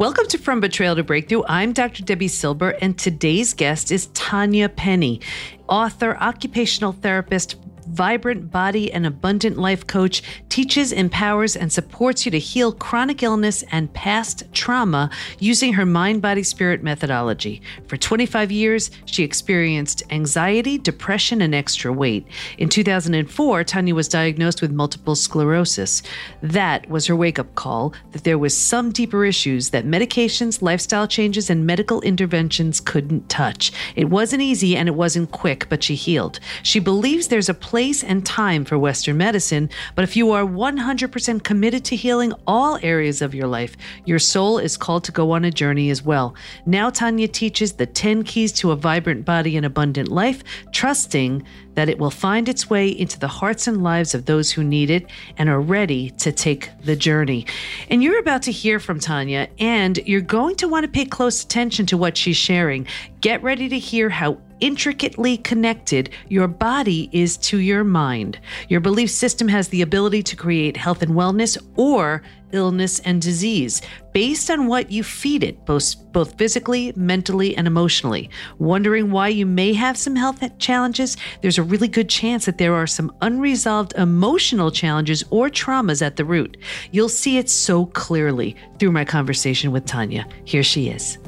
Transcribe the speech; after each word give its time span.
Welcome 0.00 0.28
to 0.28 0.38
From 0.38 0.60
Betrayal 0.60 0.96
to 0.96 1.04
Breakthrough. 1.04 1.42
I'm 1.46 1.74
Dr. 1.74 2.02
Debi 2.02 2.30
Silber, 2.30 2.70
and 2.80 2.98
today's 2.98 3.52
guest 3.52 3.92
is 3.92 4.06
Tanya 4.14 4.70
Penny, 4.70 5.20
author, 5.68 6.16
occupational 6.16 6.92
therapist, 6.92 7.56
vibrant 7.86 8.50
body 8.50 8.90
and 8.90 9.04
abundant 9.04 9.58
life 9.58 9.86
coach, 9.86 10.22
teaches, 10.50 10.92
empowers, 10.92 11.56
and 11.56 11.72
supports 11.72 12.26
you 12.26 12.30
to 12.32 12.38
heal 12.38 12.72
chronic 12.72 13.22
illness 13.22 13.64
and 13.70 13.92
past 13.94 14.42
trauma 14.52 15.08
using 15.38 15.72
her 15.72 15.86
mind 15.86 16.20
body 16.20 16.42
spirit 16.42 16.82
methodology. 16.82 17.62
For 17.86 17.96
25 17.96 18.52
years, 18.52 18.90
she 19.06 19.22
experienced 19.22 20.02
anxiety, 20.10 20.76
depression, 20.76 21.40
and 21.40 21.54
extra 21.54 21.92
weight. 21.92 22.26
In 22.58 22.68
2004, 22.68 23.64
Tanya 23.64 23.94
was 23.94 24.08
diagnosed 24.08 24.60
with 24.60 24.72
multiple 24.72 25.14
sclerosis. 25.14 26.02
That 26.42 26.88
was 26.90 27.06
her 27.06 27.16
wake 27.16 27.38
up 27.38 27.54
call 27.54 27.94
that 28.10 28.24
there 28.24 28.38
was 28.38 28.56
some 28.56 28.90
deeper 28.90 29.24
issues 29.24 29.70
that 29.70 29.86
medications, 29.86 30.60
lifestyle 30.60 31.06
changes, 31.06 31.48
and 31.48 31.64
medical 31.64 32.00
interventions 32.02 32.80
couldn't 32.80 33.28
touch. 33.28 33.72
It 33.94 34.10
wasn't 34.10 34.42
easy 34.42 34.76
and 34.76 34.88
it 34.88 34.94
wasn't 34.94 35.30
quick, 35.30 35.68
but 35.68 35.84
she 35.84 35.94
healed. 35.94 36.40
She 36.62 36.80
believes 36.80 37.28
there's 37.28 37.48
a 37.48 37.54
place 37.54 38.02
and 38.02 38.26
time 38.26 38.64
for 38.64 38.78
Western 38.78 39.16
medicine, 39.16 39.70
but 39.94 40.02
if 40.02 40.16
you 40.16 40.32
are 40.32 40.39
100% 40.46 41.42
committed 41.42 41.84
to 41.86 41.96
healing 41.96 42.32
all 42.46 42.78
areas 42.82 43.22
of 43.22 43.34
your 43.34 43.46
life, 43.46 43.76
your 44.04 44.18
soul 44.18 44.58
is 44.58 44.76
called 44.76 45.04
to 45.04 45.12
go 45.12 45.30
on 45.32 45.44
a 45.44 45.50
journey 45.50 45.90
as 45.90 46.02
well. 46.02 46.34
Now, 46.66 46.90
Tanya 46.90 47.28
teaches 47.28 47.72
the 47.72 47.86
10 47.86 48.24
keys 48.24 48.52
to 48.52 48.70
a 48.70 48.76
vibrant 48.76 49.24
body 49.24 49.56
and 49.56 49.66
abundant 49.66 50.08
life, 50.08 50.42
trusting 50.72 51.44
that 51.74 51.88
it 51.88 51.98
will 51.98 52.10
find 52.10 52.48
its 52.48 52.68
way 52.68 52.88
into 52.88 53.18
the 53.18 53.28
hearts 53.28 53.66
and 53.66 53.82
lives 53.82 54.14
of 54.14 54.26
those 54.26 54.50
who 54.50 54.62
need 54.62 54.90
it 54.90 55.06
and 55.38 55.48
are 55.48 55.60
ready 55.60 56.10
to 56.10 56.32
take 56.32 56.70
the 56.84 56.96
journey. 56.96 57.46
And 57.88 58.02
you're 58.02 58.18
about 58.18 58.42
to 58.42 58.52
hear 58.52 58.80
from 58.80 59.00
Tanya, 59.00 59.48
and 59.58 59.98
you're 59.98 60.20
going 60.20 60.56
to 60.56 60.68
want 60.68 60.84
to 60.84 60.90
pay 60.90 61.04
close 61.04 61.44
attention 61.44 61.86
to 61.86 61.96
what 61.96 62.16
she's 62.16 62.36
sharing. 62.36 62.86
Get 63.20 63.42
ready 63.42 63.68
to 63.68 63.78
hear 63.78 64.08
how 64.08 64.38
intricately 64.60 65.36
connected 65.36 66.10
your 66.28 66.48
body 66.48 67.08
is 67.12 67.36
to 67.38 67.58
your 67.58 67.84
mind. 67.84 68.38
Your 68.68 68.80
belief 68.80 69.10
system 69.10 69.48
has 69.48 69.68
the 69.68 69.82
ability 69.82 70.22
to 70.24 70.36
create 70.36 70.76
health 70.76 71.02
and 71.02 71.12
wellness 71.12 71.56
or 71.76 72.22
illness 72.52 72.98
and 73.00 73.22
disease 73.22 73.80
based 74.12 74.50
on 74.50 74.66
what 74.66 74.90
you 74.90 75.04
feed 75.04 75.44
it, 75.44 75.64
both, 75.64 75.94
both 76.12 76.36
physically, 76.36 76.92
mentally, 76.96 77.56
and 77.56 77.66
emotionally. 77.66 78.28
Wondering 78.58 79.10
why 79.10 79.28
you 79.28 79.46
may 79.46 79.72
have 79.72 79.96
some 79.96 80.16
health 80.16 80.42
challenges? 80.58 81.16
There's 81.42 81.58
a 81.58 81.62
really 81.62 81.88
good 81.88 82.08
chance 82.08 82.46
that 82.46 82.58
there 82.58 82.74
are 82.74 82.86
some 82.86 83.14
unresolved 83.20 83.94
emotional 83.96 84.70
challenges 84.70 85.24
or 85.30 85.48
traumas 85.48 86.02
at 86.02 86.16
the 86.16 86.24
root. 86.24 86.56
You'll 86.90 87.08
see 87.08 87.38
it 87.38 87.48
so 87.48 87.86
clearly 87.86 88.56
through 88.78 88.92
my 88.92 89.04
conversation 89.04 89.70
with 89.70 89.86
Tanya. 89.86 90.26
Here 90.44 90.64
she 90.64 90.88
is. 90.88 91.19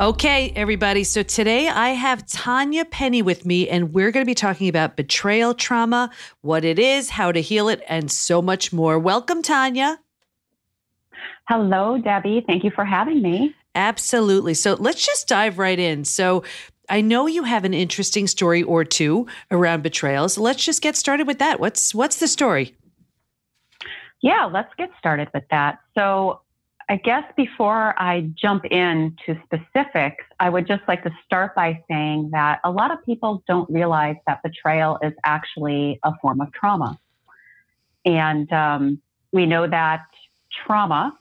Okay, 0.00 0.52
everybody. 0.56 1.04
So 1.04 1.22
today 1.22 1.68
I 1.68 1.90
have 1.90 2.26
Tanya 2.26 2.84
Penny 2.84 3.22
with 3.22 3.46
me, 3.46 3.68
and 3.68 3.94
we're 3.94 4.10
going 4.10 4.24
to 4.24 4.28
be 4.28 4.34
talking 4.34 4.68
about 4.68 4.96
betrayal 4.96 5.54
trauma, 5.54 6.10
what 6.40 6.64
it 6.64 6.80
is, 6.80 7.10
how 7.10 7.30
to 7.30 7.40
heal 7.40 7.68
it, 7.68 7.80
and 7.88 8.10
so 8.10 8.42
much 8.42 8.72
more. 8.72 8.98
Welcome, 8.98 9.40
Tanya. 9.40 10.00
Hello, 11.48 11.96
Debi. 12.04 12.44
Thank 12.44 12.64
you 12.64 12.72
for 12.72 12.84
having 12.84 13.22
me. 13.22 13.54
Absolutely. 13.76 14.54
So 14.54 14.74
let's 14.74 15.06
just 15.06 15.28
dive 15.28 15.60
right 15.60 15.78
in. 15.78 16.04
So 16.04 16.42
I 16.88 17.00
know 17.00 17.28
you 17.28 17.44
have 17.44 17.64
an 17.64 17.72
interesting 17.72 18.26
story 18.26 18.64
or 18.64 18.84
two 18.84 19.28
around 19.52 19.84
betrayal. 19.84 20.28
So 20.28 20.42
let's 20.42 20.64
just 20.64 20.82
get 20.82 20.96
started 20.96 21.28
with 21.28 21.38
that. 21.38 21.60
What's 21.60 21.94
what's 21.94 22.16
the 22.16 22.26
story? 22.26 22.74
Yeah, 24.22 24.46
let's 24.46 24.74
get 24.76 24.90
started 24.98 25.28
with 25.32 25.44
that. 25.52 25.78
So 25.94 26.40
I 26.88 26.96
guess 26.96 27.24
before 27.36 27.94
I 28.00 28.30
jump 28.34 28.64
into 28.66 29.40
specifics, 29.44 30.24
I 30.38 30.50
would 30.50 30.66
just 30.66 30.82
like 30.86 31.02
to 31.04 31.10
start 31.24 31.54
by 31.54 31.82
saying 31.88 32.30
that 32.32 32.60
a 32.64 32.70
lot 32.70 32.90
of 32.90 33.02
people 33.04 33.42
don't 33.48 33.68
realize 33.70 34.16
that 34.26 34.42
betrayal 34.42 34.98
is 35.02 35.12
actually 35.24 35.98
a 36.02 36.12
form 36.20 36.40
of 36.40 36.52
trauma. 36.52 36.98
And 38.04 38.52
um, 38.52 39.00
we 39.32 39.46
know 39.46 39.66
that 39.66 40.04
trauma 40.66 41.16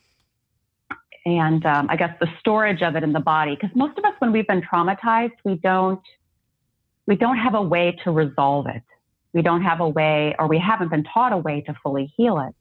and 1.26 1.66
um, 1.66 1.88
I 1.90 1.96
guess 1.96 2.16
the 2.20 2.28
storage 2.40 2.82
of 2.82 2.96
it 2.96 3.04
in 3.04 3.14
the 3.14 3.20
body, 3.20 3.56
because 3.56 3.76
most 3.76 3.98
of 3.98 4.04
us, 4.04 4.14
when 4.20 4.32
we've 4.32 4.48
been 4.48 4.62
traumatized, 4.62 5.34
we 5.44 5.56
don't 5.56 6.02
we 7.06 7.16
don't 7.16 7.38
have 7.38 7.54
a 7.54 7.62
way 7.62 7.98
to 8.04 8.12
resolve 8.12 8.68
it. 8.68 8.84
We 9.34 9.42
don't 9.42 9.62
have 9.62 9.80
a 9.80 9.88
way, 9.88 10.36
or 10.38 10.48
we 10.48 10.60
haven't 10.60 10.90
been 10.90 11.04
taught 11.04 11.34
a 11.34 11.38
way 11.38 11.62
to 11.62 11.74
fully 11.82 12.14
heal 12.18 12.40
it. 12.40 12.56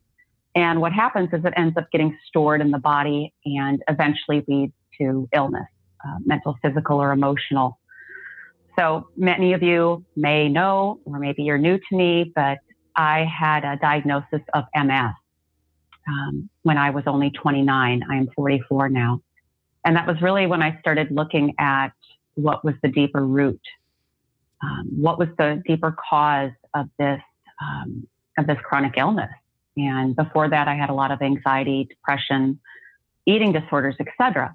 And 0.54 0.80
what 0.80 0.92
happens 0.92 1.30
is 1.32 1.44
it 1.44 1.54
ends 1.56 1.76
up 1.76 1.90
getting 1.90 2.16
stored 2.26 2.60
in 2.60 2.70
the 2.70 2.78
body 2.78 3.32
and 3.44 3.82
eventually 3.88 4.44
leads 4.46 4.74
to 4.98 5.28
illness, 5.34 5.68
uh, 6.06 6.18
mental, 6.24 6.56
physical, 6.62 7.00
or 7.00 7.12
emotional. 7.12 7.78
So 8.78 9.08
many 9.16 9.54
of 9.54 9.62
you 9.62 10.04
may 10.16 10.48
know, 10.48 11.00
or 11.04 11.18
maybe 11.18 11.42
you're 11.42 11.58
new 11.58 11.78
to 11.78 11.96
me, 11.96 12.32
but 12.34 12.58
I 12.96 13.24
had 13.24 13.64
a 13.64 13.76
diagnosis 13.76 14.40
of 14.52 14.64
MS 14.74 15.12
um, 16.06 16.50
when 16.62 16.76
I 16.78 16.90
was 16.90 17.04
only 17.06 17.30
29. 17.30 18.02
I 18.10 18.16
am 18.16 18.28
44 18.34 18.88
now. 18.88 19.20
And 19.84 19.96
that 19.96 20.06
was 20.06 20.20
really 20.20 20.46
when 20.46 20.62
I 20.62 20.78
started 20.80 21.08
looking 21.10 21.54
at 21.58 21.92
what 22.34 22.64
was 22.64 22.74
the 22.82 22.88
deeper 22.88 23.24
root, 23.24 23.60
um, 24.62 24.88
what 24.96 25.18
was 25.18 25.28
the 25.38 25.62
deeper 25.66 25.96
cause 26.08 26.52
of 26.74 26.88
this 26.98 27.20
um, 27.60 28.06
of 28.38 28.46
this 28.46 28.58
chronic 28.62 28.94
illness. 28.96 29.30
And 29.76 30.14
before 30.14 30.48
that, 30.48 30.68
I 30.68 30.74
had 30.74 30.90
a 30.90 30.94
lot 30.94 31.10
of 31.10 31.22
anxiety, 31.22 31.86
depression, 31.88 32.60
eating 33.26 33.52
disorders, 33.52 33.96
etc. 34.00 34.54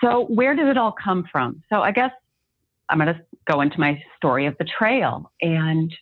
So 0.00 0.24
where 0.26 0.54
did 0.54 0.66
it 0.66 0.76
all 0.76 0.92
come 0.92 1.24
from? 1.30 1.62
So 1.70 1.82
I 1.82 1.90
guess 1.90 2.12
I'm 2.88 2.98
going 2.98 3.14
to 3.14 3.20
go 3.50 3.60
into 3.60 3.78
my 3.80 4.02
story 4.16 4.46
of 4.46 4.56
betrayal. 4.58 5.30
And 5.40 5.92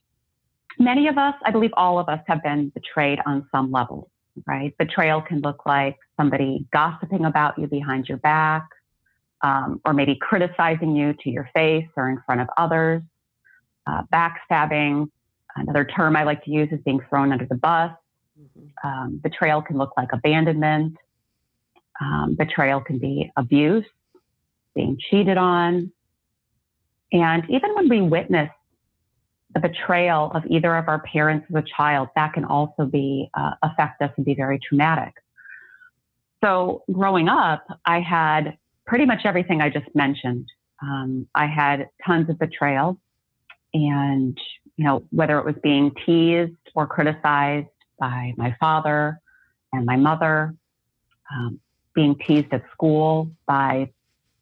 many 0.78 1.08
of 1.08 1.18
us, 1.18 1.34
I 1.44 1.50
believe 1.50 1.70
all 1.74 1.98
of 1.98 2.08
us 2.08 2.20
have 2.26 2.42
been 2.42 2.70
betrayed 2.70 3.20
on 3.26 3.46
some 3.50 3.70
level, 3.70 4.10
right? 4.46 4.76
Betrayal 4.78 5.22
can 5.22 5.40
look 5.40 5.64
like 5.66 5.96
somebody 6.16 6.66
gossiping 6.72 7.24
about 7.24 7.58
you 7.58 7.66
behind 7.66 8.08
your 8.08 8.18
back, 8.18 8.66
um, 9.42 9.80
or 9.84 9.92
maybe 9.92 10.16
criticizing 10.20 10.96
you 10.96 11.14
to 11.22 11.30
your 11.30 11.48
face 11.54 11.88
or 11.96 12.08
in 12.08 12.20
front 12.24 12.40
of 12.40 12.48
others, 12.56 13.02
uh, 13.86 14.02
backstabbing, 14.12 15.10
Another 15.56 15.84
term 15.84 16.16
I 16.16 16.24
like 16.24 16.44
to 16.44 16.50
use 16.50 16.68
is 16.72 16.80
being 16.84 17.00
thrown 17.08 17.32
under 17.32 17.46
the 17.46 17.54
bus. 17.54 17.92
Mm-hmm. 18.40 18.88
Um, 18.88 19.20
betrayal 19.22 19.62
can 19.62 19.78
look 19.78 19.92
like 19.96 20.08
abandonment. 20.12 20.96
Um, 22.00 22.34
betrayal 22.34 22.80
can 22.80 22.98
be 22.98 23.30
abuse, 23.36 23.86
being 24.74 24.98
cheated 25.10 25.36
on. 25.38 25.92
And 27.12 27.44
even 27.48 27.74
when 27.74 27.88
we 27.88 28.00
witness 28.00 28.50
the 29.54 29.60
betrayal 29.60 30.32
of 30.34 30.42
either 30.46 30.74
of 30.76 30.88
our 30.88 31.00
parents 31.00 31.46
as 31.48 31.62
a 31.62 31.66
child, 31.76 32.08
that 32.16 32.32
can 32.32 32.44
also 32.44 32.84
be 32.84 33.30
uh, 33.34 33.52
affect 33.62 34.02
us 34.02 34.10
and 34.16 34.26
be 34.26 34.34
very 34.34 34.58
traumatic. 34.58 35.14
So 36.42 36.82
growing 36.92 37.28
up, 37.28 37.64
I 37.86 38.00
had 38.00 38.58
pretty 38.84 39.06
much 39.06 39.20
everything 39.24 39.60
I 39.60 39.70
just 39.70 39.86
mentioned. 39.94 40.46
Um, 40.82 41.28
I 41.34 41.46
had 41.46 41.88
tons 42.04 42.28
of 42.28 42.38
betrayal, 42.38 42.98
and 43.72 44.36
you 44.76 44.84
know, 44.84 45.04
whether 45.10 45.38
it 45.38 45.44
was 45.44 45.54
being 45.62 45.92
teased 46.04 46.52
or 46.74 46.86
criticized 46.86 47.68
by 47.98 48.34
my 48.36 48.56
father 48.58 49.20
and 49.72 49.86
my 49.86 49.96
mother, 49.96 50.54
um, 51.32 51.60
being 51.94 52.16
teased 52.26 52.52
at 52.52 52.64
school 52.72 53.30
by, 53.46 53.90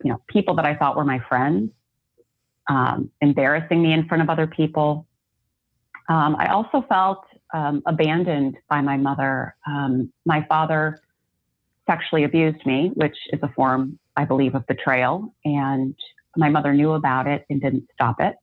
you 0.02 0.10
know, 0.10 0.20
people 0.28 0.54
that 0.54 0.64
I 0.64 0.74
thought 0.74 0.96
were 0.96 1.04
my 1.04 1.20
friends, 1.28 1.70
um, 2.68 3.10
embarrassing 3.20 3.82
me 3.82 3.92
in 3.92 4.08
front 4.08 4.22
of 4.22 4.30
other 4.30 4.46
people. 4.46 5.06
Um, 6.08 6.34
I 6.38 6.46
also 6.46 6.84
felt 6.88 7.24
um, 7.52 7.82
abandoned 7.86 8.56
by 8.68 8.80
my 8.80 8.96
mother. 8.96 9.54
Um, 9.66 10.12
my 10.24 10.44
father 10.48 10.98
sexually 11.86 12.24
abused 12.24 12.64
me, 12.64 12.90
which 12.94 13.16
is 13.32 13.40
a 13.42 13.48
form, 13.54 13.98
I 14.16 14.24
believe, 14.24 14.54
of 14.54 14.66
betrayal. 14.66 15.34
And 15.44 15.94
my 16.36 16.48
mother 16.48 16.72
knew 16.72 16.92
about 16.92 17.26
it 17.26 17.44
and 17.50 17.60
didn't 17.60 17.88
stop 17.92 18.20
it. 18.20 18.36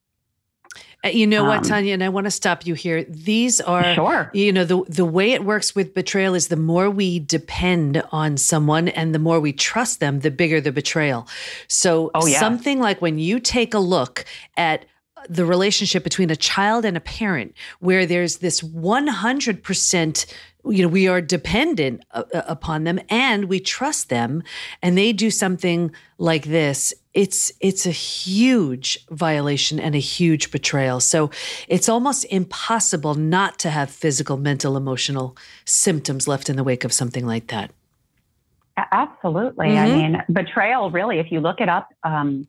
Uh, 1.03 1.09
you 1.09 1.25
know 1.25 1.43
um, 1.43 1.47
what, 1.47 1.63
Tanya, 1.63 1.93
and 1.93 2.03
I 2.03 2.09
want 2.09 2.25
to 2.25 2.31
stop 2.31 2.65
you 2.65 2.73
here. 2.73 3.05
These 3.05 3.61
are, 3.61 3.93
sure. 3.95 4.29
you 4.33 4.51
know, 4.51 4.65
the 4.65 4.83
the 4.89 5.05
way 5.05 5.31
it 5.31 5.45
works 5.45 5.73
with 5.73 5.93
betrayal 5.93 6.35
is 6.35 6.49
the 6.49 6.57
more 6.57 6.89
we 6.89 7.19
depend 7.19 8.03
on 8.11 8.35
someone 8.35 8.89
and 8.89 9.15
the 9.15 9.19
more 9.19 9.39
we 9.39 9.53
trust 9.53 10.01
them, 10.01 10.19
the 10.19 10.31
bigger 10.31 10.59
the 10.59 10.73
betrayal. 10.73 11.27
So 11.67 12.11
oh, 12.13 12.27
yeah. 12.27 12.39
something 12.39 12.79
like 12.79 13.01
when 13.01 13.17
you 13.17 13.39
take 13.39 13.73
a 13.73 13.79
look 13.79 14.25
at 14.57 14.85
the 15.29 15.45
relationship 15.45 16.03
between 16.03 16.29
a 16.29 16.35
child 16.35 16.85
and 16.85 16.95
a 16.95 17.01
parent, 17.01 17.53
where 17.79 18.05
there's 18.05 18.37
this 18.37 18.61
100% 18.61 20.25
you 20.65 20.83
know 20.83 20.87
we 20.87 21.07
are 21.07 21.21
dependent 21.21 22.03
uh, 22.11 22.23
uh, 22.33 22.41
upon 22.47 22.83
them 22.83 22.99
and 23.09 23.45
we 23.45 23.59
trust 23.59 24.09
them. 24.09 24.43
And 24.81 24.97
they 24.97 25.13
do 25.13 25.31
something 25.31 25.91
like 26.17 26.45
this. 26.45 26.93
It's 27.13 27.51
it's 27.59 27.85
a 27.85 27.91
huge 27.91 29.05
violation 29.09 29.79
and 29.79 29.95
a 29.95 29.99
huge 29.99 30.51
betrayal. 30.51 30.99
So 30.99 31.31
it's 31.67 31.89
almost 31.89 32.25
impossible 32.25 33.15
not 33.15 33.59
to 33.59 33.69
have 33.69 33.89
physical 33.89 34.37
mental 34.37 34.77
emotional 34.77 35.35
symptoms 35.65 36.27
left 36.27 36.49
in 36.49 36.55
the 36.55 36.63
wake 36.63 36.83
of 36.83 36.93
something 36.93 37.25
like 37.25 37.47
that. 37.47 37.71
Absolutely. 38.91 39.67
Mm-hmm. 39.69 39.77
i 39.77 39.87
mean 39.87 40.23
betrayal 40.31 40.89
really 40.89 41.19
if 41.19 41.31
you 41.31 41.41
look 41.41 41.59
it 41.59 41.67
up 41.67 41.89
um, 42.03 42.47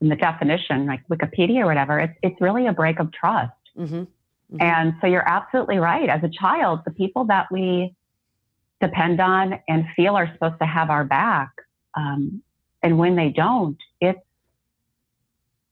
in 0.00 0.08
the 0.08 0.16
definition 0.16 0.86
like 0.86 1.00
wikipedia 1.08 1.60
or 1.60 1.66
whatever 1.66 2.00
it's, 2.00 2.18
it's 2.22 2.40
really 2.40 2.66
a 2.66 2.72
break 2.72 2.98
of 2.98 3.12
trust. 3.12 3.52
Mm-hmm. 3.78 4.04
Mm-hmm. 4.52 4.62
And 4.62 4.94
so 5.00 5.06
you're 5.06 5.28
absolutely 5.28 5.78
right. 5.78 6.08
As 6.08 6.22
a 6.24 6.28
child, 6.28 6.80
the 6.84 6.90
people 6.90 7.24
that 7.26 7.46
we 7.50 7.94
depend 8.80 9.20
on 9.20 9.60
and 9.68 9.84
feel 9.94 10.16
are 10.16 10.30
supposed 10.32 10.58
to 10.60 10.66
have 10.66 10.90
our 10.90 11.04
back, 11.04 11.50
um, 11.94 12.42
and 12.82 12.98
when 12.98 13.14
they 13.14 13.28
don't, 13.28 13.78
it's 14.00 14.20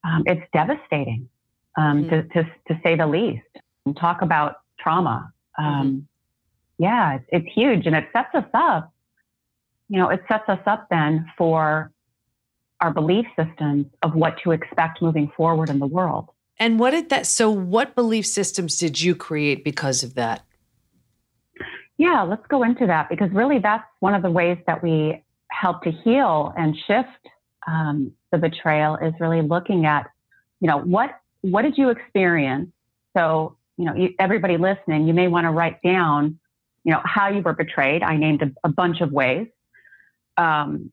um, 0.05 0.23
it's 0.27 0.43
devastating, 0.53 1.29
um, 1.77 2.05
mm-hmm. 2.05 2.11
to, 2.11 2.45
to, 2.45 2.51
to 2.69 2.81
say 2.83 2.97
the 2.97 3.07
least. 3.07 3.43
And 3.85 3.97
talk 3.97 4.21
about 4.23 4.61
trauma. 4.79 5.33
Um, 5.59 5.65
mm-hmm. 5.65 5.99
Yeah, 6.85 7.15
it's, 7.17 7.25
it's 7.33 7.55
huge, 7.55 7.87
and 7.87 7.97
it 7.97 8.09
sets 8.13 8.35
us 8.35 8.45
up. 8.55 8.93
You 9.89 9.99
know, 9.99 10.11
it 10.11 10.23
sets 10.29 10.49
us 10.49 10.61
up 10.67 10.89
then 10.91 11.27
for 11.37 11.91
our 12.81 12.93
belief 12.93 13.27
systems 13.37 13.87
of 14.03 14.15
what 14.15 14.37
to 14.45 14.53
expect 14.53 15.03
moving 15.03 15.33
forward 15.37 15.71
in 15.71 15.79
the 15.79 15.87
world. 15.87 16.29
And 16.61 16.79
what 16.79 16.91
did 16.91 17.09
that, 17.11 17.27
so 17.27 17.51
what 17.51 17.95
belief 17.95 18.27
systems 18.27 18.79
did 18.79 19.01
you 19.01 19.15
create 19.15 19.65
because 19.65 20.03
of 20.03 20.15
that? 20.15 20.45
Yeah, 21.97 22.23
let's 22.23 22.47
go 22.49 22.63
into 22.63 22.87
that 22.87 23.09
because 23.09 23.31
really 23.33 23.59
that's 23.59 23.85
one 24.01 24.15
of 24.15 24.23
the 24.23 24.31
ways 24.31 24.59
that 24.67 24.83
we 24.83 25.25
help 25.51 25.83
to 25.83 25.91
heal 25.91 26.53
and 26.57 26.77
shift 26.87 27.09
um, 27.67 28.13
the 28.33 28.39
betrayal 28.39 28.97
is 28.97 29.13
really 29.21 29.43
looking 29.43 29.87
at, 29.87 30.11
you 30.61 30.69
know, 30.69 30.79
what 30.79 31.11
what 31.43 31.63
did 31.63 31.79
you 31.79 31.91
experience? 31.91 32.71
So, 33.17 33.57
you 33.77 33.85
know, 33.85 33.95
you, 33.95 34.15
everybody 34.19 34.57
listening, 34.57 35.07
you 35.07 35.15
may 35.15 35.29
want 35.29 35.45
to 35.45 35.51
write 35.51 35.81
down, 35.83 36.39
you 36.85 36.93
know, 36.93 37.01
how 37.05 37.29
you 37.29 37.43
were 37.43 37.53
betrayed. 37.53 38.03
I 38.03 38.17
named 38.17 38.43
a, 38.43 38.51
a 38.65 38.69
bunch 38.69 39.01
of 39.01 39.13
ways. 39.13 39.47
Um, 40.37 40.93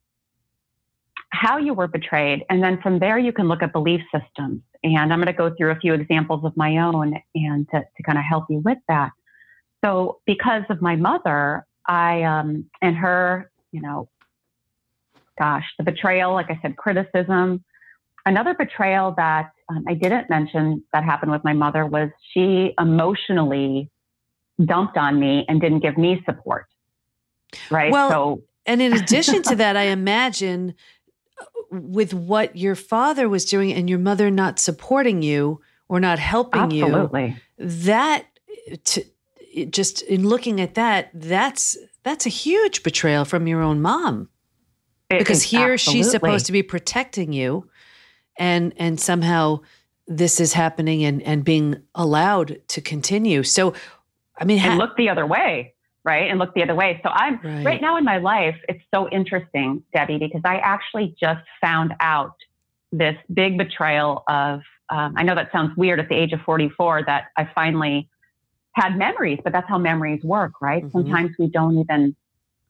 how 1.35 1.57
you 1.57 1.73
were 1.73 1.87
betrayed, 1.87 2.43
and 2.49 2.63
then 2.63 2.81
from 2.81 2.99
there 2.99 3.17
you 3.17 3.31
can 3.33 3.47
look 3.47 3.61
at 3.61 3.73
belief 3.73 4.01
systems 4.13 4.61
and 4.85 5.11
I'm 5.11 5.19
going 5.19 5.25
to 5.25 5.33
go 5.33 5.53
through 5.55 5.71
a 5.71 5.75
few 5.75 5.93
examples 5.93 6.45
of 6.45 6.55
my 6.55 6.77
own 6.77 7.19
and 7.33 7.67
to, 7.69 7.79
to 7.79 8.03
kind 8.03 8.19
of 8.19 8.23
help 8.23 8.45
you 8.49 8.59
with 8.59 8.77
that. 8.87 9.11
So, 9.83 10.19
because 10.25 10.63
of 10.69 10.81
my 10.81 10.95
mother, 10.95 11.65
I, 11.87 12.23
um, 12.23 12.65
and 12.81 12.95
her, 12.95 13.49
you 13.71 13.81
know, 13.81 14.09
gosh, 15.39 15.65
the 15.77 15.83
betrayal, 15.83 16.33
like 16.33 16.49
I 16.49 16.59
said, 16.61 16.77
criticism. 16.77 17.63
Another 18.27 18.53
betrayal 18.53 19.13
that 19.17 19.51
um, 19.69 19.85
I 19.87 19.95
didn't 19.95 20.29
mention 20.29 20.83
that 20.93 21.03
happened 21.03 21.31
with 21.31 21.43
my 21.43 21.53
mother 21.53 21.85
was 21.85 22.09
she 22.33 22.73
emotionally 22.79 23.89
dumped 24.63 24.97
on 24.97 25.19
me 25.19 25.45
and 25.47 25.59
didn't 25.59 25.79
give 25.79 25.97
me 25.97 26.21
support. 26.25 26.65
Right. 27.69 27.91
Well, 27.91 28.09
so, 28.09 28.41
and 28.65 28.81
in 28.81 28.93
addition 28.93 29.43
to 29.43 29.55
that, 29.57 29.77
I 29.77 29.83
imagine 29.83 30.73
with 31.75 32.13
what 32.13 32.55
your 32.55 32.75
father 32.75 33.29
was 33.29 33.45
doing 33.45 33.73
and 33.73 33.89
your 33.89 33.99
mother 33.99 34.31
not 34.31 34.59
supporting 34.59 35.21
you 35.21 35.61
or 35.87 35.99
not 35.99 36.19
helping 36.19 36.61
Absolutely. 36.61 37.35
you 37.57 37.65
that 37.65 38.25
to, 38.83 39.05
just 39.69 40.01
in 40.03 40.27
looking 40.27 40.59
at 40.59 40.75
that 40.75 41.09
that's 41.13 41.77
that's 42.03 42.25
a 42.25 42.29
huge 42.29 42.83
betrayal 42.83 43.25
from 43.25 43.47
your 43.47 43.61
own 43.61 43.81
mom 43.81 44.29
it 45.09 45.19
because 45.19 45.43
here 45.43 45.73
absolutely. 45.73 46.03
she's 46.03 46.11
supposed 46.11 46.45
to 46.45 46.51
be 46.51 46.63
protecting 46.63 47.31
you 47.31 47.69
and 48.37 48.73
and 48.77 48.99
somehow 48.99 49.59
this 50.07 50.39
is 50.39 50.53
happening 50.53 51.03
and 51.03 51.21
and 51.23 51.45
being 51.45 51.81
allowed 51.93 52.59
to 52.67 52.81
continue 52.81 53.43
so 53.43 53.73
i 54.37 54.43
mean 54.43 54.59
and 54.59 54.77
look 54.77 54.97
the 54.97 55.09
other 55.09 55.25
way 55.25 55.74
right? 56.05 56.29
And 56.29 56.37
look 56.39 56.53
the 56.53 56.61
other 56.61 56.75
way. 56.75 56.99
So 57.03 57.09
I'm 57.09 57.39
right. 57.43 57.65
right. 57.65 57.81
now 57.81 57.97
in 57.97 58.05
my 58.05 58.17
life, 58.17 58.55
it's 58.69 58.83
so 58.93 59.09
interesting, 59.09 59.83
Debi, 59.93 60.19
because 60.19 60.41
I 60.45 60.57
actually 60.57 61.15
just 61.19 61.41
found 61.59 61.93
out 61.99 62.35
this 62.91 63.15
big 63.33 63.57
betrayal 63.57 64.23
of, 64.29 64.61
um, 64.89 65.15
I 65.17 65.23
know 65.23 65.33
that 65.33 65.51
sounds 65.51 65.75
weird 65.75 65.99
at 65.99 66.07
the 66.07 66.15
age 66.15 66.31
of 66.31 66.41
44 66.41 67.03
that 67.07 67.25
I 67.35 67.49
finally 67.55 68.07
had 68.73 68.97
memories, 68.97 69.39
but 69.43 69.51
that's 69.51 69.67
how 69.67 69.79
memories 69.79 70.23
work, 70.23 70.53
right? 70.61 70.83
Mm-hmm. 70.83 70.97
Sometimes 70.97 71.31
we 71.39 71.47
don't 71.47 71.79
even, 71.79 72.15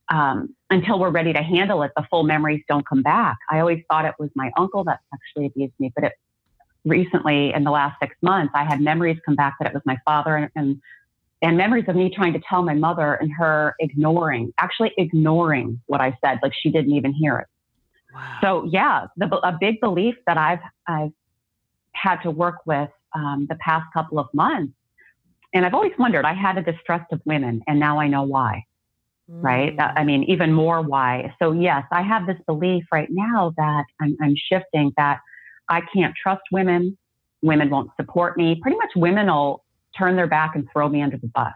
um, 0.10 0.56
until 0.70 0.98
we're 0.98 1.10
ready 1.10 1.34
to 1.34 1.42
handle 1.42 1.84
it, 1.84 1.92
the 1.98 2.06
full 2.10 2.24
memories 2.24 2.64
don't 2.70 2.88
come 2.88 3.04
back. 3.04 3.36
I 3.52 3.60
always 3.60 3.84
thought 3.90 4.06
it 4.06 4.16
was 4.18 4.30
my 4.34 4.52
uncle 4.58 4.86
that 4.86 5.00
sexually 5.12 5.48
abused 5.48 5.74
me, 5.78 5.92
but 5.94 6.06
it 6.06 6.14
recently 6.86 7.54
in 7.54 7.64
the 7.64 7.72
last 7.72 7.98
six 8.02 8.16
months, 8.22 8.54
I 8.56 8.64
had 8.64 8.80
memories 8.80 9.18
come 9.26 9.36
back 9.36 9.56
that 9.60 9.68
it 9.68 9.74
was 9.74 9.84
my 9.86 9.98
father 10.06 10.38
and, 10.38 10.50
and 10.56 10.82
and 11.42 11.58
memories 11.58 11.86
of 11.88 11.96
me 11.96 12.12
trying 12.14 12.34
to 12.34 12.42
tell 12.48 12.64
my 12.64 12.74
mother 12.74 13.16
and 13.16 13.32
her 13.38 13.76
ignoring, 13.80 14.54
actually 14.58 14.94
ignoring 14.98 15.82
what 15.88 16.02
I 16.02 16.18
said, 16.24 16.40
like 16.42 16.54
she 16.60 16.72
didn't 16.72 16.94
even 16.94 17.14
hear 17.14 17.38
it. 17.40 17.48
Wow. 18.14 18.38
So 18.42 18.70
yeah, 18.72 19.08
the, 19.18 19.26
a 19.26 19.58
big 19.60 19.82
belief 19.82 20.16
that 20.28 20.38
I've 20.38 20.60
I've 20.88 21.12
had 21.92 22.18
to 22.24 22.32
work 22.32 22.58
with 22.66 22.90
um, 23.14 23.48
the 23.50 23.56
past 23.56 23.86
couple 23.94 24.20
of 24.20 24.28
months, 24.34 24.74
and 25.54 25.66
I've 25.66 25.74
always 25.74 25.92
wondered. 26.00 26.26
I 26.26 26.34
had 26.34 26.58
a 26.58 26.62
distrust 26.62 27.12
of 27.12 27.22
women, 27.26 27.62
and 27.68 27.80
now 27.80 28.00
I 28.00 28.08
know 28.08 28.24
why. 28.24 28.64
Mm. 29.30 29.44
Right? 29.44 29.76
I 29.80 30.04
mean, 30.04 30.24
even 30.24 30.54
more 30.54 30.82
why. 30.82 31.34
So 31.42 31.52
yes, 31.52 31.84
I 31.92 32.04
have 32.04 32.28
this 32.28 32.38
belief 32.46 32.86
right 32.92 33.10
now 33.10 33.54
that 33.58 33.86
I'm, 34.00 34.16
I'm 34.22 34.36
shifting 34.52 34.94
that 34.98 35.20
I 35.68 35.82
can't 35.94 36.14
trust 36.22 36.44
women. 36.52 36.98
Women 37.42 37.70
won't 37.70 37.92
support 38.00 38.38
me. 38.38 38.56
Pretty 38.62 38.78
much, 38.78 38.92
women 38.96 39.28
will 39.28 39.65
turn 39.98 40.16
their 40.16 40.28
back 40.28 40.56
and 40.56 40.70
throw 40.72 40.90
me 40.90 41.02
under 41.02 41.18
the 41.18 41.28
bus, 41.28 41.54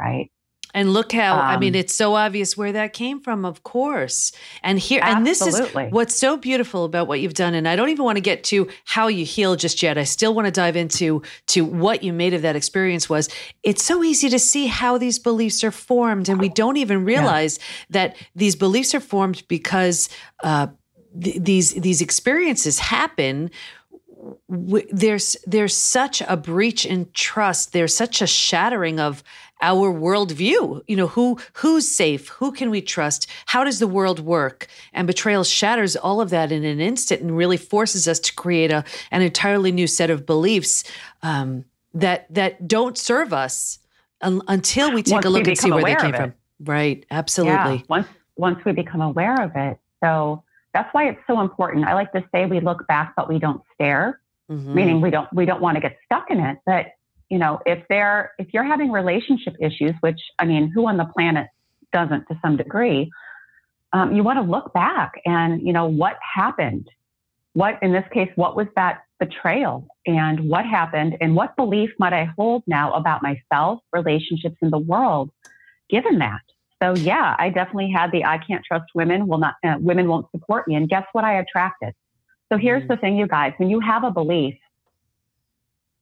right? 0.00 0.30
And 0.72 0.92
look 0.92 1.12
how 1.12 1.34
um, 1.34 1.40
I 1.40 1.58
mean 1.58 1.74
um, 1.74 1.80
it's 1.80 1.94
so 1.94 2.14
obvious 2.14 2.56
where 2.56 2.72
that 2.72 2.92
came 2.92 3.20
from, 3.20 3.44
of 3.44 3.62
course. 3.62 4.32
And 4.62 4.78
here 4.78 5.00
absolutely. 5.02 5.18
and 5.18 5.26
this 5.26 5.88
is 5.88 5.92
what's 5.92 6.14
so 6.14 6.36
beautiful 6.36 6.84
about 6.84 7.08
what 7.08 7.20
you've 7.20 7.34
done. 7.34 7.54
And 7.54 7.66
I 7.66 7.76
don't 7.76 7.88
even 7.88 8.04
want 8.04 8.16
to 8.16 8.22
get 8.22 8.44
to 8.44 8.68
how 8.84 9.08
you 9.08 9.24
heal 9.24 9.56
just 9.56 9.82
yet. 9.82 9.98
I 9.98 10.04
still 10.04 10.34
want 10.34 10.46
to 10.46 10.52
dive 10.52 10.76
into 10.76 11.22
to 11.48 11.64
what 11.64 12.02
you 12.02 12.12
made 12.12 12.34
of 12.34 12.42
that 12.42 12.56
experience 12.56 13.08
was. 13.08 13.28
It's 13.62 13.82
so 13.82 14.04
easy 14.04 14.28
to 14.28 14.38
see 14.38 14.66
how 14.66 14.98
these 14.98 15.18
beliefs 15.18 15.64
are 15.64 15.72
formed, 15.72 16.28
and 16.28 16.38
we 16.38 16.48
don't 16.48 16.76
even 16.76 17.04
realize 17.04 17.58
yeah. 17.58 17.64
that 17.90 18.16
these 18.34 18.54
beliefs 18.54 18.94
are 18.94 19.00
formed 19.00 19.42
because 19.48 20.08
uh, 20.44 20.68
th- 21.20 21.42
these 21.42 21.74
these 21.74 22.00
experiences 22.00 22.78
happen 22.78 23.50
there's 24.48 25.36
there's 25.46 25.76
such 25.76 26.22
a 26.26 26.36
breach 26.36 26.84
in 26.84 27.08
trust. 27.12 27.72
There's 27.72 27.94
such 27.94 28.22
a 28.22 28.26
shattering 28.26 29.00
of 29.00 29.22
our 29.62 29.92
worldview. 29.92 30.82
You 30.86 30.96
know, 30.96 31.06
who 31.06 31.38
who's 31.54 31.88
safe? 31.88 32.28
Who 32.28 32.52
can 32.52 32.70
we 32.70 32.80
trust? 32.80 33.26
How 33.46 33.64
does 33.64 33.78
the 33.78 33.86
world 33.86 34.20
work? 34.20 34.66
And 34.92 35.06
betrayal 35.06 35.44
shatters 35.44 35.96
all 35.96 36.20
of 36.20 36.30
that 36.30 36.52
in 36.52 36.64
an 36.64 36.80
instant 36.80 37.20
and 37.22 37.36
really 37.36 37.56
forces 37.56 38.08
us 38.08 38.18
to 38.20 38.34
create 38.34 38.72
a 38.72 38.84
an 39.10 39.22
entirely 39.22 39.72
new 39.72 39.86
set 39.86 40.10
of 40.10 40.26
beliefs 40.26 40.84
um, 41.22 41.64
that 41.94 42.32
that 42.32 42.66
don't 42.66 42.96
serve 42.96 43.32
us 43.32 43.78
un- 44.20 44.42
until 44.48 44.92
we 44.92 45.02
take 45.02 45.14
once 45.14 45.26
a 45.26 45.30
look 45.30 45.46
and 45.46 45.58
see 45.58 45.70
where 45.70 45.84
they 45.84 45.96
came 45.96 46.12
from. 46.12 46.34
Right. 46.62 47.06
Absolutely. 47.10 47.76
Yeah. 47.76 47.82
Once 47.88 48.08
once 48.36 48.64
we 48.64 48.72
become 48.72 49.00
aware 49.00 49.40
of 49.42 49.52
it. 49.54 49.78
So 50.02 50.42
that's 50.72 50.92
why 50.92 51.08
it's 51.08 51.20
so 51.26 51.40
important. 51.40 51.84
I 51.84 51.94
like 51.94 52.12
to 52.12 52.22
say 52.32 52.46
we 52.46 52.60
look 52.60 52.86
back, 52.86 53.14
but 53.16 53.28
we 53.28 53.38
don't 53.38 53.62
stare, 53.74 54.20
mm-hmm. 54.50 54.74
meaning 54.74 55.00
we 55.00 55.10
don't 55.10 55.32
we 55.32 55.44
don't 55.44 55.60
want 55.60 55.76
to 55.76 55.80
get 55.80 55.96
stuck 56.04 56.30
in 56.30 56.40
it. 56.40 56.58
But 56.64 56.86
you 57.28 57.38
know, 57.38 57.60
if 57.66 57.84
they're 57.88 58.32
if 58.38 58.48
you're 58.52 58.64
having 58.64 58.90
relationship 58.90 59.54
issues, 59.60 59.94
which 60.00 60.20
I 60.38 60.44
mean, 60.44 60.70
who 60.70 60.86
on 60.88 60.96
the 60.96 61.06
planet 61.06 61.48
doesn't 61.92 62.26
to 62.28 62.38
some 62.42 62.56
degree, 62.56 63.10
um, 63.92 64.14
you 64.14 64.22
want 64.22 64.38
to 64.38 64.42
look 64.42 64.72
back 64.72 65.12
and 65.24 65.66
you 65.66 65.72
know 65.72 65.86
what 65.86 66.16
happened. 66.34 66.88
What 67.54 67.78
in 67.82 67.92
this 67.92 68.04
case, 68.12 68.30
what 68.36 68.54
was 68.54 68.68
that 68.76 69.02
betrayal, 69.18 69.86
and 70.06 70.48
what 70.48 70.64
happened, 70.64 71.16
and 71.20 71.34
what 71.34 71.56
belief 71.56 71.90
might 71.98 72.12
I 72.12 72.30
hold 72.36 72.62
now 72.66 72.92
about 72.92 73.22
myself, 73.22 73.80
relationships, 73.92 74.56
in 74.62 74.70
the 74.70 74.78
world, 74.78 75.30
given 75.88 76.18
that? 76.20 76.40
So 76.82 76.94
yeah, 76.94 77.36
I 77.38 77.50
definitely 77.50 77.90
had 77.90 78.10
the 78.10 78.24
I 78.24 78.38
can't 78.38 78.64
trust 78.64 78.86
women. 78.94 79.26
Will 79.26 79.38
not 79.38 79.54
uh, 79.64 79.76
women 79.78 80.08
won't 80.08 80.30
support 80.30 80.66
me. 80.66 80.74
And 80.74 80.88
guess 80.88 81.04
what? 81.12 81.24
I 81.24 81.38
attracted. 81.38 81.94
So 82.50 82.58
here's 82.58 82.82
mm-hmm. 82.82 82.92
the 82.92 82.96
thing, 82.96 83.16
you 83.16 83.26
guys. 83.26 83.52
When 83.58 83.68
you 83.70 83.80
have 83.80 84.02
a 84.02 84.10
belief, 84.10 84.54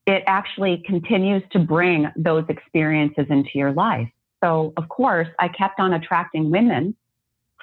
it 0.07 0.23
actually 0.27 0.83
continues 0.87 1.43
to 1.51 1.59
bring 1.59 2.11
those 2.17 2.45
experiences 2.49 3.27
into 3.29 3.51
your 3.55 3.73
life. 3.73 4.09
So 4.43 4.73
of 4.77 4.89
course, 4.89 5.29
I 5.39 5.49
kept 5.49 5.81
on 5.81 5.93
attracting 5.93 6.51
women, 6.51 6.97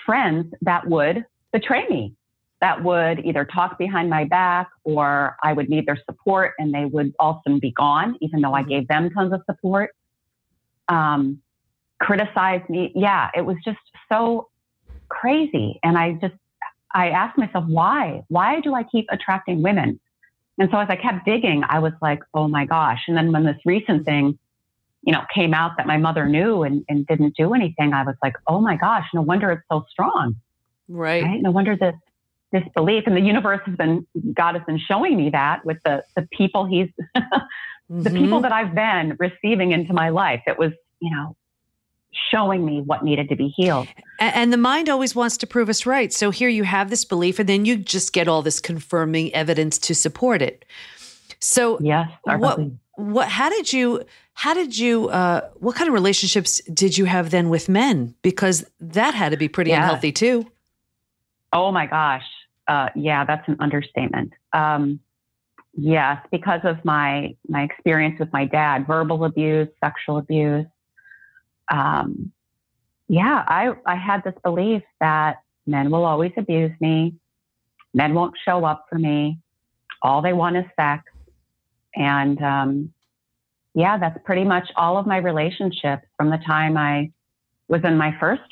friends 0.06 0.54
that 0.62 0.88
would 0.88 1.26
betray 1.54 1.88
me, 1.88 2.14
that 2.62 2.84
would 2.84 3.26
either 3.26 3.46
talk 3.46 3.78
behind 3.78 4.10
my 4.10 4.26
back 4.26 4.70
or 4.84 5.38
I 5.42 5.54
would 5.54 5.70
need 5.70 5.86
their 5.86 6.00
support 6.06 6.54
and 6.60 6.74
they 6.74 6.86
would 6.86 7.14
also 7.18 7.60
be 7.60 7.72
gone, 7.72 8.18
even 8.22 8.42
though 8.42 8.54
I 8.54 8.62
mm-hmm. 8.62 8.70
gave 8.70 8.88
them 8.90 9.10
tons 9.10 9.34
of 9.34 9.42
support. 9.50 9.96
Um, 10.88 11.42
criticized 12.00 12.70
me. 12.70 12.92
Yeah, 12.96 13.30
it 13.36 13.42
was 13.42 13.58
just 13.64 13.80
so 14.12 14.50
crazy. 15.10 15.80
And 15.84 15.98
I 15.98 16.14
just, 16.14 16.36
I 16.94 17.10
asked 17.10 17.38
myself, 17.38 17.66
why? 17.68 18.24
Why 18.30 18.62
do 18.62 18.74
I 18.74 18.84
keep 18.84 19.06
attracting 19.10 19.62
women? 19.62 20.00
And 20.58 20.70
so 20.72 20.78
as 20.78 20.88
I 20.90 20.96
kept 20.96 21.26
digging, 21.26 21.64
I 21.68 21.80
was 21.80 21.94
like, 22.02 22.22
oh 22.34 22.48
my 22.48 22.66
gosh. 22.66 23.02
And 23.08 23.18
then 23.18 23.32
when 23.32 23.44
this 23.44 23.58
recent 23.66 24.06
thing, 24.06 24.40
you 25.04 25.14
know, 25.14 25.22
came 25.34 25.54
out 25.54 25.72
that 25.78 25.86
my 25.86 25.98
mother 25.98 26.28
knew 26.28 26.64
and, 26.64 26.84
and 26.88 27.06
didn't 27.06 27.36
do 27.36 27.54
anything, 27.54 27.94
I 27.94 28.04
was 28.04 28.16
like, 28.24 28.36
oh 28.48 28.60
my 28.60 28.76
gosh, 28.78 29.06
no 29.14 29.22
wonder 29.22 29.52
it's 29.52 29.64
so 29.70 29.86
strong. 29.90 30.36
Right. 30.88 31.24
right? 31.24 31.42
No 31.42 31.52
wonder 31.52 31.76
this 31.76 31.96
this 32.52 32.64
belief 32.74 33.04
and 33.06 33.18
the 33.18 33.22
universe 33.22 33.60
has 33.66 33.76
been 33.76 34.06
God 34.34 34.56
has 34.56 34.64
been 34.66 34.80
showing 34.80 35.18
me 35.18 35.32
that 35.32 35.66
with 35.66 35.78
the 35.84 36.04
the 36.16 36.28
people 36.32 36.66
he's 36.66 36.88
mm-hmm. 37.18 38.02
the 38.04 38.12
people 38.12 38.40
that 38.42 38.52
I've 38.52 38.74
been 38.74 39.18
receiving 39.20 39.72
into 39.72 39.94
my 39.94 40.10
life. 40.10 40.44
It 40.48 40.58
was, 40.58 40.72
you 41.02 41.12
know, 41.12 41.36
showing 42.32 42.66
me 42.66 42.82
what 42.82 43.04
needed 43.04 43.30
to 43.30 43.36
be 43.36 43.50
healed. 43.50 43.88
And 44.20 44.52
the 44.54 44.58
mind 44.58 44.90
always 44.90 45.16
wants 45.16 45.38
to 45.38 45.48
prove 45.48 45.70
us 45.70 45.86
right. 45.86 46.12
So 46.14 46.32
here 46.32 46.50
you 46.50 46.64
have 46.64 46.90
this 46.90 47.06
belief, 47.06 47.40
and 47.40 47.50
then 47.50 47.66
you 47.66 47.78
just 47.78 48.14
get 48.14 48.28
all 48.28 48.42
this 48.42 48.60
confirming 48.60 49.34
evidence 49.34 49.78
to 49.80 49.96
support 49.96 50.42
it. 50.42 50.66
So 51.40 51.78
yes, 51.80 52.10
what 52.24 52.60
what 52.96 53.28
how 53.28 53.50
did 53.50 53.72
you 53.72 54.04
how 54.34 54.54
did 54.54 54.78
you 54.78 55.10
uh, 55.10 55.42
what 55.56 55.76
kind 55.76 55.88
of 55.88 55.94
relationships 55.94 56.62
did 56.74 56.98
you 56.98 57.06
have 57.06 57.32
then 57.32 57.50
with 57.50 57.70
men? 57.70 58.16
Because 58.22 58.66
that 58.80 59.14
had 59.14 59.30
to 59.30 59.38
be 59.38 59.48
pretty 59.48 59.72
yeah. 59.72 59.84
unhealthy 59.84 60.12
too. 60.12 60.50
Oh 61.54 61.72
my 61.72 61.86
gosh. 61.86 62.26
Uh, 62.68 62.90
yeah, 62.96 63.24
that's 63.26 63.48
an 63.48 63.58
understatement. 63.60 64.34
Um, 64.52 65.00
yes, 65.74 66.18
because 66.32 66.62
of 66.64 66.84
my 66.84 67.36
my 67.48 67.64
experience 67.64 68.20
with 68.20 68.32
my 68.34 68.46
dad, 68.46 68.88
verbal 68.88 69.24
abuse, 69.24 69.70
sexual 69.84 70.18
abuse, 70.18 70.66
um, 71.72 72.32
yeah, 73.08 73.44
I, 73.48 73.74
I 73.86 73.96
had 73.96 74.24
this 74.24 74.34
belief 74.44 74.84
that 75.00 75.38
men 75.68 75.92
will 75.92 76.06
always 76.06 76.32
abuse 76.38 76.72
me. 76.80 77.16
Men 77.94 78.14
won't 78.14 78.36
show 78.44 78.66
up 78.66 78.86
for 78.90 78.98
me. 78.98 79.40
All 80.02 80.22
they 80.22 80.34
want 80.34 80.58
is 80.58 80.66
sex. 80.76 81.04
And 81.96 82.42
um, 82.42 82.94
yeah, 83.74 83.98
that's 83.98 84.18
pretty 84.26 84.44
much 84.44 84.70
all 84.76 84.98
of 84.98 85.06
my 85.06 85.18
relationships 85.18 86.04
from 86.18 86.30
the 86.30 86.40
time 86.46 86.78
I 86.78 87.12
was 87.68 87.82
in 87.84 87.98
my 87.98 88.16
first. 88.20 88.44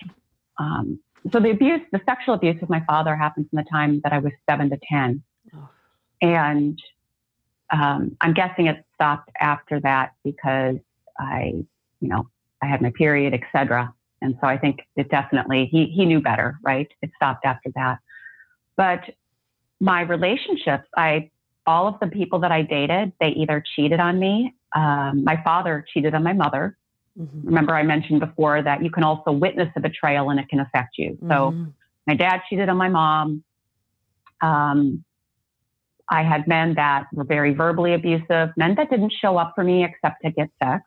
Um, 0.58 1.00
so 1.32 1.40
the 1.40 1.52
abuse, 1.52 1.82
the 1.92 2.02
sexual 2.06 2.36
abuse 2.36 2.60
with 2.60 2.70
my 2.70 2.84
father 2.86 3.16
happened 3.16 3.50
from 3.50 3.58
the 3.58 3.70
time 3.70 4.02
that 4.04 4.14
I 4.14 4.20
was 4.20 4.34
seven 4.50 4.70
to 4.70 4.78
10. 4.90 5.24
Oh. 5.56 5.70
And 6.22 6.82
um, 7.72 8.18
I'm 8.22 8.34
guessing 8.34 8.68
it 8.68 8.84
stopped 8.94 9.30
after 9.40 9.80
that 9.82 10.14
because 10.24 10.78
I, 11.18 11.66
you 12.02 12.08
know, 12.08 12.28
I 12.64 12.68
had 12.68 12.82
my 12.82 12.92
period, 12.98 13.34
etc. 13.34 13.94
And 14.22 14.36
so 14.40 14.48
I 14.48 14.58
think 14.58 14.80
it 14.96 15.10
definitely 15.10 15.68
he 15.72 15.86
he 15.96 16.06
knew 16.06 16.22
better, 16.22 16.58
right? 16.64 16.88
It 17.02 17.12
stopped 17.16 17.46
after 17.46 17.70
that. 17.76 18.00
But 18.78 19.02
my 19.80 20.02
relationships, 20.02 20.88
I 20.96 21.30
all 21.66 21.88
of 21.88 22.00
the 22.00 22.08
people 22.08 22.40
that 22.40 22.52
I 22.52 22.62
dated, 22.62 23.14
they 23.20 23.30
either 23.30 23.64
cheated 23.76 24.00
on 24.00 24.20
me. 24.20 24.56
Um, 24.76 25.24
my 25.24 25.42
father 25.44 25.86
cheated 25.94 26.14
on 26.14 26.24
my 26.24 26.34
mother. 26.34 26.78
Mm-hmm. 27.20 27.48
Remember, 27.48 27.76
I 27.76 27.84
mentioned 27.84 28.20
before 28.22 28.62
that 28.62 28.84
you 28.84 28.90
can 28.90 29.04
also 29.04 29.32
witness 29.32 29.70
a 29.76 29.80
betrayal 29.80 30.30
and 30.30 30.40
it 30.40 30.50
can 30.50 30.60
affect 30.60 30.98
you. 30.98 31.12
Mm-hmm. 31.12 31.30
So 31.30 31.68
my 32.08 32.16
dad 32.16 32.42
cheated 32.50 32.70
on 32.70 32.78
my 32.78 32.90
mom. 32.90 33.44
Um, 34.42 35.04
I 36.10 36.24
had 36.24 36.48
men 36.48 36.76
that 36.76 37.08
were 37.14 37.24
very 37.24 37.54
verbally 37.54 37.94
abusive, 37.94 38.50
men 38.58 38.76
that 38.76 38.90
didn't 38.90 39.14
show 39.22 39.38
up 39.38 39.54
for 39.56 39.64
me 39.64 39.86
except 39.86 40.24
to 40.24 40.32
get 40.32 40.50
sex. 40.62 40.84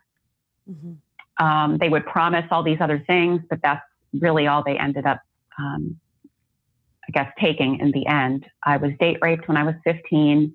Mm-hmm. 0.71 0.92
Um, 1.38 1.78
they 1.78 1.88
would 1.88 2.07
promise 2.07 2.47
all 2.50 2.62
these 2.62 2.78
other 2.81 3.02
things, 3.07 3.43
but 3.49 3.61
that's 3.62 3.83
really 4.19 4.47
all 4.47 4.62
they 4.64 4.78
ended 4.78 5.07
up, 5.07 5.21
um, 5.59 5.99
I 7.09 7.12
guess, 7.12 7.31
taking 7.38 7.78
in 7.81 7.93
the 7.93 8.07
end. 8.07 8.47
I 8.64 8.78
was 8.78 8.93
date 8.99 9.19
raped 9.21 9.49
when 9.49 9.57
I 9.57 9.64
was 9.64 9.75
15. 9.85 10.55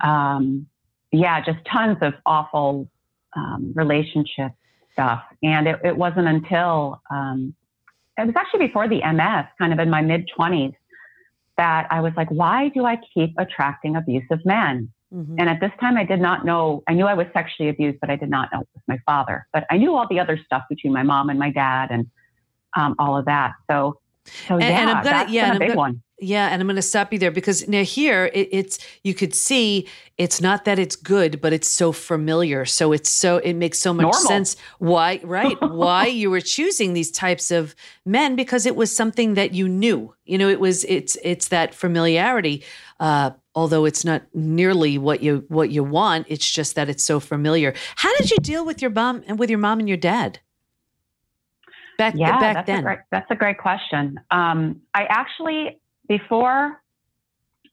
Um, 0.00 0.66
yeah, 1.12 1.42
just 1.44 1.58
tons 1.70 1.98
of 2.00 2.14
awful 2.24 2.88
um, 3.36 3.72
relationship 3.74 4.52
stuff. 4.92 5.22
And 5.42 5.68
it, 5.68 5.80
it 5.84 5.96
wasn't 5.96 6.28
until 6.28 7.02
um, 7.10 7.54
it 8.18 8.26
was 8.26 8.34
actually 8.36 8.66
before 8.66 8.88
the 8.88 9.00
MS, 9.12 9.46
kind 9.58 9.72
of 9.72 9.78
in 9.78 9.90
my 9.90 10.02
mid 10.02 10.28
20s, 10.36 10.74
that 11.56 11.86
I 11.90 12.00
was 12.00 12.12
like, 12.16 12.30
why 12.30 12.68
do 12.68 12.84
I 12.84 12.98
keep 13.14 13.34
attracting 13.38 13.96
abusive 13.96 14.44
men? 14.44 14.92
Mm-hmm. 15.14 15.36
And 15.38 15.48
at 15.48 15.60
this 15.60 15.72
time, 15.80 15.96
I 15.96 16.04
did 16.04 16.20
not 16.20 16.44
know, 16.44 16.82
I 16.86 16.94
knew 16.94 17.06
I 17.06 17.14
was 17.14 17.26
sexually 17.32 17.68
abused, 17.68 17.98
but 18.00 18.10
I 18.10 18.16
did 18.16 18.30
not 18.30 18.48
know 18.52 18.60
it 18.60 18.68
was 18.74 18.82
my 18.86 18.98
father. 19.04 19.46
But 19.52 19.66
I 19.70 19.76
knew 19.76 19.96
all 19.96 20.06
the 20.08 20.20
other 20.20 20.38
stuff 20.44 20.62
between 20.68 20.92
my 20.92 21.02
mom 21.02 21.30
and 21.30 21.38
my 21.38 21.50
dad 21.50 21.90
and 21.90 22.06
um, 22.76 22.94
all 22.98 23.16
of 23.16 23.24
that. 23.24 23.52
So, 23.68 23.98
so 24.46 24.54
and, 24.54 24.62
yeah, 24.62 24.80
and 24.80 24.90
I'm 24.90 25.04
gonna, 25.04 25.26
yeah, 25.30 25.46
been 25.48 25.56
a 25.56 25.58
big 25.58 25.68
gonna, 25.68 25.78
one. 25.78 26.02
Yeah, 26.20 26.48
and 26.48 26.60
I'm 26.60 26.66
going 26.66 26.76
to 26.76 26.82
stop 26.82 27.12
you 27.12 27.18
there 27.18 27.30
because 27.30 27.66
now 27.66 27.82
here 27.82 28.30
it, 28.34 28.48
it's 28.52 28.78
you 29.02 29.14
could 29.14 29.34
see 29.34 29.88
it's 30.18 30.40
not 30.40 30.66
that 30.66 30.78
it's 30.78 30.94
good, 30.94 31.40
but 31.40 31.52
it's 31.52 31.68
so 31.68 31.92
familiar. 31.92 32.66
So 32.66 32.92
it's 32.92 33.10
so 33.10 33.38
it 33.38 33.54
makes 33.54 33.78
so 33.78 33.94
much 33.94 34.02
Normal. 34.02 34.20
sense 34.20 34.56
why 34.78 35.20
right 35.24 35.56
why 35.70 36.06
you 36.06 36.30
were 36.30 36.42
choosing 36.42 36.92
these 36.92 37.10
types 37.10 37.50
of 37.50 37.74
men 38.04 38.36
because 38.36 38.66
it 38.66 38.76
was 38.76 38.94
something 38.94 39.34
that 39.34 39.54
you 39.54 39.66
knew. 39.66 40.14
You 40.26 40.36
know, 40.38 40.48
it 40.48 40.60
was 40.60 40.84
it's 40.84 41.16
it's 41.24 41.48
that 41.48 41.74
familiarity. 41.74 42.62
Uh, 43.00 43.30
although 43.54 43.84
it's 43.84 44.04
not 44.04 44.22
nearly 44.34 44.98
what 44.98 45.22
you 45.22 45.44
what 45.48 45.70
you 45.70 45.82
want, 45.84 46.26
it's 46.28 46.48
just 46.48 46.74
that 46.74 46.88
it's 46.88 47.02
so 47.02 47.20
familiar. 47.20 47.74
How 47.96 48.14
did 48.16 48.30
you 48.30 48.36
deal 48.38 48.64
with 48.64 48.80
your 48.80 48.90
mom 48.90 49.22
and 49.26 49.38
with 49.38 49.50
your 49.50 49.58
mom 49.58 49.80
and 49.80 49.88
your 49.88 49.98
dad? 49.98 50.40
Back, 51.98 52.14
yeah, 52.16 52.38
back 52.38 52.54
that's 52.54 52.66
then. 52.66 52.78
A 52.78 52.82
great, 52.82 52.98
that's 53.10 53.30
a 53.30 53.34
great 53.34 53.58
question. 53.58 54.18
Um, 54.30 54.80
I 54.94 55.04
actually 55.04 55.78
before 56.08 56.80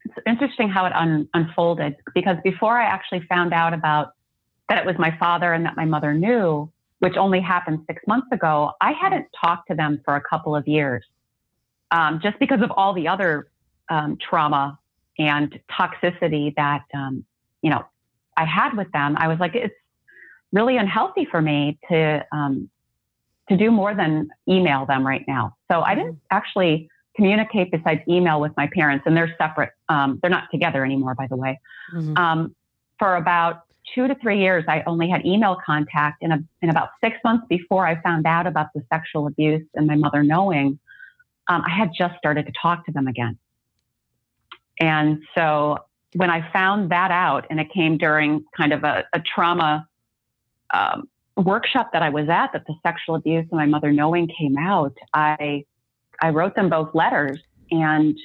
it's 0.05 0.15
interesting 0.25 0.69
how 0.69 0.85
it 0.85 0.93
un, 0.93 1.27
unfolded 1.33 1.95
because 2.13 2.37
before 2.43 2.77
I 2.77 2.85
actually 2.85 3.21
found 3.27 3.53
out 3.53 3.73
about 3.73 4.13
that 4.69 4.77
it 4.77 4.85
was 4.85 4.95
my 4.97 5.15
father 5.17 5.53
and 5.53 5.65
that 5.65 5.75
my 5.75 5.85
mother 5.85 6.13
knew, 6.13 6.71
which 6.99 7.15
only 7.17 7.39
happened 7.39 7.79
six 7.87 8.01
months 8.07 8.27
ago, 8.31 8.71
I 8.81 8.91
hadn't 8.91 9.27
talked 9.43 9.69
to 9.69 9.75
them 9.75 10.01
for 10.03 10.15
a 10.15 10.21
couple 10.21 10.55
of 10.55 10.67
years, 10.67 11.05
um, 11.91 12.19
just 12.21 12.37
because 12.39 12.61
of 12.61 12.71
all 12.71 12.93
the 12.93 13.07
other 13.07 13.49
um, 13.89 14.17
trauma 14.17 14.77
and 15.19 15.59
toxicity 15.71 16.53
that 16.55 16.83
um, 16.93 17.25
you 17.61 17.69
know 17.69 17.85
I 18.35 18.45
had 18.45 18.75
with 18.77 18.91
them. 18.91 19.15
I 19.17 19.27
was 19.27 19.39
like, 19.39 19.55
it's 19.55 19.73
really 20.51 20.77
unhealthy 20.77 21.25
for 21.29 21.41
me 21.41 21.77
to 21.89 22.25
um, 22.31 22.69
to 23.49 23.57
do 23.57 23.71
more 23.71 23.95
than 23.95 24.29
email 24.47 24.85
them 24.85 25.05
right 25.05 25.25
now. 25.27 25.55
So 25.71 25.81
I 25.81 25.95
didn't 25.95 26.13
mm-hmm. 26.13 26.37
actually 26.37 26.89
communicate 27.15 27.71
besides 27.71 28.01
email 28.07 28.39
with 28.39 28.51
my 28.55 28.67
parents, 28.67 29.05
and 29.07 29.17
they're 29.17 29.33
separate. 29.37 29.71
Um, 29.89 30.19
they're 30.21 30.31
not 30.31 30.49
together 30.51 30.85
anymore, 30.85 31.15
by 31.15 31.27
the 31.27 31.35
way. 31.35 31.59
Mm-hmm. 31.93 32.17
Um, 32.17 32.55
for 32.99 33.15
about 33.15 33.63
two 33.93 34.07
to 34.07 34.15
three 34.15 34.39
years, 34.39 34.65
I 34.67 34.83
only 34.85 35.09
had 35.09 35.25
email 35.25 35.57
contact. 35.65 36.21
And 36.21 36.47
in 36.61 36.69
about 36.69 36.89
six 37.03 37.17
months 37.23 37.45
before 37.49 37.87
I 37.87 38.01
found 38.01 38.25
out 38.25 38.47
about 38.47 38.67
the 38.75 38.83
sexual 38.91 39.27
abuse 39.27 39.65
and 39.75 39.87
my 39.87 39.95
mother 39.95 40.23
knowing, 40.23 40.79
um, 41.47 41.63
I 41.65 41.69
had 41.69 41.91
just 41.97 42.17
started 42.17 42.45
to 42.45 42.51
talk 42.61 42.85
to 42.85 42.91
them 42.91 43.07
again. 43.07 43.37
And 44.79 45.23
so 45.35 45.77
when 46.13 46.29
I 46.29 46.51
found 46.51 46.91
that 46.91 47.11
out, 47.11 47.45
and 47.49 47.59
it 47.59 47.71
came 47.71 47.97
during 47.97 48.43
kind 48.55 48.73
of 48.73 48.83
a, 48.83 49.05
a 49.13 49.21
trauma 49.21 49.87
um, 50.73 51.09
workshop 51.35 51.89
that 51.93 52.01
I 52.01 52.09
was 52.09 52.29
at, 52.29 52.53
that 52.53 52.65
the 52.65 52.75
sexual 52.83 53.15
abuse 53.15 53.45
and 53.51 53.59
my 53.59 53.65
mother 53.65 53.91
knowing 53.91 54.27
came 54.27 54.57
out, 54.57 54.95
I 55.13 55.65
I 56.19 56.29
wrote 56.29 56.55
them 56.55 56.69
both 56.69 56.95
letters. 56.95 57.39
And 57.69 58.17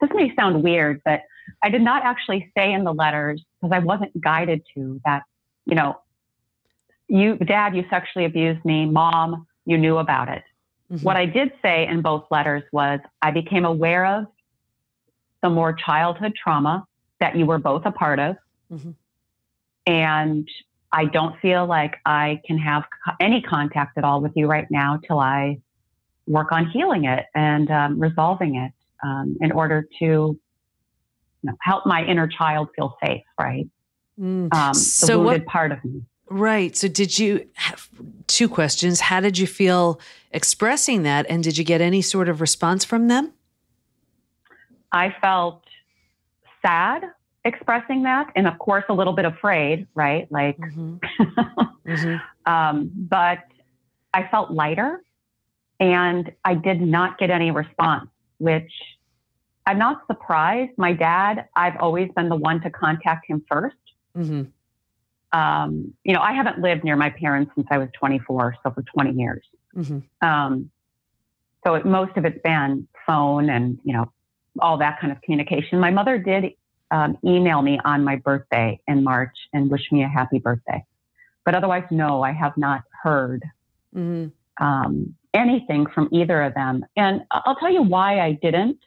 this 0.00 0.10
may 0.14 0.34
sound 0.34 0.62
weird, 0.62 1.02
but 1.04 1.22
I 1.62 1.68
did 1.68 1.82
not 1.82 2.02
actually 2.04 2.50
say 2.56 2.72
in 2.72 2.84
the 2.84 2.92
letters, 2.92 3.44
because 3.60 3.74
I 3.74 3.78
wasn't 3.78 4.20
guided 4.20 4.62
to 4.74 5.00
that, 5.04 5.22
you 5.66 5.74
know, 5.74 6.00
you, 7.06 7.36
dad, 7.36 7.76
you 7.76 7.84
sexually 7.90 8.24
abused 8.24 8.64
me. 8.64 8.86
Mom, 8.86 9.46
you 9.66 9.78
knew 9.78 9.98
about 9.98 10.28
it. 10.28 10.42
Mm-hmm. 10.90 11.04
What 11.04 11.16
I 11.16 11.26
did 11.26 11.52
say 11.62 11.86
in 11.86 12.02
both 12.02 12.24
letters 12.30 12.64
was 12.72 13.00
I 13.22 13.30
became 13.30 13.64
aware 13.64 14.06
of 14.06 14.26
the 15.44 15.50
more 15.50 15.74
childhood 15.74 16.32
trauma 16.42 16.86
that 17.20 17.36
you 17.36 17.44
were 17.44 17.58
both 17.58 17.82
a 17.84 17.92
part 17.92 18.18
of. 18.18 18.36
Mm-hmm. 18.72 18.92
And 19.86 20.48
I 20.90 21.04
don't 21.04 21.38
feel 21.40 21.66
like 21.66 21.96
I 22.06 22.40
can 22.46 22.56
have 22.56 22.84
any 23.20 23.42
contact 23.42 23.98
at 23.98 24.04
all 24.04 24.22
with 24.22 24.32
you 24.36 24.46
right 24.46 24.66
now 24.70 24.98
till 25.06 25.20
I 25.20 25.58
work 26.26 26.50
on 26.50 26.70
healing 26.70 27.04
it 27.04 27.26
and 27.34 27.70
um, 27.70 28.00
resolving 28.00 28.56
it 28.56 28.72
um, 29.02 29.36
in 29.42 29.52
order 29.52 29.86
to 29.98 30.04
you 30.06 30.38
know, 31.42 31.52
help 31.60 31.84
my 31.84 32.02
inner 32.06 32.26
child 32.26 32.70
feel 32.74 32.96
safe, 33.04 33.22
right? 33.38 33.68
Mm. 34.18 34.54
Um, 34.54 34.72
the 34.72 34.74
so 34.74 35.18
wounded 35.18 35.42
what, 35.42 35.46
part 35.46 35.72
of 35.72 35.84
me. 35.84 36.00
Right. 36.30 36.74
So, 36.74 36.88
did 36.88 37.18
you 37.18 37.46
have 37.52 37.86
two 38.28 38.48
questions? 38.48 39.00
How 39.00 39.20
did 39.20 39.36
you 39.36 39.46
feel 39.46 40.00
expressing 40.30 41.02
that? 41.02 41.26
And 41.28 41.44
did 41.44 41.58
you 41.58 41.64
get 41.64 41.82
any 41.82 42.00
sort 42.00 42.30
of 42.30 42.40
response 42.40 42.82
from 42.82 43.08
them? 43.08 43.34
I 44.94 45.14
felt 45.20 45.64
sad 46.64 47.02
expressing 47.44 48.04
that, 48.04 48.30
and 48.36 48.46
of 48.46 48.58
course, 48.58 48.84
a 48.88 48.94
little 48.94 49.12
bit 49.12 49.24
afraid, 49.24 49.86
right? 49.94 50.30
Like, 50.30 50.56
mm-hmm. 50.56 50.96
mm-hmm. 51.86 52.50
Um, 52.50 52.90
but 52.94 53.40
I 54.14 54.28
felt 54.28 54.50
lighter 54.52 55.02
and 55.80 56.32
I 56.44 56.54
did 56.54 56.80
not 56.80 57.18
get 57.18 57.30
any 57.30 57.50
response, 57.50 58.08
which 58.38 58.70
I'm 59.66 59.78
not 59.78 60.02
surprised. 60.06 60.72
My 60.78 60.92
dad, 60.92 61.48
I've 61.56 61.76
always 61.80 62.10
been 62.14 62.28
the 62.28 62.36
one 62.36 62.60
to 62.62 62.70
contact 62.70 63.26
him 63.28 63.44
1st 63.50 63.70
mm-hmm. 64.16 65.38
um, 65.38 65.92
you 66.04 66.14
know, 66.14 66.20
I 66.20 66.32
haven't 66.32 66.60
lived 66.60 66.84
near 66.84 66.96
my 66.96 67.10
parents 67.10 67.50
since 67.56 67.66
I 67.70 67.78
was 67.78 67.88
24, 67.98 68.56
so 68.62 68.70
for 68.70 68.82
20 68.82 69.12
years. 69.20 69.44
Mm-hmm. 69.74 70.26
Um, 70.26 70.70
so 71.66 71.74
it, 71.74 71.84
most 71.84 72.16
of 72.16 72.24
it's 72.24 72.40
been 72.44 72.86
phone 73.06 73.50
and, 73.50 73.78
you 73.84 73.92
know, 73.92 74.12
all 74.60 74.78
that 74.78 75.00
kind 75.00 75.12
of 75.12 75.20
communication. 75.22 75.78
My 75.78 75.90
mother 75.90 76.18
did 76.18 76.52
um, 76.90 77.18
email 77.24 77.62
me 77.62 77.80
on 77.84 78.04
my 78.04 78.16
birthday 78.16 78.80
in 78.86 79.02
March 79.02 79.36
and 79.52 79.70
wish 79.70 79.90
me 79.90 80.02
a 80.02 80.08
happy 80.08 80.38
birthday. 80.38 80.84
But 81.44 81.54
otherwise, 81.54 81.84
no, 81.90 82.22
I 82.22 82.32
have 82.32 82.56
not 82.56 82.82
heard 83.02 83.44
mm-hmm. 83.94 84.64
um, 84.64 85.14
anything 85.34 85.86
from 85.94 86.08
either 86.12 86.42
of 86.42 86.54
them. 86.54 86.84
And 86.96 87.22
I'll 87.30 87.56
tell 87.56 87.72
you 87.72 87.82
why 87.82 88.20
I 88.20 88.32
didn't. 88.40 88.78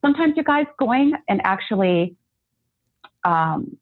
Sometimes 0.00 0.34
you 0.36 0.44
guys 0.44 0.66
going 0.78 1.12
and 1.28 1.40
actually 1.44 2.16
um, 3.24 3.76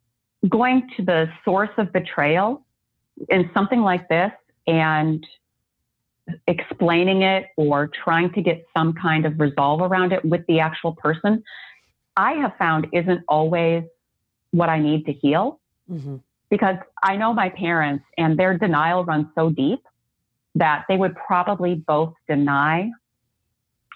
going 0.49 0.89
to 0.97 1.05
the 1.05 1.29
source 1.45 1.71
of 1.77 1.93
betrayal 1.93 2.65
in 3.29 3.51
something 3.55 3.81
like 3.81 4.09
this 4.09 4.33
and 4.67 5.25
explaining 6.47 7.23
it 7.23 7.47
or 7.57 7.89
trying 7.89 8.33
to 8.33 8.43
get 8.43 8.67
some 8.77 8.93
kind 8.95 9.27
of 9.27 9.39
resolve 9.39 9.81
around 9.81 10.13
it 10.13 10.25
with 10.25 10.45
the 10.47 10.61
actual 10.61 10.93
person, 10.95 11.43
I 12.17 12.33
have 12.33 12.53
found 12.59 12.89
isn't 12.93 13.23
always 13.29 13.85
what 14.51 14.69
I 14.69 14.79
need 14.79 15.07
to 15.07 15.13
heal. 15.13 15.61
Mm-hmm. 15.91 16.17
Because 16.49 16.77
I 17.03 17.17
know 17.17 17.33
my 17.33 17.49
parents 17.49 18.05
and 18.17 18.39
their 18.39 18.57
denial 18.57 19.05
runs 19.05 19.27
so 19.35 19.51
deep 19.51 19.81
that 20.55 20.85
they 20.89 20.97
would 20.97 21.15
probably 21.17 21.75
both 21.75 22.15
deny 22.29 22.91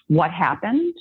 what 0.08 0.32
happened 0.32 0.94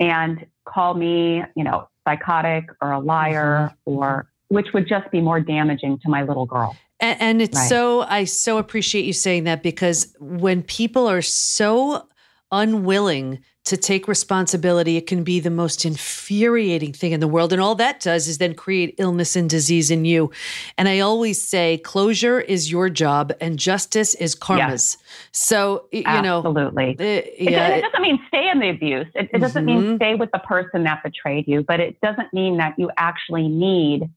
and 0.00 0.46
call 0.64 0.94
me, 0.94 1.42
you 1.54 1.64
know, 1.64 1.88
psychotic 2.06 2.64
or 2.80 2.92
a 2.92 2.98
liar 2.98 3.70
mm-hmm. 3.86 3.98
or 3.98 4.26
which 4.48 4.68
would 4.74 4.88
just 4.88 5.10
be 5.10 5.20
more 5.20 5.40
damaging 5.40 5.98
to 5.98 6.10
my 6.10 6.22
little 6.22 6.46
girl. 6.46 6.76
And, 7.02 7.20
and 7.20 7.42
it's 7.42 7.58
right. 7.58 7.68
so, 7.68 8.02
I 8.02 8.24
so 8.24 8.58
appreciate 8.58 9.04
you 9.04 9.12
saying 9.12 9.44
that 9.44 9.62
because 9.62 10.14
when 10.20 10.62
people 10.62 11.08
are 11.08 11.20
so 11.20 12.08
unwilling 12.52 13.40
to 13.64 13.76
take 13.76 14.08
responsibility, 14.08 14.96
it 14.96 15.06
can 15.06 15.22
be 15.22 15.38
the 15.38 15.50
most 15.50 15.84
infuriating 15.84 16.92
thing 16.92 17.12
in 17.12 17.20
the 17.20 17.28
world. 17.28 17.52
And 17.52 17.62
all 17.62 17.74
that 17.76 18.00
does 18.00 18.26
is 18.26 18.38
then 18.38 18.54
create 18.54 18.94
illness 18.98 19.36
and 19.36 19.48
disease 19.48 19.90
in 19.90 20.04
you. 20.04 20.30
And 20.78 20.88
I 20.88 21.00
always 21.00 21.42
say 21.42 21.78
closure 21.78 22.40
is 22.40 22.70
your 22.70 22.88
job 22.88 23.32
and 23.40 23.58
justice 23.58 24.14
is 24.16 24.34
karma's. 24.34 24.96
So, 25.30 25.86
you 25.92 26.02
know, 26.02 26.38
absolutely. 26.38 26.96
Uh, 26.98 27.02
yeah. 27.38 27.68
It, 27.68 27.78
it, 27.78 27.82
doesn't 27.82 28.02
mean 28.02 28.20
stay 28.28 28.48
in 28.48 28.58
the 28.58 28.70
abuse. 28.70 29.06
It, 29.14 29.30
it 29.32 29.38
doesn't 29.38 29.64
mm-hmm. 29.64 29.88
mean 29.88 29.96
stay 29.96 30.14
with 30.16 30.30
the 30.32 30.40
person 30.40 30.82
that 30.84 31.02
betrayed 31.04 31.46
you, 31.46 31.62
but 31.62 31.78
it 31.78 32.00
doesn't 32.00 32.32
mean 32.32 32.56
that 32.58 32.74
you 32.78 32.90
actually 32.96 33.48
need 33.48 34.10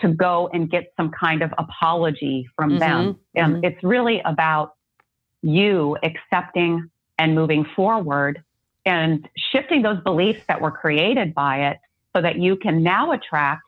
to 0.00 0.08
go 0.08 0.48
and 0.52 0.70
get 0.70 0.92
some 0.96 1.10
kind 1.10 1.42
of 1.42 1.52
apology 1.56 2.48
from 2.56 2.70
mm-hmm. 2.70 2.78
them. 2.78 3.18
And 3.34 3.54
mm-hmm. 3.54 3.64
it's 3.64 3.82
really 3.82 4.20
about 4.24 4.74
you 5.42 5.96
accepting 6.02 6.90
and 7.18 7.34
moving 7.34 7.64
forward 7.76 8.42
and 8.86 9.28
shifting 9.52 9.82
those 9.82 10.00
beliefs 10.02 10.42
that 10.48 10.60
were 10.60 10.70
created 10.70 11.34
by 11.34 11.68
it 11.68 11.78
so 12.14 12.22
that 12.22 12.36
you 12.38 12.56
can 12.56 12.82
now 12.82 13.12
attract 13.12 13.62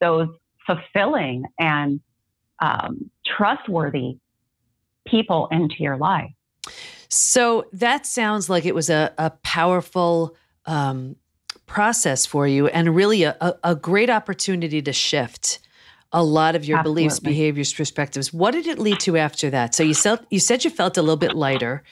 those 0.00 0.28
fulfilling 0.66 1.44
and 1.58 2.00
um, 2.60 3.10
trustworthy 3.26 4.16
people 5.06 5.48
into 5.50 5.76
your 5.80 5.96
life. 5.96 6.30
So 7.08 7.66
that 7.72 8.06
sounds 8.06 8.48
like 8.48 8.64
it 8.64 8.74
was 8.74 8.88
a, 8.88 9.12
a 9.18 9.30
powerful 9.42 10.36
um, 10.64 11.16
process 11.66 12.24
for 12.24 12.46
you 12.46 12.68
and 12.68 12.94
really 12.94 13.24
a, 13.24 13.36
a, 13.40 13.54
a 13.64 13.74
great 13.74 14.10
opportunity 14.10 14.80
to 14.82 14.92
shift 14.92 15.58
a 16.12 16.22
lot 16.22 16.54
of 16.54 16.64
your 16.64 16.78
Absolutely. 16.78 17.02
beliefs, 17.02 17.20
behaviors, 17.20 17.72
perspectives. 17.72 18.32
What 18.32 18.52
did 18.52 18.66
it 18.66 18.78
lead 18.78 19.00
to 19.00 19.16
after 19.16 19.50
that? 19.50 19.74
So 19.74 19.82
you 19.82 19.94
said 19.94 20.20
you 20.30 20.38
said 20.38 20.64
you 20.64 20.70
felt 20.70 20.96
a 20.96 21.02
little 21.02 21.16
bit 21.16 21.34
lighter. 21.34 21.82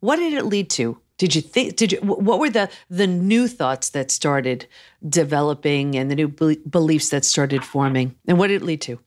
What 0.00 0.16
did 0.16 0.34
it 0.34 0.44
lead 0.44 0.70
to? 0.70 0.98
Did 1.18 1.34
you 1.34 1.40
think? 1.40 1.76
Did 1.76 1.92
you? 1.92 1.98
What 1.98 2.38
were 2.38 2.50
the 2.50 2.70
the 2.88 3.06
new 3.06 3.48
thoughts 3.48 3.90
that 3.90 4.10
started 4.10 4.66
developing 5.08 5.96
and 5.96 6.10
the 6.10 6.14
new 6.14 6.28
beliefs 6.28 7.10
that 7.10 7.24
started 7.24 7.64
forming? 7.64 8.14
And 8.26 8.38
what 8.38 8.48
did 8.48 8.62
it 8.62 8.64
lead 8.64 8.80
to? 8.82 8.98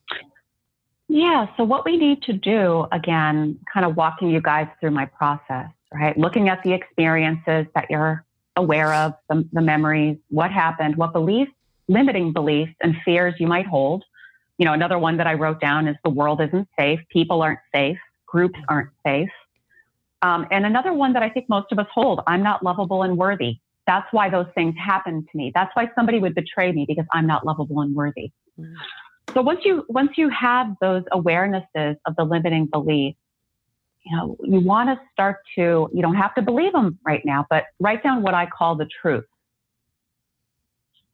Yeah. 1.07 1.47
So 1.57 1.63
what 1.63 1.85
we 1.85 1.97
need 1.97 2.21
to 2.23 2.33
do 2.33 2.87
again, 2.91 3.59
kind 3.73 3.85
of 3.85 3.95
walking 3.97 4.29
you 4.29 4.41
guys 4.41 4.67
through 4.79 4.91
my 4.91 5.05
process, 5.05 5.69
right? 5.93 6.17
Looking 6.17 6.47
at 6.47 6.63
the 6.63 6.73
experiences 6.73 7.65
that 7.75 7.87
you're 7.89 8.25
aware 8.55 8.93
of, 8.93 9.13
the, 9.29 9.47
the 9.51 9.61
memories, 9.61 10.17
what 10.29 10.51
happened, 10.51 10.95
what 10.95 11.13
beliefs, 11.13 11.51
limiting 11.87 12.31
beliefs, 12.31 12.71
and 12.81 12.95
fears 13.03 13.33
you 13.39 13.47
might 13.47 13.65
hold 13.65 14.03
you 14.61 14.65
know, 14.65 14.73
another 14.73 14.99
one 14.99 15.17
that 15.17 15.25
I 15.25 15.33
wrote 15.33 15.59
down 15.59 15.87
is 15.87 15.95
the 16.03 16.11
world 16.11 16.39
isn't 16.39 16.67
safe, 16.77 16.99
people 17.09 17.41
aren't 17.41 17.61
safe, 17.73 17.97
groups 18.27 18.59
aren't 18.69 18.91
safe. 19.03 19.31
Um, 20.21 20.45
and 20.51 20.67
another 20.67 20.93
one 20.93 21.13
that 21.13 21.23
I 21.23 21.29
think 21.31 21.49
most 21.49 21.71
of 21.71 21.79
us 21.79 21.87
hold 21.91 22.21
I'm 22.27 22.43
not 22.43 22.61
lovable 22.61 23.01
and 23.01 23.17
worthy. 23.17 23.57
That's 23.87 24.05
why 24.11 24.29
those 24.29 24.45
things 24.53 24.75
happen 24.77 25.25
to 25.31 25.37
me. 25.37 25.51
That's 25.55 25.75
why 25.75 25.89
somebody 25.95 26.19
would 26.19 26.35
betray 26.35 26.71
me 26.73 26.85
because 26.87 27.05
I'm 27.11 27.25
not 27.25 27.43
lovable 27.43 27.81
and 27.81 27.95
worthy. 27.95 28.31
Mm. 28.59 28.75
So 29.33 29.41
once 29.41 29.61
you 29.65 29.83
once 29.89 30.11
you 30.15 30.29
have 30.29 30.75
those 30.79 31.01
awarenesses 31.11 31.95
of 32.05 32.15
the 32.15 32.23
limiting 32.23 32.67
beliefs, 32.67 33.17
you 34.03 34.15
know, 34.15 34.37
you 34.43 34.59
want 34.59 34.89
to 34.89 35.03
start 35.11 35.37
to, 35.55 35.89
you 35.91 36.03
don't 36.03 36.17
have 36.17 36.35
to 36.35 36.43
believe 36.43 36.73
them 36.73 36.99
right 37.03 37.25
now, 37.25 37.47
but 37.49 37.63
write 37.79 38.03
down 38.03 38.21
what 38.21 38.35
I 38.35 38.45
call 38.45 38.75
the 38.75 38.87
truth. 39.01 39.25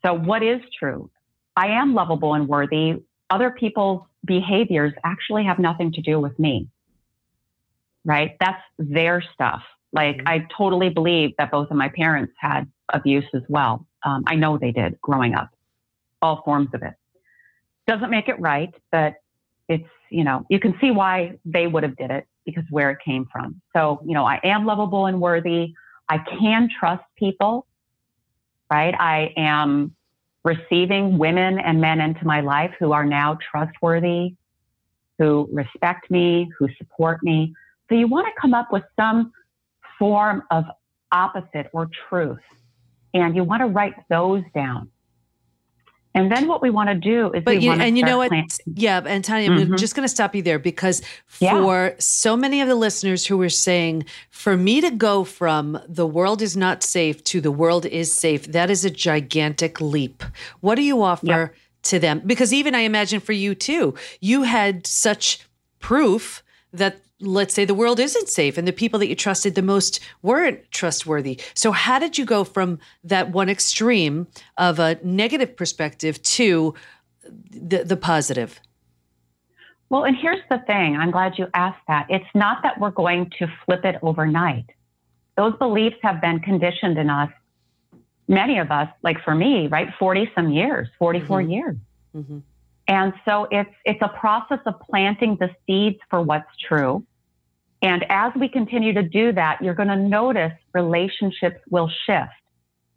So 0.03 0.13
what 0.13 0.43
is 0.43 0.59
true? 0.77 1.09
I 1.55 1.67
am 1.67 1.93
lovable 1.93 2.33
and 2.33 2.49
worthy 2.49 2.97
other 3.29 3.51
people's 3.51 4.03
behaviors 4.25 4.93
actually 5.03 5.43
have 5.45 5.59
nothing 5.59 5.91
to 5.93 6.01
do 6.01 6.19
with 6.19 6.37
me. 6.39 6.67
Right? 8.05 8.37
That's 8.39 8.61
their 8.79 9.21
stuff. 9.33 9.63
Like, 9.91 10.17
mm-hmm. 10.17 10.27
I 10.27 10.47
totally 10.57 10.89
believe 10.89 11.31
that 11.37 11.51
both 11.51 11.69
of 11.71 11.77
my 11.77 11.89
parents 11.89 12.33
had 12.39 12.69
abuse 12.93 13.25
as 13.33 13.41
well. 13.49 13.85
Um, 14.03 14.23
I 14.27 14.35
know 14.35 14.57
they 14.57 14.71
did 14.71 14.99
growing 15.01 15.33
up, 15.33 15.49
all 16.21 16.41
forms 16.43 16.69
of 16.73 16.83
it. 16.83 16.93
Doesn't 17.87 18.09
make 18.09 18.27
it 18.29 18.39
right, 18.39 18.73
but 18.91 19.15
it's, 19.67 19.87
you 20.09 20.23
know, 20.23 20.45
you 20.49 20.59
can 20.59 20.75
see 20.79 20.91
why 20.91 21.37
they 21.43 21.67
would 21.67 21.83
have 21.83 21.95
did 21.97 22.11
it 22.11 22.27
because 22.45 22.63
where 22.69 22.91
it 22.91 22.99
came 23.03 23.27
from. 23.31 23.61
So, 23.75 24.01
you 24.05 24.13
know, 24.13 24.25
I 24.25 24.39
am 24.43 24.65
lovable 24.65 25.05
and 25.05 25.19
worthy. 25.19 25.73
I 26.07 26.19
can 26.19 26.69
trust 26.79 27.03
people, 27.17 27.67
right? 28.71 28.95
I 28.97 29.33
am 29.35 29.95
receiving 30.47 31.17
women 31.17 31.59
and 31.59 31.81
men 31.81 31.99
into 31.99 32.25
my 32.25 32.39
life 32.39 32.71
who 32.79 32.93
are 32.93 33.05
now 33.05 33.37
trustworthy, 33.51 34.33
who 35.19 35.49
respect 35.51 36.09
me, 36.09 36.49
who 36.57 36.69
support 36.77 37.21
me. 37.21 37.53
So 37.89 37.95
you 37.95 38.07
want 38.07 38.27
to 38.27 38.41
come 38.41 38.53
up 38.53 38.71
with 38.71 38.83
some 38.97 39.33
form 39.99 40.43
of 40.49 40.63
opposite 41.11 41.67
or 41.73 41.89
truth, 42.09 42.39
and 43.13 43.35
you 43.35 43.43
want 43.43 43.61
to 43.61 43.67
write 43.67 43.95
those 44.09 44.43
down. 44.55 44.89
And 46.17 46.31
then 46.31 46.47
what 46.47 46.61
we 46.61 46.69
want 46.69 46.89
to 46.89 46.95
do 46.95 47.31
is, 47.33 47.43
but 47.43 47.61
you, 47.61 47.71
and 47.71 47.97
you 47.97 48.03
know 48.03 48.17
what? 48.17 48.29
Planting. 48.29 48.73
Yeah, 48.75 49.01
and 49.05 49.23
Tanya, 49.23 49.49
mm-hmm. 49.49 49.73
I'm 49.73 49.77
just 49.77 49.95
going 49.95 50.03
to 50.03 50.13
stop 50.13 50.35
you 50.35 50.41
there 50.41 50.59
because 50.59 51.01
for 51.25 51.45
yeah. 51.45 51.95
so 51.99 52.35
many 52.35 52.61
of 52.61 52.67
the 52.67 52.75
listeners 52.75 53.25
who 53.25 53.37
were 53.37 53.49
saying, 53.49 54.05
for 54.29 54.57
me 54.57 54.81
to 54.81 54.91
go 54.91 55.23
from 55.23 55.79
the 55.87 56.07
world 56.07 56.41
is 56.41 56.57
not 56.57 56.83
safe 56.83 57.23
to 57.25 57.41
the 57.41 57.51
world 57.51 57.85
is 57.85 58.11
safe, 58.11 58.47
that 58.47 58.69
is 58.69 58.83
a 58.83 58.89
gigantic 58.89 59.79
leap. 59.79 60.23
What 60.61 60.75
do 60.75 60.81
you 60.81 61.01
offer 61.01 61.25
yep. 61.25 61.55
to 61.83 61.99
them? 61.99 62.21
Because 62.25 62.53
even 62.53 62.75
I 62.75 62.81
imagine 62.81 63.19
for 63.19 63.33
you 63.33 63.55
too, 63.55 63.93
you 64.19 64.43
had 64.43 64.87
such 64.87 65.39
proof 65.79 66.43
that 66.73 67.01
let's 67.19 67.53
say 67.53 67.65
the 67.65 67.73
world 67.73 67.99
isn't 67.99 68.29
safe 68.29 68.57
and 68.57 68.67
the 68.67 68.73
people 68.73 68.99
that 68.99 69.07
you 69.07 69.15
trusted 69.15 69.55
the 69.55 69.61
most 69.61 69.99
weren't 70.21 70.59
trustworthy. 70.71 71.39
So, 71.53 71.71
how 71.71 71.99
did 71.99 72.17
you 72.17 72.25
go 72.25 72.43
from 72.43 72.79
that 73.03 73.31
one 73.31 73.49
extreme 73.49 74.27
of 74.57 74.79
a 74.79 74.99
negative 75.03 75.55
perspective 75.55 76.21
to 76.23 76.73
the, 77.51 77.83
the 77.83 77.97
positive? 77.97 78.59
Well, 79.89 80.03
and 80.03 80.17
here's 80.17 80.41
the 80.49 80.59
thing 80.67 80.97
I'm 80.97 81.11
glad 81.11 81.37
you 81.37 81.47
asked 81.53 81.81
that. 81.87 82.07
It's 82.09 82.25
not 82.35 82.61
that 82.63 82.79
we're 82.79 82.91
going 82.91 83.31
to 83.39 83.47
flip 83.65 83.85
it 83.85 83.95
overnight. 84.01 84.65
Those 85.37 85.55
beliefs 85.57 85.97
have 86.01 86.19
been 86.19 86.39
conditioned 86.39 86.97
in 86.97 87.09
us, 87.09 87.29
many 88.27 88.57
of 88.59 88.71
us, 88.71 88.89
like 89.03 89.23
for 89.23 89.33
me, 89.33 89.67
right? 89.67 89.87
40 89.97 90.31
some 90.35 90.51
years, 90.51 90.89
44 90.99 91.41
mm-hmm. 91.41 91.51
years. 91.51 91.75
Mm-hmm. 92.15 92.39
And 92.87 93.13
so 93.25 93.47
it's, 93.51 93.69
it's 93.85 94.01
a 94.01 94.07
process 94.07 94.59
of 94.65 94.75
planting 94.89 95.37
the 95.39 95.49
seeds 95.65 95.99
for 96.09 96.21
what's 96.21 96.49
true. 96.67 97.05
And 97.81 98.05
as 98.09 98.31
we 98.39 98.47
continue 98.47 98.93
to 98.93 99.03
do 99.03 99.33
that, 99.33 99.61
you're 99.61 99.75
going 99.75 99.89
to 99.89 99.97
notice 99.97 100.53
relationships 100.73 101.59
will 101.69 101.91
shift. 102.05 102.31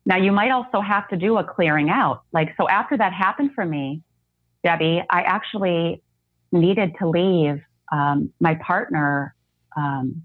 Now, 0.06 0.16
you 0.16 0.32
might 0.32 0.50
also 0.50 0.80
have 0.80 1.08
to 1.08 1.16
do 1.16 1.36
a 1.36 1.44
clearing 1.44 1.90
out. 1.90 2.22
Like, 2.32 2.54
so 2.56 2.68
after 2.68 2.96
that 2.96 3.12
happened 3.12 3.50
for 3.54 3.64
me, 3.64 4.02
Debi, 4.64 5.04
I 5.10 5.22
actually 5.22 6.02
needed 6.52 6.92
to 6.98 7.08
leave 7.08 7.60
um, 7.92 8.32
my 8.40 8.54
partner 8.54 9.34
um, 9.76 10.22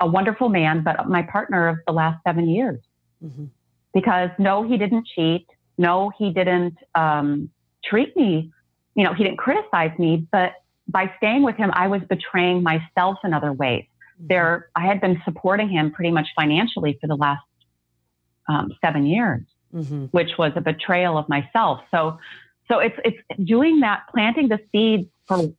a 0.00 0.06
wonderful 0.06 0.48
man, 0.48 0.82
but 0.82 1.08
my 1.08 1.22
partner 1.22 1.68
of 1.68 1.76
the 1.86 1.92
last 1.92 2.22
seven 2.26 2.48
years. 2.48 2.80
Mm-hmm. 3.22 3.46
Because 3.92 4.30
no, 4.38 4.66
he 4.66 4.78
didn't 4.78 5.06
cheat. 5.14 5.46
No, 5.76 6.10
he 6.16 6.30
didn't 6.32 6.76
um, 6.94 7.50
treat 7.84 8.16
me. 8.16 8.52
You 8.98 9.04
know, 9.04 9.14
he 9.14 9.22
didn't 9.22 9.38
criticize 9.38 9.96
me. 9.96 10.26
But 10.32 10.54
by 10.88 11.12
staying 11.18 11.44
with 11.44 11.54
him, 11.56 11.70
I 11.72 11.86
was 11.86 12.02
betraying 12.08 12.64
myself 12.64 13.18
in 13.22 13.32
other 13.32 13.52
ways. 13.52 13.84
Mm-hmm. 13.84 14.26
There, 14.26 14.70
I 14.74 14.86
had 14.86 15.00
been 15.00 15.22
supporting 15.24 15.68
him 15.68 15.92
pretty 15.92 16.10
much 16.10 16.26
financially 16.34 16.98
for 17.00 17.06
the 17.06 17.14
last 17.14 17.44
um, 18.48 18.72
seven 18.84 19.06
years, 19.06 19.42
mm-hmm. 19.72 20.06
which 20.06 20.32
was 20.36 20.50
a 20.56 20.60
betrayal 20.60 21.16
of 21.16 21.28
myself. 21.28 21.80
So, 21.92 22.18
so 22.66 22.80
it's 22.80 22.96
it's 23.04 23.18
doing 23.44 23.80
that, 23.80 24.02
planting 24.10 24.48
the 24.48 24.58
seeds 24.72 25.08
for 25.28 25.54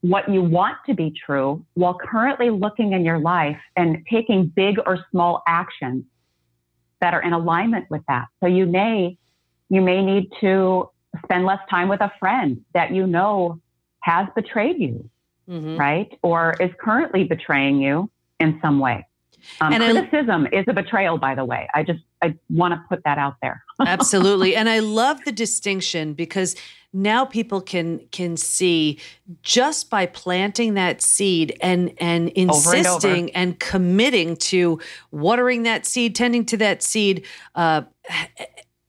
what 0.00 0.28
you 0.28 0.42
want 0.42 0.76
to 0.86 0.94
be 0.94 1.14
true 1.24 1.64
while 1.74 1.94
currently 1.94 2.50
looking 2.50 2.92
in 2.92 3.04
your 3.04 3.20
life 3.20 3.60
and 3.76 4.04
taking 4.10 4.46
big 4.46 4.78
or 4.84 4.98
small 5.12 5.44
actions 5.46 6.04
that 7.00 7.14
are 7.14 7.22
in 7.22 7.32
alignment 7.32 7.88
with 7.88 8.02
that. 8.08 8.26
So 8.40 8.46
you 8.46 8.66
may 8.66 9.16
you 9.68 9.80
may 9.80 10.04
need 10.04 10.32
to 10.40 10.90
spend 11.24 11.44
less 11.44 11.60
time 11.68 11.88
with 11.88 12.00
a 12.00 12.12
friend 12.18 12.64
that 12.74 12.92
you 12.92 13.06
know 13.06 13.60
has 14.00 14.26
betrayed 14.34 14.78
you, 14.78 15.08
mm-hmm. 15.48 15.76
right? 15.76 16.18
Or 16.22 16.54
is 16.60 16.70
currently 16.80 17.24
betraying 17.24 17.80
you 17.80 18.10
in 18.38 18.58
some 18.62 18.78
way. 18.78 19.06
Um, 19.60 19.72
and 19.72 19.82
criticism 19.82 20.48
I, 20.52 20.56
is 20.56 20.64
a 20.68 20.72
betrayal, 20.72 21.18
by 21.18 21.34
the 21.34 21.44
way. 21.44 21.68
I 21.74 21.82
just 21.82 22.00
I 22.22 22.34
want 22.50 22.74
to 22.74 22.82
put 22.88 23.02
that 23.04 23.18
out 23.18 23.36
there. 23.42 23.64
absolutely, 23.80 24.54
and 24.54 24.68
I 24.68 24.80
love 24.80 25.24
the 25.24 25.32
distinction 25.32 26.14
because 26.14 26.56
now 26.92 27.24
people 27.24 27.60
can 27.60 28.00
can 28.10 28.36
see 28.36 28.98
just 29.42 29.90
by 29.90 30.06
planting 30.06 30.74
that 30.74 31.00
seed 31.00 31.56
and 31.60 31.92
and 31.98 32.30
insisting 32.30 33.30
and, 33.30 33.50
and, 33.50 33.60
committing 33.60 34.36
to 34.36 34.80
watering 35.10 35.62
that 35.62 35.86
seed, 35.86 36.14
tending 36.14 36.44
to 36.46 36.56
that 36.58 36.82
seed. 36.82 37.24
Uh, 37.54 37.82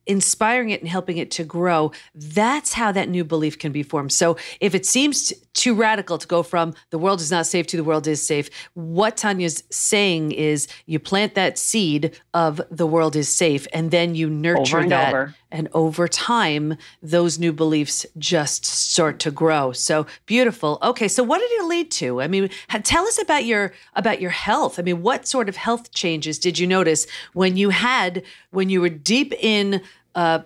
inspiring 0.05 0.69
it 0.69 0.81
and 0.81 0.89
helping 0.89 1.17
it 1.17 1.31
to 1.31 1.43
grow, 1.43 1.91
that's 2.15 2.73
how 2.73 2.91
that 2.91 3.09
new 3.09 3.23
belief 3.23 3.57
can 3.59 3.71
be 3.71 3.83
formed. 3.83 4.11
So 4.11 4.37
if 4.59 4.73
it 4.75 4.85
seems 4.85 5.33
too 5.53 5.73
radical 5.73 6.17
to 6.17 6.27
go 6.27 6.43
from 6.43 6.73
the 6.89 6.97
world 6.97 7.21
is 7.21 7.31
not 7.31 7.45
safe 7.45 7.67
to 7.67 7.77
the 7.77 7.83
world 7.83 8.07
is 8.07 8.25
safe, 8.25 8.49
what 8.73 9.17
Tanya's 9.17 9.63
saying 9.69 10.31
is 10.31 10.67
you 10.85 10.99
plant 10.99 11.35
that 11.35 11.57
seed 11.57 12.19
of 12.33 12.61
the 12.71 12.87
world 12.87 13.15
is 13.15 13.29
safe 13.29 13.67
and 13.73 13.91
then 13.91 14.15
you 14.15 14.29
nurture 14.29 14.79
and 14.79 14.91
that. 14.91 15.09
Over. 15.09 15.35
And 15.53 15.67
over 15.73 16.07
time, 16.07 16.77
those 17.03 17.37
new 17.37 17.51
beliefs 17.51 18.05
just 18.17 18.65
start 18.65 19.19
to 19.19 19.31
grow. 19.31 19.73
So 19.73 20.07
beautiful. 20.25 20.77
Okay, 20.81 21.09
so 21.09 21.23
what 21.23 21.39
did 21.39 21.51
it 21.51 21.65
lead 21.65 21.91
to? 21.91 22.21
I 22.21 22.29
mean, 22.29 22.49
tell 22.83 23.05
us 23.05 23.21
about 23.21 23.43
your 23.43 23.73
about 23.93 24.21
your 24.21 24.31
health. 24.31 24.79
I 24.79 24.81
mean, 24.81 25.01
what 25.01 25.27
sort 25.27 25.49
of 25.49 25.57
health 25.57 25.91
changes 25.91 26.39
did 26.39 26.57
you 26.57 26.67
notice 26.67 27.05
when 27.33 27.57
you 27.57 27.69
had 27.69 28.23
when 28.51 28.69
you 28.69 28.79
were 28.79 28.87
deep 28.87 29.33
in 29.33 29.81
uh, 30.15 30.39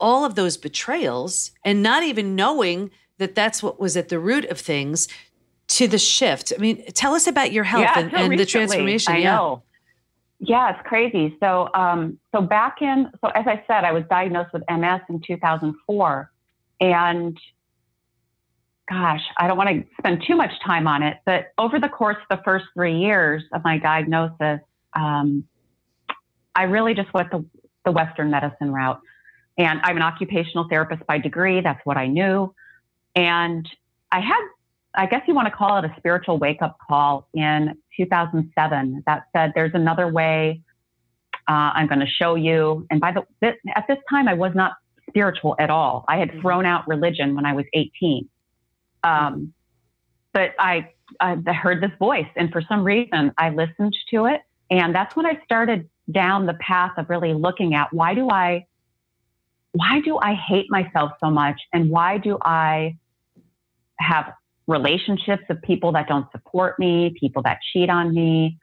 all 0.00 0.24
of 0.24 0.34
those 0.34 0.56
betrayals 0.56 1.52
and 1.64 1.82
not 1.82 2.02
even 2.02 2.34
knowing 2.36 2.90
that 3.18 3.34
that's 3.34 3.62
what 3.62 3.80
was 3.80 3.96
at 3.96 4.08
the 4.08 4.18
root 4.18 4.44
of 4.46 4.58
things 4.58 5.08
to 5.68 5.88
the 5.88 5.98
shift. 5.98 6.52
I 6.56 6.60
mean, 6.60 6.84
tell 6.92 7.14
us 7.14 7.26
about 7.26 7.52
your 7.52 7.64
health 7.64 7.82
yeah, 7.82 7.98
and, 7.98 8.14
and 8.14 8.38
the 8.38 8.46
transformation. 8.46 9.14
I 9.14 9.18
yeah. 9.18 9.36
know. 9.36 9.62
Yeah, 10.38 10.70
it's 10.76 10.86
crazy. 10.86 11.36
So, 11.40 11.68
um, 11.74 12.18
so 12.34 12.42
back 12.42 12.82
in, 12.82 13.10
so 13.22 13.28
as 13.28 13.46
I 13.46 13.64
said, 13.66 13.84
I 13.84 13.92
was 13.92 14.04
diagnosed 14.10 14.52
with 14.52 14.62
MS 14.70 15.00
in 15.08 15.22
2004, 15.26 16.30
and 16.80 17.38
gosh, 18.88 19.22
I 19.38 19.48
don't 19.48 19.56
want 19.56 19.70
to 19.70 19.84
spend 19.98 20.22
too 20.26 20.36
much 20.36 20.52
time 20.64 20.86
on 20.86 21.02
it, 21.02 21.18
but 21.24 21.52
over 21.58 21.80
the 21.80 21.88
course 21.88 22.18
of 22.30 22.38
the 22.38 22.44
first 22.44 22.66
three 22.74 22.98
years 22.98 23.42
of 23.52 23.64
my 23.64 23.78
diagnosis, 23.78 24.60
um, 24.94 25.44
I 26.54 26.64
really 26.64 26.94
just 26.94 27.12
went 27.12 27.30
the, 27.30 27.44
the 27.86 27.92
Western 27.92 28.30
medicine 28.30 28.70
route. 28.70 29.00
And 29.56 29.80
I'm 29.82 29.96
an 29.96 30.02
occupational 30.02 30.66
therapist 30.68 31.06
by 31.06 31.16
degree. 31.16 31.62
That's 31.62 31.80
what 31.84 31.96
I 31.96 32.08
knew. 32.08 32.54
And 33.14 33.66
I 34.12 34.20
had, 34.20 34.40
I 34.94 35.06
guess 35.06 35.22
you 35.26 35.34
want 35.34 35.46
to 35.46 35.54
call 35.54 35.78
it 35.78 35.86
a 35.86 35.94
spiritual 35.96 36.38
wake 36.38 36.60
up 36.60 36.76
call 36.86 37.28
in 37.32 37.78
2007 37.96 39.02
that 39.06 39.22
said, 39.34 39.52
there's 39.54 39.72
another 39.72 40.08
way. 40.08 40.60
Uh, 41.48 41.72
I'm 41.74 41.86
going 41.86 42.00
to 42.00 42.06
show 42.06 42.34
you. 42.34 42.86
And 42.90 43.00
by 43.00 43.12
the 43.12 43.54
at 43.74 43.86
this 43.88 43.98
time, 44.10 44.28
I 44.28 44.34
was 44.34 44.52
not 44.54 44.72
spiritual 45.08 45.56
at 45.58 45.70
all. 45.70 46.04
I 46.08 46.18
had 46.18 46.28
mm-hmm. 46.28 46.40
thrown 46.40 46.66
out 46.66 46.86
religion 46.86 47.34
when 47.34 47.46
I 47.46 47.54
was 47.54 47.64
18. 47.72 48.28
Um, 49.04 49.54
but 50.32 50.54
I, 50.58 50.90
I 51.20 51.36
heard 51.52 51.82
this 51.82 51.92
voice, 51.98 52.26
and 52.34 52.50
for 52.52 52.60
some 52.60 52.84
reason, 52.84 53.32
I 53.38 53.50
listened 53.50 53.96
to 54.10 54.26
it, 54.26 54.42
and 54.70 54.94
that's 54.94 55.14
when 55.14 55.24
I 55.24 55.40
started 55.44 55.88
down 56.10 56.46
the 56.46 56.54
path 56.54 56.92
of 56.96 57.10
really 57.10 57.34
looking 57.34 57.74
at 57.74 57.92
why 57.92 58.14
do 58.14 58.30
I, 58.30 58.66
why 59.72 60.00
do 60.00 60.18
I 60.18 60.34
hate 60.34 60.66
myself 60.70 61.12
so 61.20 61.30
much, 61.30 61.60
and 61.72 61.90
why 61.90 62.18
do 62.18 62.38
I 62.42 62.96
have 63.98 64.32
relationships 64.66 65.44
of 65.48 65.60
people 65.62 65.92
that 65.92 66.08
don't 66.08 66.30
support 66.32 66.78
me, 66.78 67.14
people 67.18 67.42
that 67.42 67.58
cheat 67.72 67.88
on 67.90 68.14
me, 68.14 68.58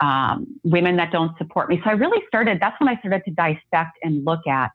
um, 0.00 0.46
women 0.64 0.96
that 0.96 1.12
don't 1.12 1.36
support 1.38 1.68
me. 1.68 1.80
So 1.82 1.90
I 1.90 1.94
really 1.94 2.22
started, 2.28 2.58
that's 2.60 2.78
when 2.80 2.88
I 2.88 2.98
started 2.98 3.22
to 3.24 3.30
dissect 3.32 3.98
and 4.02 4.24
look 4.24 4.46
at 4.46 4.70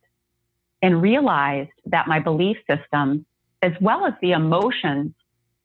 and 0.82 1.02
realized 1.02 1.72
that 1.86 2.08
my 2.08 2.20
belief 2.20 2.58
system, 2.70 3.26
as 3.62 3.72
well 3.80 4.06
as 4.06 4.14
the 4.22 4.34
emotions 4.34 5.14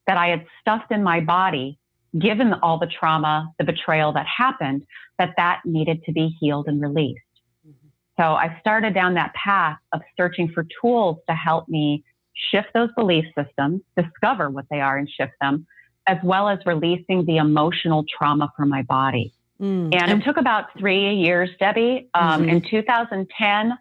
that 0.07 0.16
I 0.16 0.29
had 0.29 0.46
stuffed 0.61 0.92
in 0.92 1.03
my 1.03 1.20
body, 1.20 1.79
given 2.18 2.55
all 2.62 2.79
the 2.79 2.87
trauma, 2.87 3.53
the 3.59 3.64
betrayal 3.64 4.12
that 4.12 4.27
happened, 4.27 4.83
that 5.18 5.35
that 5.37 5.61
needed 5.64 6.03
to 6.05 6.12
be 6.12 6.37
healed 6.40 6.68
and 6.68 6.81
released. 6.81 7.21
Mm-hmm. 7.66 7.88
So 8.18 8.35
I 8.35 8.57
started 8.61 8.94
down 8.94 9.14
that 9.14 9.35
path 9.35 9.79
of 9.92 10.01
searching 10.16 10.51
for 10.53 10.66
tools 10.81 11.18
to 11.29 11.35
help 11.35 11.68
me 11.68 12.05
shift 12.51 12.68
those 12.75 12.90
belief 12.97 13.25
systems, 13.37 13.83
discover 13.97 14.49
what 14.49 14.64
they 14.71 14.81
are 14.81 14.97
and 14.97 15.09
shift 15.09 15.33
them, 15.40 15.66
as 16.07 16.18
well 16.23 16.49
as 16.49 16.59
releasing 16.64 17.25
the 17.27 17.37
emotional 17.37 18.05
trauma 18.16 18.51
from 18.57 18.68
my 18.68 18.83
body. 18.83 19.35
Mm. 19.61 19.94
And 20.01 20.23
it 20.23 20.25
took 20.25 20.37
about 20.37 20.66
three 20.79 21.14
years, 21.14 21.51
Debi. 21.61 22.09
Um, 22.14 22.42
mm-hmm. 22.42 22.49
In 22.49 22.62
2010, 22.71 23.79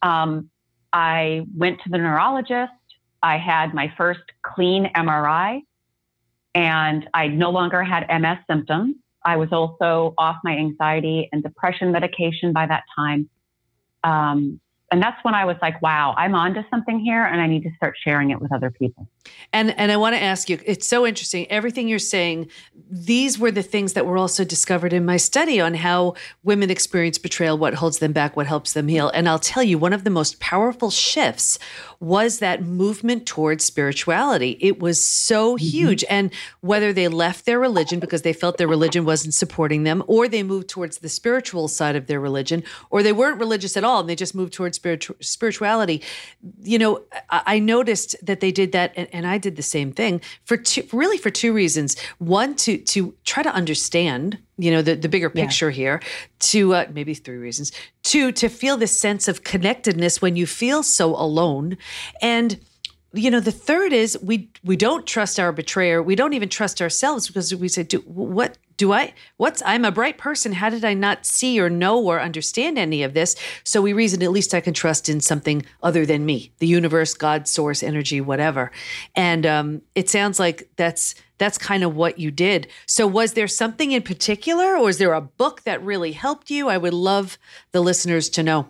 um, 0.00 0.50
I 0.92 1.46
went 1.56 1.80
to 1.84 1.90
the 1.90 1.98
neurologist. 1.98 2.72
I 3.22 3.36
had 3.36 3.72
my 3.74 3.92
first 3.96 4.20
clean 4.42 4.90
MRI, 4.96 5.60
and 6.54 7.08
I 7.14 7.28
no 7.28 7.50
longer 7.50 7.82
had 7.82 8.06
MS 8.08 8.38
symptoms. 8.48 8.96
I 9.24 9.36
was 9.36 9.48
also 9.52 10.14
off 10.18 10.36
my 10.44 10.52
anxiety 10.56 11.28
and 11.32 11.42
depression 11.42 11.92
medication 11.92 12.52
by 12.52 12.66
that 12.66 12.82
time. 12.96 13.30
Um, 14.04 14.60
and 14.92 15.02
that's 15.02 15.24
when 15.24 15.34
I 15.34 15.46
was 15.46 15.56
like, 15.62 15.80
wow, 15.80 16.14
I'm 16.18 16.34
onto 16.34 16.62
something 16.68 17.00
here 17.00 17.24
and 17.24 17.40
I 17.40 17.46
need 17.46 17.62
to 17.62 17.70
start 17.76 17.96
sharing 18.04 18.30
it 18.30 18.40
with 18.42 18.52
other 18.52 18.70
people. 18.70 19.08
And 19.52 19.76
and 19.78 19.90
I 19.90 19.96
want 19.96 20.14
to 20.14 20.22
ask 20.22 20.50
you, 20.50 20.58
it's 20.66 20.86
so 20.86 21.06
interesting. 21.06 21.50
Everything 21.50 21.88
you're 21.88 21.98
saying, 21.98 22.50
these 22.90 23.38
were 23.38 23.50
the 23.50 23.62
things 23.62 23.94
that 23.94 24.04
were 24.04 24.18
also 24.18 24.44
discovered 24.44 24.92
in 24.92 25.06
my 25.06 25.16
study 25.16 25.60
on 25.60 25.74
how 25.74 26.14
women 26.42 26.70
experience 26.70 27.16
betrayal, 27.16 27.56
what 27.56 27.74
holds 27.74 28.00
them 28.00 28.12
back, 28.12 28.36
what 28.36 28.46
helps 28.46 28.74
them 28.74 28.88
heal. 28.88 29.08
And 29.14 29.30
I'll 29.30 29.38
tell 29.38 29.62
you, 29.62 29.78
one 29.78 29.94
of 29.94 30.04
the 30.04 30.10
most 30.10 30.40
powerful 30.40 30.90
shifts 30.90 31.58
was 31.98 32.40
that 32.40 32.62
movement 32.62 33.24
towards 33.24 33.64
spirituality. 33.64 34.58
It 34.60 34.80
was 34.80 35.02
so 35.02 35.54
mm-hmm. 35.54 35.64
huge. 35.64 36.04
And 36.10 36.30
whether 36.60 36.92
they 36.92 37.08
left 37.08 37.46
their 37.46 37.58
religion 37.58 37.98
because 37.98 38.22
they 38.22 38.32
felt 38.34 38.58
their 38.58 38.68
religion 38.68 39.04
wasn't 39.06 39.34
supporting 39.34 39.84
them, 39.84 40.02
or 40.06 40.28
they 40.28 40.42
moved 40.42 40.68
towards 40.68 40.98
the 40.98 41.08
spiritual 41.08 41.68
side 41.68 41.96
of 41.96 42.08
their 42.08 42.20
religion, 42.20 42.62
or 42.90 43.02
they 43.02 43.12
weren't 43.12 43.40
religious 43.40 43.76
at 43.76 43.84
all 43.84 44.00
and 44.00 44.08
they 44.08 44.16
just 44.16 44.34
moved 44.34 44.52
towards 44.52 44.78
spiritu- 44.82 45.14
spirituality. 45.20 46.02
You 46.62 46.78
know, 46.78 47.02
I, 47.30 47.42
I 47.46 47.58
noticed 47.58 48.16
that 48.22 48.40
they 48.40 48.50
did 48.50 48.72
that, 48.72 48.92
and, 48.96 49.08
and 49.12 49.26
I 49.26 49.38
did 49.38 49.56
the 49.56 49.62
same 49.62 49.92
thing 49.92 50.20
for 50.44 50.56
two, 50.56 50.86
really 50.92 51.18
for 51.18 51.30
two 51.30 51.52
reasons. 51.52 51.98
One, 52.18 52.54
to 52.56 52.78
to 52.78 53.14
try 53.24 53.42
to 53.42 53.50
understand 53.50 54.38
you 54.58 54.70
know 54.70 54.82
the, 54.82 54.94
the 54.94 55.08
bigger 55.08 55.30
picture 55.30 55.70
yeah. 55.70 55.76
here 55.76 56.00
to 56.38 56.74
uh, 56.74 56.86
maybe 56.92 57.14
three 57.14 57.38
reasons 57.38 57.72
two 58.02 58.30
to 58.32 58.48
feel 58.48 58.76
this 58.76 58.96
sense 58.98 59.26
of 59.26 59.44
connectedness 59.44 60.20
when 60.20 60.36
you 60.36 60.46
feel 60.46 60.82
so 60.82 61.16
alone 61.16 61.76
and 62.20 62.60
you 63.14 63.30
know 63.30 63.40
the 63.40 63.52
third 63.52 63.92
is 63.92 64.18
we 64.22 64.50
we 64.64 64.76
don't 64.76 65.06
trust 65.06 65.38
our 65.38 65.52
betrayer. 65.52 66.02
We 66.02 66.14
don't 66.14 66.32
even 66.32 66.48
trust 66.48 66.80
ourselves 66.80 67.26
because 67.26 67.54
we 67.54 67.68
say 67.68 67.82
do 67.82 67.98
what 68.00 68.58
do 68.78 68.92
i 68.92 69.12
what's 69.36 69.62
i'm 69.66 69.84
a 69.84 69.92
bright 69.92 70.18
person. 70.18 70.52
How 70.52 70.70
did 70.70 70.84
i 70.84 70.94
not 70.94 71.26
see 71.26 71.60
or 71.60 71.68
know 71.68 72.02
or 72.02 72.20
understand 72.20 72.78
any 72.78 73.02
of 73.02 73.12
this? 73.14 73.36
So 73.64 73.82
we 73.82 73.92
reason 73.92 74.22
at 74.22 74.30
least 74.30 74.54
i 74.54 74.60
can 74.60 74.72
trust 74.72 75.08
in 75.08 75.20
something 75.20 75.64
other 75.82 76.06
than 76.06 76.24
me 76.24 76.52
the 76.58 76.66
universe 76.66 77.14
god 77.14 77.46
source 77.46 77.82
energy 77.82 78.20
whatever. 78.20 78.72
And 79.14 79.44
um, 79.44 79.82
it 79.94 80.08
sounds 80.08 80.38
like 80.38 80.70
that's 80.76 81.14
that's 81.38 81.58
kind 81.58 81.82
of 81.82 81.96
what 81.96 82.18
you 82.18 82.30
did. 82.30 82.68
So 82.86 83.06
was 83.06 83.34
there 83.34 83.48
something 83.48 83.92
in 83.92 84.02
particular 84.02 84.76
or 84.76 84.88
is 84.88 84.98
there 84.98 85.12
a 85.12 85.20
book 85.20 85.62
that 85.64 85.82
really 85.82 86.12
helped 86.12 86.50
you? 86.50 86.68
I 86.68 86.78
would 86.78 86.94
love 86.94 87.36
the 87.72 87.80
listeners 87.80 88.30
to 88.30 88.42
know 88.42 88.68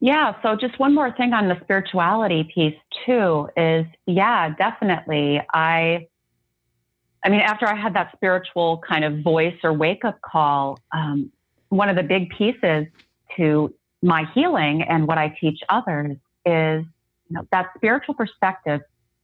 yeah. 0.00 0.34
So 0.42 0.56
just 0.56 0.78
one 0.78 0.94
more 0.94 1.12
thing 1.12 1.32
on 1.32 1.48
the 1.48 1.58
spirituality 1.62 2.50
piece 2.54 2.76
too 3.04 3.48
is, 3.56 3.86
yeah, 4.06 4.54
definitely. 4.54 5.40
I, 5.52 6.06
I 7.24 7.28
mean, 7.28 7.40
after 7.40 7.66
I 7.66 7.74
had 7.74 7.94
that 7.94 8.12
spiritual 8.14 8.80
kind 8.88 9.04
of 9.04 9.22
voice 9.22 9.56
or 9.64 9.72
wake 9.72 10.04
up 10.04 10.20
call, 10.20 10.78
um, 10.92 11.32
one 11.70 11.88
of 11.88 11.96
the 11.96 12.02
big 12.02 12.30
pieces 12.30 12.86
to 13.36 13.74
my 14.02 14.24
healing 14.34 14.82
and 14.82 15.06
what 15.06 15.18
I 15.18 15.36
teach 15.40 15.60
others 15.68 16.16
is 16.46 16.84
you 17.28 17.34
know, 17.34 17.46
that 17.50 17.66
spiritual 17.76 18.14
perspective. 18.14 18.80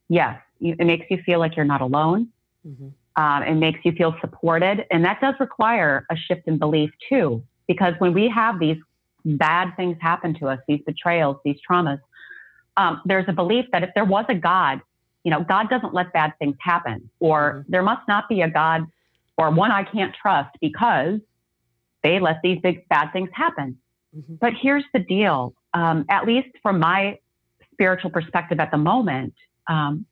Yes, 0.09 0.39
you, 0.59 0.75
it 0.77 0.85
makes 0.85 1.05
you 1.09 1.19
feel 1.25 1.39
like 1.39 1.55
you're 1.55 1.65
not 1.65 1.81
alone. 1.81 2.27
Mm-hmm. 2.67 2.89
Um, 3.21 3.43
it 3.43 3.55
makes 3.55 3.79
you 3.85 3.93
feel 3.93 4.13
supported. 4.19 4.85
And 4.91 5.05
that 5.05 5.21
does 5.21 5.35
require 5.39 6.05
a 6.11 6.17
shift 6.17 6.47
in 6.47 6.57
belief 6.57 6.91
too, 7.07 7.41
because 7.65 7.93
when 7.99 8.13
we 8.13 8.29
have 8.29 8.59
these 8.59 8.77
bad 9.25 9.73
things 9.75 9.97
happen 9.99 10.33
to 10.39 10.47
us, 10.47 10.59
these 10.67 10.81
betrayals, 10.85 11.37
these 11.43 11.57
traumas, 11.69 11.99
um, 12.77 13.01
there's 13.05 13.25
a 13.27 13.33
belief 13.33 13.65
that 13.71 13.83
if 13.83 13.89
there 13.95 14.05
was 14.05 14.25
a 14.29 14.35
God, 14.35 14.81
you 15.23 15.31
know, 15.31 15.43
God 15.43 15.69
doesn't 15.69 15.93
let 15.93 16.13
bad 16.13 16.33
things 16.39 16.55
happen, 16.59 17.09
or 17.19 17.53
mm-hmm. 17.53 17.71
there 17.71 17.81
must 17.81 18.07
not 18.07 18.29
be 18.29 18.41
a 18.41 18.49
God 18.49 18.85
or 19.37 19.51
one 19.51 19.71
I 19.71 19.83
can't 19.83 20.15
trust 20.15 20.55
because 20.61 21.19
they 22.03 22.19
let 22.19 22.39
these 22.43 22.59
big 22.61 22.87
bad 22.87 23.11
things 23.11 23.29
happen. 23.33 23.77
Mm-hmm. 24.15 24.35
But 24.35 24.53
here's 24.61 24.85
the 24.93 24.99
deal 24.99 25.53
um, 25.73 26.05
at 26.09 26.25
least 26.25 26.47
from 26.61 26.79
my 26.79 27.19
spiritual 27.73 28.09
perspective 28.09 28.59
at 28.59 28.71
the 28.71 28.77
moment, 28.77 29.33
um, 29.67 30.05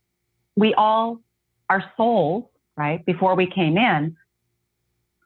we 0.58 0.73
all, 0.73 1.21
our 1.69 1.84
souls, 1.95 2.45
right, 2.76 3.04
before 3.06 3.36
we 3.36 3.47
came 3.47 3.78
in, 3.78 4.17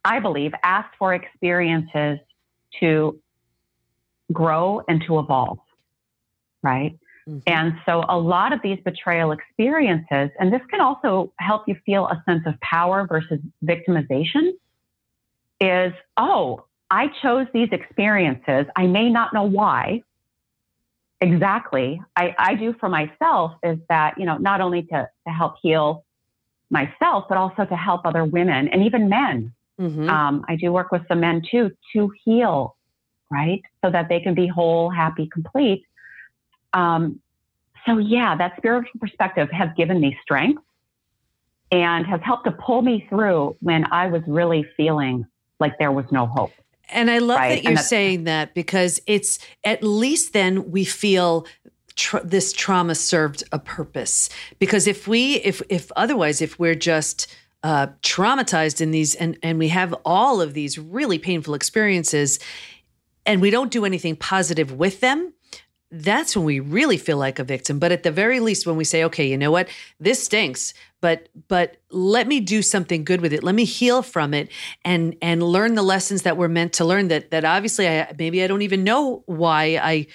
I 0.05 0.19
believe, 0.19 0.53
asked 0.63 0.95
for 0.99 1.15
experiences 1.15 2.19
to 2.79 3.19
grow 4.31 4.81
and 4.87 5.03
to 5.07 5.19
evolve, 5.19 5.59
right? 6.63 6.97
Mm-hmm. 7.27 7.39
And 7.47 7.73
so 7.85 8.05
a 8.07 8.17
lot 8.17 8.53
of 8.53 8.61
these 8.61 8.79
betrayal 8.85 9.31
experiences, 9.31 10.29
and 10.39 10.51
this 10.51 10.61
can 10.69 10.81
also 10.81 11.33
help 11.39 11.67
you 11.67 11.75
feel 11.85 12.07
a 12.07 12.23
sense 12.25 12.43
of 12.45 12.59
power 12.61 13.05
versus 13.07 13.39
victimization, 13.63 14.51
is, 15.59 15.93
oh, 16.15 16.65
I 16.89 17.07
chose 17.21 17.47
these 17.53 17.69
experiences. 17.71 18.65
I 18.75 18.87
may 18.87 19.09
not 19.09 19.33
know 19.33 19.43
why 19.43 20.03
exactly. 21.19 22.01
I, 22.15 22.33
I 22.37 22.55
do 22.55 22.73
for 22.79 22.87
myself 22.87 23.53
is 23.63 23.77
that, 23.89 24.17
you 24.17 24.25
know, 24.25 24.37
not 24.37 24.61
only 24.61 24.83
to, 24.83 25.09
to 25.27 25.33
help 25.33 25.55
heal 25.61 26.05
myself, 26.69 27.25
but 27.27 27.37
also 27.37 27.65
to 27.65 27.75
help 27.75 28.05
other 28.05 28.23
women 28.23 28.69
and 28.69 28.83
even 28.83 29.09
men. 29.09 29.53
Mm-hmm. 29.79 30.09
Um, 30.09 30.45
I 30.47 30.55
do 30.55 30.71
work 30.71 30.91
with 30.91 31.01
some 31.07 31.19
men 31.19 31.41
too 31.49 31.71
to 31.93 32.11
heal, 32.23 32.76
right? 33.29 33.61
So 33.83 33.91
that 33.91 34.09
they 34.09 34.19
can 34.19 34.33
be 34.33 34.47
whole, 34.47 34.89
happy, 34.89 35.27
complete. 35.31 35.83
Um, 36.73 37.19
so, 37.85 37.97
yeah, 37.97 38.35
that 38.35 38.57
spiritual 38.57 38.99
perspective 38.99 39.49
has 39.51 39.69
given 39.77 39.99
me 39.99 40.17
strength 40.21 40.61
and 41.71 42.05
has 42.05 42.21
helped 42.23 42.45
to 42.45 42.51
pull 42.51 42.81
me 42.81 43.05
through 43.09 43.55
when 43.61 43.85
I 43.91 44.07
was 44.07 44.21
really 44.27 44.65
feeling 44.75 45.25
like 45.59 45.77
there 45.79 45.91
was 45.91 46.05
no 46.11 46.25
hope. 46.25 46.51
And 46.89 47.11
I 47.11 47.19
love 47.19 47.39
right? 47.39 47.63
that 47.63 47.69
you're 47.69 47.77
saying 47.77 48.23
that 48.25 48.53
because 48.53 49.01
it's 49.07 49.39
at 49.63 49.83
least 49.83 50.33
then 50.33 50.71
we 50.71 50.85
feel 50.85 51.45
Tra- 51.95 52.23
this 52.23 52.53
trauma 52.53 52.93
served 52.93 53.43
a 53.51 53.57
purpose 53.57 54.29
because 54.59 54.85
if 54.85 55.07
we 55.07 55.37
if 55.37 55.63
if 55.67 55.91
otherwise 55.95 56.43
if 56.43 56.59
we're 56.59 56.75
just 56.75 57.25
uh, 57.63 57.87
traumatized 58.03 58.81
in 58.81 58.91
these 58.91 59.15
and 59.15 59.35
and 59.41 59.57
we 59.57 59.69
have 59.69 59.95
all 60.05 60.39
of 60.39 60.53
these 60.53 60.77
really 60.77 61.17
painful 61.17 61.55
experiences 61.55 62.37
and 63.27 63.41
we 63.41 63.51
don't 63.51 63.71
do 63.71 63.85
anything 63.85 64.15
positive 64.15 64.71
with 64.71 65.01
them 65.01 65.33
that's 65.89 66.35
when 66.35 66.45
we 66.45 66.59
really 66.59 66.97
feel 66.97 67.17
like 67.17 67.39
a 67.39 67.45
victim. 67.45 67.79
But 67.79 67.93
at 67.93 68.03
the 68.03 68.11
very 68.11 68.41
least 68.41 68.67
when 68.67 68.75
we 68.75 68.83
say 68.83 69.03
okay 69.05 69.27
you 69.27 69.37
know 69.37 69.51
what? 69.51 69.69
This 69.99 70.23
stinks 70.23 70.73
but 71.01 71.29
but 71.47 71.77
let 71.91 72.27
me 72.27 72.39
do 72.39 72.61
something 72.61 73.03
good 73.03 73.21
with 73.21 73.33
it. 73.33 73.43
Let 73.43 73.55
me 73.55 73.65
heal 73.65 74.01
from 74.01 74.33
it 74.33 74.49
and 74.83 75.15
and 75.21 75.43
learn 75.43 75.75
the 75.75 75.83
lessons 75.83 76.23
that 76.23 76.37
we're 76.37 76.47
meant 76.47 76.73
to 76.73 76.85
learn 76.85 77.07
that 77.09 77.31
that 77.31 77.45
obviously 77.45 77.87
i 77.87 78.13
maybe 78.17 78.43
i 78.43 78.47
don't 78.47 78.63
even 78.63 78.83
know 78.83 79.23
why 79.27 79.79
i 79.81 80.07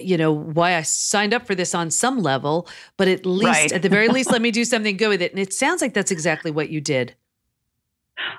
you 0.00 0.16
know 0.16 0.32
why 0.32 0.76
i 0.76 0.82
signed 0.82 1.34
up 1.34 1.46
for 1.46 1.54
this 1.54 1.74
on 1.74 1.90
some 1.90 2.22
level 2.22 2.68
but 2.96 3.08
at 3.08 3.26
least 3.26 3.44
right. 3.44 3.72
at 3.72 3.82
the 3.82 3.88
very 3.88 4.08
least 4.16 4.30
let 4.30 4.40
me 4.40 4.50
do 4.50 4.64
something 4.64 4.96
good 4.96 5.08
with 5.08 5.22
it. 5.22 5.32
And 5.32 5.40
it 5.40 5.52
sounds 5.52 5.82
like 5.82 5.94
that's 5.94 6.10
exactly 6.10 6.50
what 6.50 6.70
you 6.70 6.80
did 6.80 7.14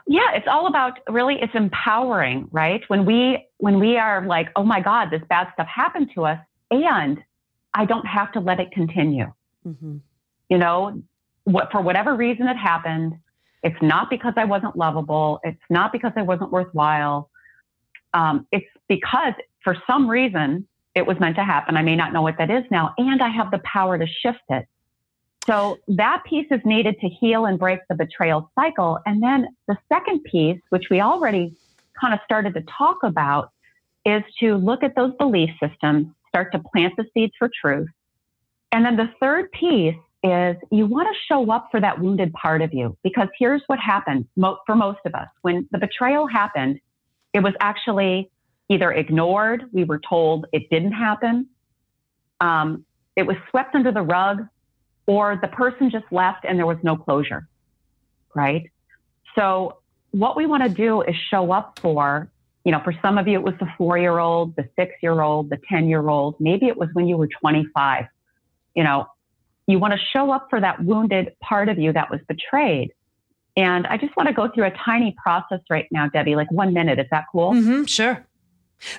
yeah 0.08 0.32
it's 0.34 0.48
all 0.48 0.68
about 0.68 1.00
really 1.10 1.36
it's 1.42 1.54
empowering 1.56 2.48
right 2.52 2.82
when 2.88 3.06
we 3.06 3.46
when 3.58 3.80
we 3.80 3.98
are 3.98 4.26
like 4.26 4.50
oh 4.56 4.64
my 4.64 4.80
god 4.80 5.10
this 5.12 5.22
bad 5.30 5.48
stuff 5.54 5.68
happened 5.68 6.10
to 6.14 6.26
us 6.26 6.40
and 6.72 7.22
I 7.74 7.86
don't 7.86 8.06
have 8.06 8.32
to 8.34 8.40
let 8.40 8.60
it 8.60 8.72
continue. 8.72 9.32
Mm-hmm. 9.68 9.98
You 10.50 10.58
know, 10.58 11.02
what 11.44 11.72
for 11.72 11.82
whatever 11.82 12.16
reason 12.16 12.48
it 12.48 12.58
happened, 12.58 13.14
it's 13.64 13.82
not 13.82 14.10
because 14.10 14.34
I 14.38 14.46
wasn't 14.46 14.76
lovable. 14.76 15.40
It's 15.44 15.62
not 15.70 15.92
because 15.92 16.12
I 16.16 16.24
wasn't 16.24 16.52
worthwhile. 16.52 17.30
Um, 18.14 18.48
it's 18.52 18.66
because 18.88 19.34
for 19.64 19.78
some 19.88 20.10
reason 20.10 20.68
it 20.96 21.06
was 21.06 21.18
meant 21.20 21.38
to 21.38 21.44
happen. 21.44 21.78
I 21.78 21.84
may 21.84 21.96
not 21.96 22.12
know 22.12 22.22
what 22.22 22.38
that 22.38 22.50
is 22.50 22.64
now, 22.70 22.94
and 22.98 23.22
I 23.22 23.30
have 23.30 23.52
the 23.52 23.60
power 23.60 23.98
to 23.98 24.06
shift 24.06 24.42
it. 24.50 24.68
So 25.48 25.80
that 25.88 26.24
piece 26.28 26.48
is 26.52 26.62
needed 26.66 27.00
to 27.02 27.08
heal 27.08 27.46
and 27.46 27.58
break 27.58 27.80
the 27.90 27.96
betrayal 27.96 28.52
cycle. 28.56 29.00
And 29.06 29.24
then 29.24 29.48
the 29.68 29.78
second 29.90 30.24
piece, 30.24 30.60
which 30.70 30.86
we 30.92 31.02
already 31.02 31.56
kind 32.00 32.14
of 32.14 32.20
started 32.26 32.54
to 32.54 32.64
talk 32.78 32.98
about, 33.04 33.52
is 34.06 34.24
to 34.40 34.56
look 34.56 34.84
at 34.84 34.96
those 34.96 35.14
belief 35.18 35.50
systems 35.60 36.08
start 36.30 36.52
to 36.54 36.60
plant 36.74 36.94
the 36.98 37.06
seeds 37.14 37.34
for 37.38 37.50
truth. 37.62 37.90
And 38.72 38.86
then 38.86 38.96
the 38.96 39.10
third 39.20 39.52
piece 39.52 39.96
is 40.24 40.56
you 40.72 40.86
want 40.86 41.08
to 41.08 41.20
show 41.28 41.52
up 41.52 41.70
for 41.72 41.82
that 41.82 42.00
wounded 42.00 42.32
part 42.34 42.62
of 42.62 42.74
you 42.74 42.96
because 43.04 43.28
here's 43.38 43.62
what 43.68 43.80
happened 43.80 44.28
for 44.66 44.76
most 44.76 45.00
of 45.06 45.16
us. 45.16 45.28
When 45.42 45.68
the 45.72 45.80
betrayal 45.80 46.28
happened, 46.28 46.80
it 47.34 47.40
was 47.40 47.54
actually 47.60 48.30
either 48.70 48.92
ignored, 48.92 49.66
we 49.74 49.84
were 49.84 50.00
told 50.08 50.46
it 50.54 50.70
didn't 50.70 50.94
happen, 50.94 51.48
um, 52.40 52.86
it 53.16 53.24
was 53.24 53.36
swept 53.50 53.76
under 53.76 53.92
the 53.92 54.02
rug, 54.02 54.48
or 55.06 55.38
the 55.42 55.48
person 55.48 55.90
just 55.90 56.06
left 56.12 56.46
and 56.46 56.58
there 56.58 56.66
was 56.66 56.78
no 56.84 56.96
closure, 56.96 57.48
right? 58.36 58.70
So, 59.36 59.78
what 60.12 60.36
we 60.36 60.46
want 60.46 60.64
to 60.64 60.70
do 60.70 61.02
is 61.02 61.16
show 61.30 61.52
up 61.52 61.80
for 61.80 62.30
you 62.64 62.72
know, 62.72 62.82
for 62.84 62.94
some 63.02 63.18
of 63.18 63.28
you, 63.28 63.40
it 63.40 63.44
was 63.44 63.56
the 63.60 63.68
four 63.78 63.98
year 63.98 64.20
old, 64.20 64.56
the 64.56 64.70
six 64.76 64.94
year 65.02 65.22
old, 65.22 65.50
the 65.50 65.58
10 65.70 65.88
year 65.88 66.08
old. 66.08 66.36
Maybe 66.40 66.68
it 66.68 66.78
was 66.78 66.90
when 66.94 67.08
you 67.08 67.18
were 67.18 67.28
25. 67.28 68.06
You 68.76 68.84
know, 68.84 69.08
you 69.68 69.80
want 69.80 69.94
to 69.94 70.00
show 70.14 70.32
up 70.32 70.48
for 70.50 70.62
that 70.62 70.84
wounded 70.84 71.34
part 71.40 71.70
of 71.70 71.80
you 71.80 71.92
that 71.94 72.12
was 72.12 72.20
betrayed. 72.28 72.94
And 73.58 73.86
I 73.88 73.98
just 73.98 74.16
want 74.16 74.28
to 74.28 74.34
go 74.34 74.50
through 74.50 74.66
a 74.66 74.72
tiny 74.72 75.16
process 75.22 75.60
right 75.70 75.88
now, 75.92 76.08
Debi, 76.08 76.36
like 76.36 76.52
one 76.52 76.74
minute. 76.74 77.00
Is 77.00 77.08
that 77.12 77.26
cool? 77.32 77.52
Mm-hmm, 77.52 77.84
sure. 77.86 78.26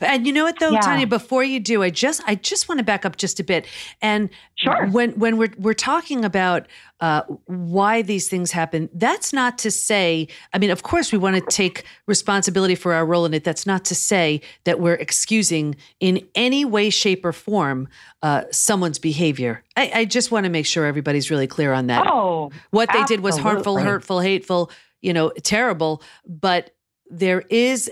And 0.00 0.26
you 0.26 0.32
know 0.32 0.44
what 0.44 0.58
though, 0.58 0.70
yeah. 0.70 0.80
Tanya, 0.80 1.06
before 1.06 1.44
you 1.44 1.60
do, 1.60 1.82
I 1.82 1.90
just 1.90 2.22
I 2.26 2.34
just 2.34 2.68
want 2.68 2.78
to 2.78 2.84
back 2.84 3.04
up 3.04 3.16
just 3.16 3.40
a 3.40 3.44
bit. 3.44 3.66
And 4.00 4.30
sure. 4.56 4.86
when 4.88 5.12
when 5.12 5.36
we're 5.36 5.52
we're 5.58 5.74
talking 5.74 6.24
about 6.24 6.66
uh, 7.00 7.22
why 7.46 8.02
these 8.02 8.28
things 8.28 8.52
happen, 8.52 8.88
that's 8.94 9.32
not 9.32 9.58
to 9.58 9.70
say, 9.70 10.28
I 10.52 10.58
mean, 10.58 10.70
of 10.70 10.82
course 10.82 11.10
we 11.10 11.18
want 11.18 11.36
to 11.36 11.42
take 11.50 11.84
responsibility 12.06 12.74
for 12.74 12.92
our 12.92 13.04
role 13.04 13.24
in 13.24 13.34
it. 13.34 13.44
That's 13.44 13.66
not 13.66 13.84
to 13.86 13.94
say 13.94 14.40
that 14.64 14.78
we're 14.78 14.94
excusing 14.94 15.74
in 15.98 16.26
any 16.34 16.64
way, 16.64 16.90
shape, 16.90 17.24
or 17.24 17.32
form 17.32 17.88
uh, 18.22 18.44
someone's 18.50 18.98
behavior. 18.98 19.64
I, 19.76 19.90
I 19.94 20.04
just 20.04 20.30
want 20.30 20.44
to 20.44 20.50
make 20.50 20.66
sure 20.66 20.86
everybody's 20.86 21.30
really 21.30 21.46
clear 21.46 21.72
on 21.72 21.88
that. 21.88 22.06
Oh, 22.06 22.50
what 22.70 22.88
they 22.92 23.02
did 23.04 23.20
was 23.20 23.36
harmful, 23.36 23.78
hurtful, 23.78 24.20
hateful, 24.20 24.70
you 25.00 25.12
know, 25.12 25.30
terrible, 25.42 26.02
but 26.26 26.70
there 27.12 27.44
is 27.50 27.90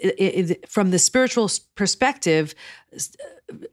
from 0.67 0.91
the 0.91 0.99
spiritual 0.99 1.51
perspective 1.75 2.55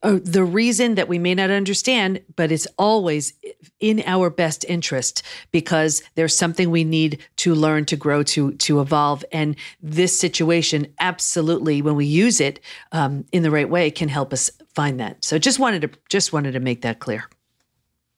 uh, 0.03 0.19
the 0.23 0.43
reason 0.43 0.95
that 0.95 1.07
we 1.07 1.17
may 1.17 1.33
not 1.33 1.49
understand 1.49 2.21
but 2.36 2.51
it's 2.51 2.67
always 2.77 3.33
in 3.79 4.03
our 4.05 4.29
best 4.29 4.65
interest 4.67 5.23
because 5.51 6.03
there's 6.15 6.36
something 6.36 6.69
we 6.69 6.83
need 6.83 7.19
to 7.38 7.53
learn 7.53 7.86
to 7.86 7.95
grow 7.95 8.23
to 8.23 8.53
to 8.53 8.81
evolve. 8.81 9.23
And 9.31 9.55
this 9.81 10.19
situation 10.19 10.88
absolutely 10.99 11.81
when 11.81 11.95
we 11.95 12.05
use 12.05 12.39
it 12.41 12.60
um, 12.91 13.25
in 13.31 13.43
the 13.43 13.51
right 13.51 13.69
way 13.69 13.91
can 13.91 14.10
help 14.10 14.33
us 14.33 14.49
find 14.73 14.99
that. 14.99 15.23
So 15.23 15.38
just 15.38 15.60
wanted 15.60 15.81
to 15.83 15.89
just 16.10 16.33
wanted 16.33 16.53
to 16.53 16.60
make 16.60 16.81
that 16.81 16.99
clear. 16.99 17.29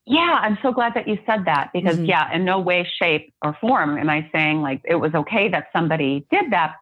Yeah, 0.05 0.39
I'm 0.41 0.57
so 0.63 0.71
glad 0.71 0.95
that 0.95 1.07
you 1.07 1.19
said 1.27 1.45
that 1.45 1.69
because, 1.71 1.97
mm-hmm. 1.97 2.05
yeah, 2.05 2.33
in 2.33 2.43
no 2.43 2.59
way, 2.59 2.87
shape, 2.99 3.31
or 3.43 3.55
form 3.61 3.95
am 3.95 4.09
I 4.09 4.27
saying 4.33 4.59
like 4.59 4.81
it 4.83 4.95
was 4.95 5.13
okay 5.13 5.49
that 5.49 5.67
somebody 5.71 6.25
did 6.31 6.51
that 6.51 6.77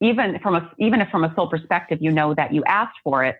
even 0.00 0.38
from 0.40 0.54
a 0.56 0.70
even 0.78 1.00
if 1.00 1.08
from 1.08 1.24
a 1.24 1.34
soul 1.34 1.48
perspective, 1.48 1.98
you 2.00 2.10
know 2.10 2.34
that 2.34 2.52
you 2.52 2.64
asked 2.64 2.98
for 3.04 3.24
it. 3.24 3.36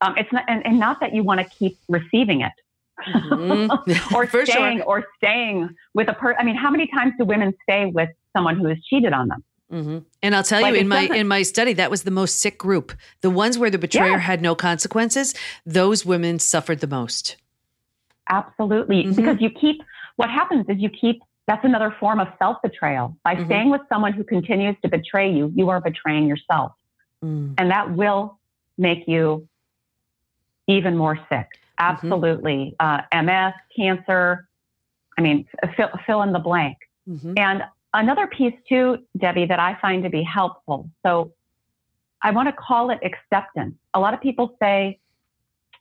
Um, 0.00 0.14
it's 0.16 0.32
not, 0.32 0.44
and, 0.48 0.64
and, 0.64 0.80
not 0.80 1.00
that 1.00 1.14
you 1.14 1.22
want 1.22 1.40
to 1.40 1.46
keep 1.46 1.78
receiving 1.88 2.40
it. 2.40 2.52
Mm-hmm. 3.06 4.14
or 4.14 4.26
staying 4.26 4.78
sure. 4.78 4.84
or 4.84 5.06
staying 5.18 5.70
with 5.94 6.08
a 6.08 6.14
person. 6.14 6.36
I 6.38 6.44
mean, 6.44 6.56
how 6.56 6.70
many 6.70 6.86
times 6.86 7.14
do 7.18 7.24
women 7.24 7.54
stay 7.62 7.86
with 7.86 8.08
someone 8.34 8.58
who 8.58 8.66
has 8.68 8.78
cheated 8.84 9.12
on 9.12 9.28
them? 9.28 9.44
Mm-hmm. 9.72 9.98
And 10.22 10.34
I'll 10.34 10.42
tell 10.42 10.62
like 10.62 10.74
you, 10.74 10.80
in 10.80 10.88
my 10.88 11.02
in 11.02 11.28
my 11.28 11.42
study, 11.42 11.74
that 11.74 11.90
was 11.90 12.02
the 12.02 12.10
most 12.10 12.40
sick 12.40 12.58
group. 12.58 12.92
The 13.20 13.30
ones 13.30 13.56
where 13.56 13.70
the 13.70 13.78
betrayer 13.78 14.12
yeah. 14.12 14.18
had 14.18 14.42
no 14.42 14.54
consequences, 14.54 15.34
those 15.64 16.04
women 16.04 16.38
suffered 16.38 16.80
the 16.80 16.86
most. 16.86 17.36
Absolutely, 18.28 19.04
mm-hmm. 19.04 19.14
because 19.14 19.40
you 19.40 19.50
keep. 19.50 19.82
What 20.16 20.28
happens 20.28 20.66
is 20.68 20.78
you 20.78 20.90
keep 20.90 21.22
that's 21.50 21.64
another 21.64 21.92
form 21.98 22.20
of 22.20 22.28
self 22.38 22.62
betrayal. 22.62 23.16
By 23.24 23.34
mm-hmm. 23.34 23.46
staying 23.46 23.70
with 23.70 23.80
someone 23.88 24.12
who 24.12 24.22
continues 24.22 24.76
to 24.82 24.88
betray 24.88 25.32
you, 25.32 25.52
you 25.56 25.68
are 25.68 25.80
betraying 25.80 26.28
yourself. 26.28 26.72
Mm. 27.24 27.54
And 27.58 27.72
that 27.72 27.90
will 27.96 28.38
make 28.78 29.08
you 29.08 29.48
even 30.68 30.96
more 30.96 31.16
sick. 31.16 31.48
Mm-hmm. 31.48 31.80
Absolutely. 31.80 32.76
Mm-hmm. 32.80 33.18
Uh, 33.18 33.22
MS, 33.22 33.54
cancer. 33.76 34.48
I 35.18 35.22
mean, 35.22 35.44
fill, 35.76 35.88
fill 36.06 36.22
in 36.22 36.32
the 36.32 36.38
blank. 36.38 36.76
Mm-hmm. 37.08 37.32
And 37.36 37.64
another 37.92 38.28
piece, 38.28 38.54
too, 38.68 38.98
Debi, 39.18 39.48
that 39.48 39.58
I 39.58 39.76
find 39.82 40.04
to 40.04 40.08
be 40.08 40.22
helpful. 40.22 40.88
So 41.04 41.32
I 42.22 42.30
want 42.30 42.48
to 42.48 42.52
call 42.52 42.90
it 42.90 43.00
acceptance. 43.02 43.74
A 43.92 43.98
lot 43.98 44.14
of 44.14 44.20
people 44.20 44.56
say 44.62 45.00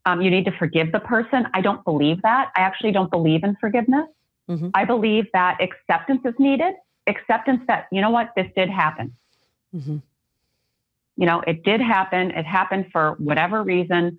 um, 0.08 0.20
you 0.20 0.32
need 0.32 0.46
to 0.46 0.52
forgive 0.58 0.92
the 0.92 1.00
person. 1.00 1.46
I 1.54 1.62
don't 1.62 1.86
believe 1.86 2.24
that. 2.24 2.50
I 2.56 2.62
actually 2.62 2.92
don't 2.92 3.12
believe 3.12 3.44
in 3.44 3.56
forgiveness. 3.62 4.08
Mm-hmm. 4.50 4.70
I 4.74 4.86
believe 4.86 5.28
that 5.34 5.60
acceptance 5.62 6.22
is 6.26 6.34
needed. 6.40 6.74
Acceptance 7.08 7.62
that, 7.68 7.88
you 7.92 8.02
know 8.02 8.10
what, 8.10 8.32
this 8.36 8.48
did 8.56 8.70
happen. 8.70 9.16
Mm-hmm. 9.76 9.98
You 11.18 11.26
know, 11.26 11.42
it 11.42 11.64
did 11.64 11.82
happen. 11.82 12.32
It 12.32 12.46
happened 12.46 12.88
for 12.92 13.16
whatever 13.20 13.62
reason. 13.62 14.18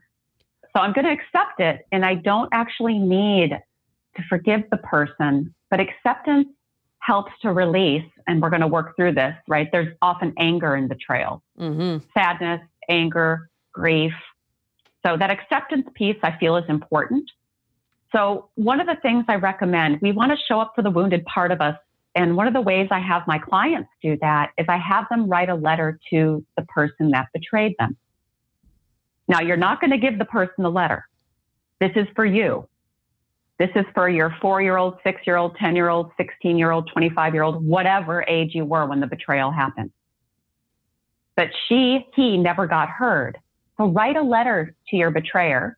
So 0.73 0.83
I'm 0.83 0.93
going 0.93 1.07
to 1.07 1.13
accept 1.13 1.59
it. 1.59 1.87
And 1.91 2.05
I 2.05 2.15
don't 2.15 2.49
actually 2.53 2.99
need 2.99 3.59
to 4.17 4.23
forgive 4.29 4.63
the 4.71 4.77
person, 4.77 5.55
but 5.71 5.81
acceptance 5.81 6.49
helps 6.99 7.33
to 7.43 7.53
release. 7.53 8.05
And 8.27 8.43
we're 8.43 8.51
going 8.51 8.61
to 8.61 8.69
work 8.69 8.95
through 8.97 9.15
this, 9.15 9.35
right? 9.49 9.69
There's 9.73 9.97
often 10.03 10.35
anger 10.39 10.75
and 10.75 10.89
betrayal, 10.89 11.43
mm-hmm. 11.59 12.05
sadness, 12.15 12.61
anger, 12.89 13.49
grief. 13.73 14.13
So 15.05 15.17
that 15.17 15.31
acceptance 15.31 15.87
piece 15.95 16.19
I 16.23 16.37
feel 16.39 16.57
is 16.57 16.65
important. 16.69 17.31
So, 18.13 18.49
one 18.57 18.81
of 18.81 18.87
the 18.87 18.97
things 19.03 19.25
I 19.29 19.37
recommend, 19.37 20.01
we 20.01 20.13
want 20.13 20.33
to 20.33 20.39
show 20.49 20.61
up 20.61 20.73
for 20.75 20.83
the 20.83 20.91
wounded 20.91 21.25
part 21.27 21.53
of 21.53 21.61
us. 21.61 21.77
And 22.17 22.37
one 22.37 22.49
of 22.49 22.55
the 22.55 22.61
ways 22.61 22.89
I 22.91 22.99
have 22.99 23.23
my 23.29 23.39
clients 23.39 23.89
do 24.03 24.19
that 24.21 24.51
is 24.59 24.67
I 24.69 24.79
have 24.79 25.07
them 25.11 25.29
write 25.29 25.49
a 25.49 25.55
letter 25.55 26.01
to 26.11 26.45
the 26.57 26.63
person 26.65 27.11
that 27.13 27.29
betrayed 27.33 27.77
them. 27.79 27.97
Now, 29.29 29.41
you're 29.41 29.57
not 29.57 29.81
going 29.81 29.93
to 29.93 29.99
give 29.99 30.19
the 30.19 30.25
person 30.25 30.65
the 30.65 30.71
letter. 30.71 31.07
This 31.79 31.93
is 31.95 32.09
for 32.17 32.27
you. 32.27 32.69
This 33.61 33.71
is 33.77 33.85
for 33.95 34.09
your 34.09 34.35
four 34.41 34.61
year 34.61 34.77
old, 34.77 34.97
six 35.05 35.21
year 35.25 35.37
old, 35.37 35.55
10 35.57 35.77
year 35.77 35.89
old, 35.89 36.11
16 36.17 36.59
year 36.59 36.73
old, 36.73 36.91
25 36.93 37.35
year 37.35 37.43
old, 37.45 37.65
whatever 37.65 38.25
age 38.27 38.55
you 38.55 38.65
were 38.65 38.87
when 38.87 39.01
the 39.01 39.07
betrayal 39.07 39.53
happened. 39.53 39.93
But 41.37 41.49
she, 41.69 42.07
he 42.17 42.39
never 42.39 42.67
got 42.67 42.89
heard. 42.89 43.39
So 43.77 43.87
write 43.87 44.17
a 44.17 44.23
letter 44.23 44.75
to 44.89 44.97
your 44.97 45.11
betrayer 45.11 45.77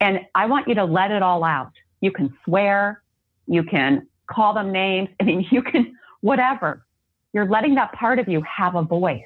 and 0.00 0.20
I 0.34 0.46
want 0.46 0.66
you 0.68 0.74
to 0.76 0.84
let 0.84 1.10
it 1.10 1.22
all 1.22 1.44
out. 1.44 1.72
You 2.00 2.10
can 2.10 2.34
swear, 2.44 3.02
you 3.46 3.62
can 3.62 4.06
call 4.26 4.54
them 4.54 4.72
names. 4.72 5.08
I 5.20 5.24
mean, 5.24 5.46
you 5.50 5.62
can, 5.62 5.96
whatever. 6.20 6.84
You're 7.32 7.48
letting 7.48 7.76
that 7.76 7.92
part 7.92 8.18
of 8.18 8.28
you 8.28 8.42
have 8.42 8.74
a 8.74 8.82
voice, 8.82 9.22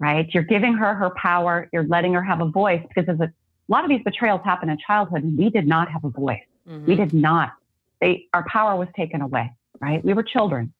right? 0.00 0.26
You're 0.32 0.42
giving 0.42 0.74
her 0.74 0.94
her 0.94 1.10
power. 1.10 1.68
You're 1.72 1.86
letting 1.86 2.14
her 2.14 2.22
have 2.22 2.40
a 2.40 2.46
voice 2.46 2.82
because 2.88 3.08
as 3.08 3.20
a, 3.20 3.24
a 3.24 3.68
lot 3.68 3.84
of 3.84 3.90
these 3.90 4.02
betrayals 4.02 4.40
happen 4.44 4.68
in 4.68 4.78
childhood 4.84 5.22
and 5.22 5.38
we 5.38 5.50
did 5.50 5.66
not 5.66 5.90
have 5.90 6.04
a 6.04 6.10
voice. 6.10 6.42
Mm-hmm. 6.68 6.86
We 6.86 6.96
did 6.96 7.12
not. 7.14 7.52
They, 8.00 8.26
our 8.34 8.44
power 8.48 8.76
was 8.76 8.88
taken 8.96 9.20
away, 9.20 9.52
right? 9.80 10.04
We 10.04 10.14
were 10.14 10.24
children. 10.24 10.72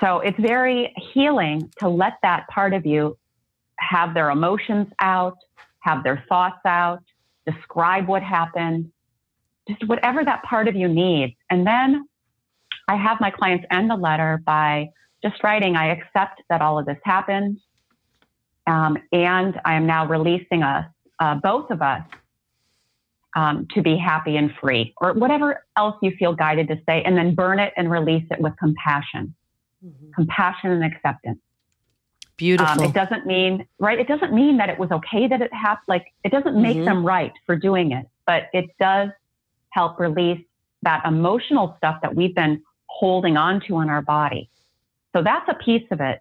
So 0.00 0.20
it's 0.20 0.38
very 0.40 0.94
healing 1.12 1.70
to 1.78 1.88
let 1.88 2.14
that 2.22 2.48
part 2.48 2.72
of 2.72 2.86
you 2.86 3.18
have 3.76 4.14
their 4.14 4.30
emotions 4.30 4.88
out, 5.00 5.36
have 5.80 6.02
their 6.02 6.24
thoughts 6.28 6.64
out, 6.64 7.02
describe 7.46 8.08
what 8.08 8.22
happened, 8.22 8.90
just 9.68 9.86
whatever 9.88 10.24
that 10.24 10.42
part 10.44 10.68
of 10.68 10.76
you 10.76 10.88
needs. 10.88 11.34
And 11.50 11.66
then 11.66 12.06
I 12.88 12.96
have 12.96 13.20
my 13.20 13.30
clients 13.30 13.64
end 13.70 13.90
the 13.90 13.96
letter 13.96 14.42
by 14.44 14.90
just 15.22 15.42
writing, 15.42 15.76
I 15.76 15.92
accept 15.92 16.42
that 16.48 16.60
all 16.60 16.78
of 16.78 16.86
this 16.86 16.98
happened. 17.04 17.58
Um, 18.66 18.96
and 19.12 19.60
I 19.64 19.74
am 19.74 19.86
now 19.86 20.06
releasing 20.06 20.62
us, 20.62 20.86
uh, 21.18 21.36
both 21.36 21.70
of 21.70 21.82
us, 21.82 22.02
um, 23.34 23.66
to 23.74 23.82
be 23.82 23.96
happy 23.96 24.36
and 24.36 24.52
free, 24.60 24.92
or 25.00 25.14
whatever 25.14 25.64
else 25.76 25.96
you 26.02 26.12
feel 26.18 26.34
guided 26.34 26.68
to 26.68 26.76
say, 26.88 27.02
and 27.02 27.16
then 27.16 27.34
burn 27.34 27.58
it 27.58 27.72
and 27.76 27.90
release 27.90 28.24
it 28.30 28.40
with 28.40 28.52
compassion, 28.58 29.34
mm-hmm. 29.84 30.10
compassion 30.14 30.70
and 30.70 30.84
acceptance. 30.84 31.38
Beautiful. 32.36 32.82
Um, 32.82 32.88
it 32.88 32.94
doesn't 32.94 33.26
mean, 33.26 33.66
right? 33.78 33.98
It 33.98 34.08
doesn't 34.08 34.32
mean 34.32 34.56
that 34.56 34.68
it 34.68 34.78
was 34.78 34.90
okay 34.90 35.28
that 35.28 35.40
it 35.40 35.52
happened. 35.52 35.84
Like, 35.88 36.12
it 36.24 36.32
doesn't 36.32 36.60
make 36.60 36.76
mm-hmm. 36.76 36.86
them 36.86 37.06
right 37.06 37.32
for 37.46 37.56
doing 37.56 37.92
it, 37.92 38.06
but 38.26 38.44
it 38.52 38.70
does 38.80 39.10
help 39.70 40.00
release 40.00 40.44
that 40.82 41.02
emotional 41.06 41.74
stuff 41.78 42.00
that 42.02 42.14
we've 42.14 42.34
been 42.34 42.62
holding 42.86 43.36
on 43.36 43.60
to 43.68 43.80
in 43.80 43.88
our 43.88 44.02
body. 44.02 44.48
So 45.14 45.22
that's 45.22 45.48
a 45.48 45.54
piece 45.54 45.86
of 45.90 46.00
it. 46.00 46.20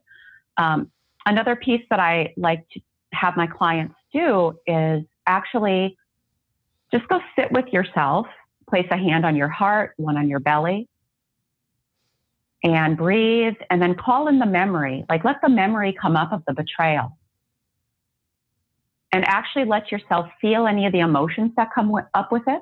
Um, 0.57 0.91
another 1.25 1.55
piece 1.55 1.83
that 1.89 1.99
I 1.99 2.33
like 2.37 2.67
to 2.69 2.81
have 3.13 3.35
my 3.35 3.47
clients 3.47 3.95
do 4.13 4.57
is 4.67 5.03
actually 5.25 5.97
just 6.93 7.07
go 7.07 7.21
sit 7.35 7.51
with 7.51 7.67
yourself, 7.67 8.27
place 8.69 8.87
a 8.91 8.97
hand 8.97 9.25
on 9.25 9.35
your 9.35 9.47
heart, 9.47 9.93
one 9.97 10.17
on 10.17 10.27
your 10.27 10.39
belly, 10.39 10.87
and 12.63 12.95
breathe 12.97 13.55
and 13.69 13.81
then 13.81 13.95
call 13.95 14.27
in 14.27 14.39
the 14.39 14.45
memory. 14.45 15.05
Like 15.09 15.23
let 15.23 15.37
the 15.41 15.49
memory 15.49 15.95
come 15.99 16.15
up 16.15 16.31
of 16.31 16.43
the 16.47 16.53
betrayal. 16.53 17.17
And 19.13 19.25
actually 19.25 19.65
let 19.65 19.91
yourself 19.91 20.27
feel 20.39 20.67
any 20.67 20.85
of 20.85 20.93
the 20.93 20.99
emotions 20.99 21.51
that 21.57 21.69
come 21.73 21.93
up 22.13 22.31
with 22.31 22.43
it. 22.47 22.61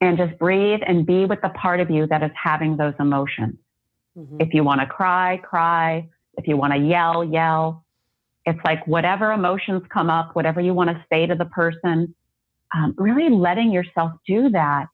And 0.00 0.18
just 0.18 0.38
breathe 0.38 0.80
and 0.86 1.06
be 1.06 1.24
with 1.24 1.40
the 1.42 1.48
part 1.50 1.80
of 1.80 1.90
you 1.90 2.06
that 2.08 2.22
is 2.22 2.30
having 2.42 2.76
those 2.76 2.94
emotions. 2.98 3.56
Mm-hmm. 4.18 4.40
If 4.40 4.52
you 4.52 4.64
want 4.64 4.80
to 4.80 4.86
cry, 4.86 5.40
cry. 5.42 6.08
If 6.36 6.48
you 6.48 6.56
want 6.56 6.72
to 6.72 6.78
yell, 6.78 7.24
yell. 7.24 7.84
It's 8.44 8.58
like 8.64 8.86
whatever 8.86 9.32
emotions 9.32 9.82
come 9.92 10.10
up, 10.10 10.34
whatever 10.34 10.60
you 10.60 10.74
want 10.74 10.90
to 10.90 11.04
say 11.10 11.26
to 11.26 11.34
the 11.34 11.46
person, 11.46 12.14
um, 12.74 12.94
really 12.96 13.30
letting 13.30 13.70
yourself 13.72 14.12
do 14.26 14.50
that 14.50 14.86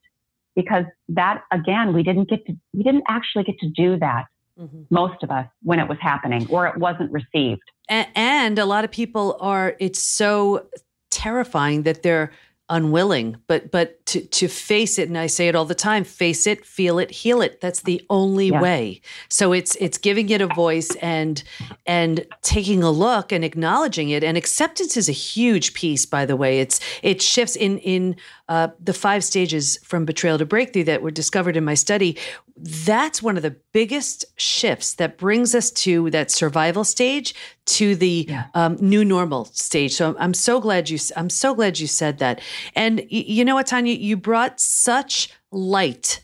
because 0.55 0.85
that 1.09 1.43
again 1.53 1.93
we 1.93 2.03
didn't 2.03 2.29
get 2.29 2.45
to 2.47 2.57
we 2.73 2.83
didn't 2.83 3.05
actually 3.09 3.45
get 3.45 3.59
to 3.59 3.69
do 3.69 3.99
that 3.99 4.25
mm-hmm. 4.59 4.83
most 4.91 5.23
of 5.23 5.31
us 5.31 5.47
when 5.63 5.79
it 5.79 5.89
was 5.89 5.99
happening 6.01 6.47
or 6.51 6.67
it 6.67 6.77
wasn't 6.77 7.11
received 7.11 7.63
and, 7.89 8.07
and 8.15 8.59
a 8.59 8.65
lot 8.65 8.85
of 8.85 8.91
people 8.91 9.37
are 9.41 9.77
it's 9.81 10.01
so 10.01 10.67
terrifying 11.11 11.83
that 11.83 12.03
they're 12.03 12.31
unwilling 12.69 13.37
but 13.47 13.71
but 13.71 14.02
to 14.13 14.21
to 14.27 14.47
face 14.47 14.99
it 14.99 15.09
and 15.09 15.17
i 15.17 15.27
say 15.27 15.49
it 15.49 15.55
all 15.55 15.65
the 15.65 15.75
time 15.75 16.05
face 16.05 16.47
it 16.47 16.67
feel 16.67 16.99
it 16.99 17.11
heal 17.11 17.41
it 17.41 17.61
that's 17.63 17.81
the 17.83 18.05
only 18.11 18.49
yeah. 18.49 18.61
way 18.61 19.01
so 19.29 19.53
it's 19.53 19.75
it's 19.77 19.97
giving 19.97 20.29
it 20.29 20.43
a 20.43 20.47
voice 20.49 20.95
and 20.97 21.43
and 21.87 22.27
taking 22.43 22.83
a 22.83 22.91
look 22.91 23.33
and 23.33 23.43
acknowledging 23.43 24.11
it 24.11 24.23
and 24.23 24.37
acceptance 24.37 24.99
is 24.99 25.09
a 25.09 25.13
huge 25.13 25.73
piece 25.73 26.05
by 26.05 26.27
the 26.27 26.37
way 26.37 26.61
it's 26.61 26.79
it 27.03 27.23
shifts 27.23 27.57
in 27.57 27.79
in 27.79 28.15
uh, 28.49 28.69
the 28.79 28.93
five 28.93 29.25
stages 29.25 29.79
from 29.83 30.05
betrayal 30.05 30.37
to 30.37 30.45
breakthrough 30.45 30.85
that 30.85 31.01
were 31.01 31.11
discovered 31.11 31.57
in 31.57 31.65
my 31.65 31.75
study 31.75 32.19
that's 32.57 33.23
one 33.23 33.37
of 33.37 33.43
the 33.43 33.57
biggest 33.73 34.25
shifts 34.37 34.95
that 34.95 35.17
brings 35.17 35.55
us 35.55 35.71
to 35.71 36.11
that 36.11 36.31
survival 36.31 36.85
stage 36.85 37.35
to 37.65 37.95
the 37.95 38.27
yeah. 38.29 38.47
um, 38.55 38.77
new 38.81 39.05
normal 39.05 39.47
stage. 39.47 39.95
So 39.95 40.15
I'm 40.19 40.35
so 40.35 40.61
glad 40.61 40.91
you 40.91 40.99
I'm 41.17 41.31
so 41.31 41.55
glad 41.55 41.79
you 41.79 41.87
said 41.87 42.19
that. 42.19 42.41
And 42.75 43.05
you 43.09 43.45
know 43.45 43.55
what, 43.55 43.67
Tanya, 43.67 43.95
you 44.03 44.17
brought 44.17 44.61
such 44.61 45.31
light 45.51 46.21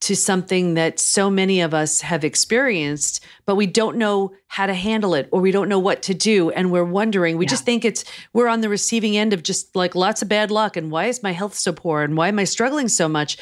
to 0.00 0.16
something 0.16 0.74
that 0.74 0.98
so 0.98 1.30
many 1.30 1.60
of 1.60 1.72
us 1.72 2.00
have 2.00 2.24
experienced, 2.24 3.24
but 3.46 3.54
we 3.54 3.68
don't 3.68 3.96
know 3.96 4.32
how 4.48 4.66
to 4.66 4.74
handle 4.74 5.14
it 5.14 5.28
or 5.30 5.40
we 5.40 5.52
don't 5.52 5.68
know 5.68 5.78
what 5.78 6.02
to 6.02 6.12
do. 6.12 6.50
And 6.50 6.72
we're 6.72 6.82
wondering, 6.82 7.36
we 7.36 7.44
yeah. 7.44 7.50
just 7.50 7.64
think 7.64 7.84
it's, 7.84 8.04
we're 8.32 8.48
on 8.48 8.62
the 8.62 8.68
receiving 8.68 9.16
end 9.16 9.32
of 9.32 9.44
just 9.44 9.76
like 9.76 9.94
lots 9.94 10.20
of 10.20 10.28
bad 10.28 10.50
luck. 10.50 10.76
And 10.76 10.90
why 10.90 11.06
is 11.06 11.22
my 11.22 11.30
health 11.30 11.54
so 11.54 11.72
poor? 11.72 12.02
And 12.02 12.16
why 12.16 12.26
am 12.28 12.40
I 12.40 12.44
struggling 12.44 12.88
so 12.88 13.08
much? 13.08 13.38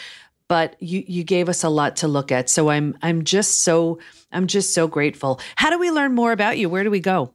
but 0.48 0.74
you 0.82 1.04
you 1.06 1.22
gave 1.22 1.48
us 1.48 1.62
a 1.62 1.68
lot 1.68 1.94
to 1.94 2.08
look 2.08 2.32
at. 2.32 2.50
So 2.50 2.70
I'm 2.70 2.98
I'm 3.02 3.22
just 3.22 3.62
so 3.62 4.00
I'm 4.32 4.48
just 4.48 4.74
so 4.74 4.88
grateful. 4.88 5.38
How 5.54 5.70
do 5.70 5.78
we 5.78 5.92
learn 5.92 6.12
more 6.12 6.32
about 6.32 6.58
you? 6.58 6.68
Where 6.68 6.82
do 6.82 6.90
we 6.90 6.98
go? 6.98 7.32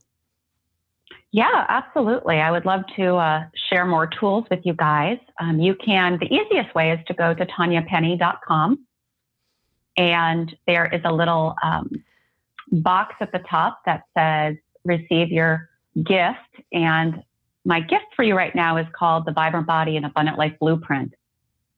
Yeah, 1.36 1.66
absolutely. 1.68 2.38
I 2.38 2.50
would 2.50 2.64
love 2.64 2.84
to 2.96 3.16
uh, 3.18 3.44
share 3.70 3.86
more 3.86 4.08
tools 4.08 4.46
with 4.50 4.62
you 4.64 4.74
guys. 4.74 5.18
Um, 5.42 5.60
you 5.60 5.76
can, 5.76 6.18
the 6.18 6.34
easiest 6.34 6.74
way 6.74 6.94
is 6.94 7.00
to 7.08 7.14
go 7.14 7.34
to 7.34 7.46
tanyapenny.com. 7.46 8.88
And 9.98 10.56
there 10.66 10.86
is 10.86 11.02
a 11.04 11.12
little 11.12 11.54
um, 11.62 11.92
box 12.72 13.16
at 13.20 13.34
the 13.34 13.40
top 13.50 13.82
that 13.86 14.04
says 14.18 14.56
receive 14.86 15.28
your 15.28 15.68
gift. 16.06 16.64
And 16.72 17.22
my 17.66 17.82
gift 17.82 18.06
for 18.16 18.24
you 18.24 18.34
right 18.34 18.56
now 18.56 18.78
is 18.78 18.88
called 18.98 19.26
the 19.26 19.34
Vibrant 19.34 19.68
Body 19.68 19.98
and 19.98 20.06
Abundant 20.06 20.38
Life 20.38 20.54
Blueprint. 20.62 21.14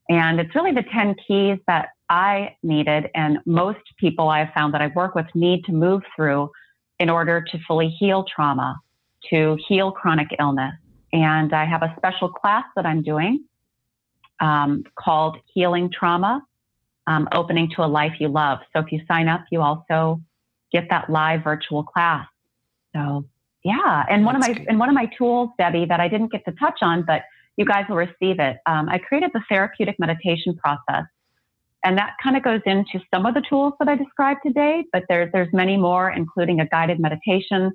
And 0.08 0.40
it's 0.40 0.54
really 0.54 0.72
the 0.72 0.86
10 0.94 1.16
keys 1.28 1.58
that 1.66 1.88
I 2.12 2.56
needed, 2.62 3.10
and 3.16 3.40
most 3.48 3.80
people 4.00 4.30
I 4.30 4.40
have 4.44 4.54
found 4.54 4.76
that 4.76 4.84
I 4.84 4.88
work 4.96 5.16
with 5.16 5.26
need 5.34 5.66
to 5.66 5.72
move 5.72 6.04
through 6.16 6.52
in 7.00 7.10
order 7.10 7.42
to 7.42 7.60
fully 7.68 7.90
heal 7.90 8.24
trauma, 8.24 8.80
to 9.30 9.58
heal 9.68 9.92
chronic 9.92 10.28
illness. 10.40 10.74
And 11.14 11.54
I 11.54 11.66
have 11.66 11.84
a 11.84 11.94
special 11.98 12.30
class 12.30 12.66
that 12.76 12.86
I'm 12.86 13.02
doing 13.02 13.44
um, 14.40 14.84
called 14.96 15.38
Healing 15.54 15.90
Trauma 15.92 16.42
um, 17.08 17.28
opening 17.32 17.70
to 17.76 17.84
a 17.84 17.88
life 17.88 18.14
you 18.20 18.28
love. 18.28 18.60
So 18.74 18.82
if 18.82 18.92
you 18.92 19.02
sign 19.08 19.28
up, 19.28 19.46
you 19.52 19.62
also 19.62 20.22
get 20.72 20.88
that 20.90 21.10
live 21.10 21.44
virtual 21.44 21.84
class. 21.84 22.28
So 22.94 23.26
yeah, 23.64 24.06
and 24.10 24.26
one 24.26 24.36
of 24.36 24.42
my 24.42 24.66
and 24.68 24.80
one 24.80 24.90
of 24.90 24.96
my 24.96 25.10
tools, 25.18 25.50
Debi, 25.60 25.88
that 25.88 26.00
I 26.00 26.08
didn't 26.08 26.32
get 26.32 26.46
to 26.46 26.52
touch 26.54 26.80
on, 26.82 27.04
but 27.04 27.24
you 27.56 27.66
guys 27.66 27.86
will 27.90 27.98
receive 27.98 28.40
it. 28.40 28.58
Um, 28.66 28.88
I 28.90 28.98
created 28.98 29.32
the 29.34 29.42
therapeutic 29.50 29.98
meditation 30.00 30.56
process, 30.56 31.06
and 31.84 31.98
that 31.98 32.14
kind 32.22 32.38
of 32.38 32.44
goes 32.44 32.62
into 32.66 33.00
some 33.14 33.26
of 33.26 33.34
the 33.34 33.42
tools 33.50 33.74
that 33.80 33.88
I 33.88 33.96
described 33.96 34.42
today. 34.46 34.84
But 34.94 35.04
there's 35.10 35.32
there's 35.32 35.52
many 35.54 35.76
more, 35.76 36.12
including 36.12 36.60
a 36.60 36.68
guided 36.68 37.00
meditation 37.00 37.72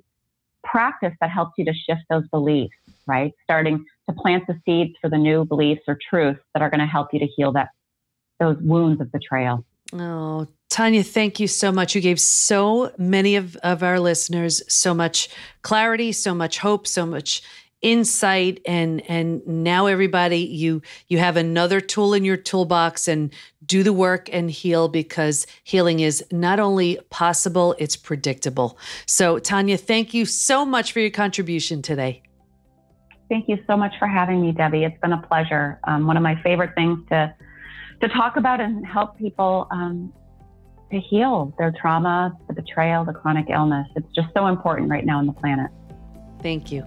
practice 0.63 1.13
that 1.21 1.29
helps 1.29 1.53
you 1.57 1.65
to 1.65 1.73
shift 1.73 2.01
those 2.09 2.27
beliefs. 2.29 2.75
Right, 3.05 3.33
starting 3.43 3.83
to 4.09 4.15
plant 4.15 4.47
the 4.47 4.57
seeds 4.65 4.93
for 5.01 5.09
the 5.09 5.17
new 5.17 5.43
beliefs 5.43 5.81
or 5.87 5.97
truths 6.09 6.39
that 6.53 6.61
are 6.61 6.69
going 6.69 6.79
to 6.79 6.85
help 6.85 7.09
you 7.11 7.19
to 7.19 7.27
heal 7.35 7.51
that 7.51 7.69
those 8.39 8.57
wounds 8.61 9.01
of 9.01 9.11
betrayal. 9.11 9.65
Oh, 9.91 10.47
Tanya, 10.69 11.03
thank 11.03 11.39
you 11.39 11.47
so 11.47 11.71
much. 11.71 11.93
You 11.93 12.01
gave 12.01 12.19
so 12.19 12.91
many 12.97 13.35
of, 13.35 13.55
of 13.57 13.83
our 13.83 13.99
listeners 13.99 14.63
so 14.67 14.93
much 14.93 15.29
clarity, 15.61 16.11
so 16.11 16.33
much 16.33 16.57
hope, 16.59 16.87
so 16.87 17.05
much 17.05 17.43
insight 17.83 18.61
and 18.65 19.07
and 19.09 19.45
now 19.45 19.85
everybody 19.85 20.37
you 20.37 20.81
you 21.09 21.19
have 21.19 21.37
another 21.37 21.81
tool 21.81 22.13
in 22.13 22.23
your 22.23 22.37
toolbox 22.37 23.07
and 23.07 23.31
do 23.65 23.83
the 23.83 23.93
work 23.93 24.29
and 24.31 24.49
heal 24.49 24.87
because 24.87 25.45
healing 25.63 25.99
is 25.99 26.23
not 26.31 26.59
only 26.59 26.97
possible 27.09 27.75
it's 27.77 27.97
predictable 27.97 28.77
so 29.05 29.37
tanya 29.37 29.77
thank 29.77 30.13
you 30.13 30.25
so 30.25 30.65
much 30.65 30.93
for 30.93 31.01
your 31.01 31.11
contribution 31.11 31.81
today 31.81 32.23
thank 33.29 33.49
you 33.49 33.59
so 33.67 33.75
much 33.75 33.93
for 33.99 34.07
having 34.07 34.41
me 34.41 34.53
debi 34.53 34.87
it's 34.87 34.99
been 35.01 35.13
a 35.13 35.21
pleasure 35.27 35.77
um, 35.83 36.07
one 36.07 36.15
of 36.15 36.23
my 36.23 36.41
favorite 36.41 36.73
things 36.75 36.97
to 37.09 37.35
to 38.01 38.07
talk 38.07 38.37
about 38.37 38.61
and 38.61 38.87
help 38.87 39.17
people 39.17 39.67
um, 39.71 40.11
to 40.91 40.99
heal 40.99 41.53
their 41.57 41.73
trauma, 41.81 42.37
the 42.47 42.53
betrayal, 42.53 43.03
the 43.03 43.13
chronic 43.13 43.49
illness. 43.49 43.87
It's 43.95 44.07
just 44.13 44.27
so 44.35 44.47
important 44.47 44.89
right 44.89 45.05
now 45.05 45.17
on 45.17 45.25
the 45.25 45.33
planet. 45.33 45.71
Thank 46.41 46.71
you. 46.71 46.85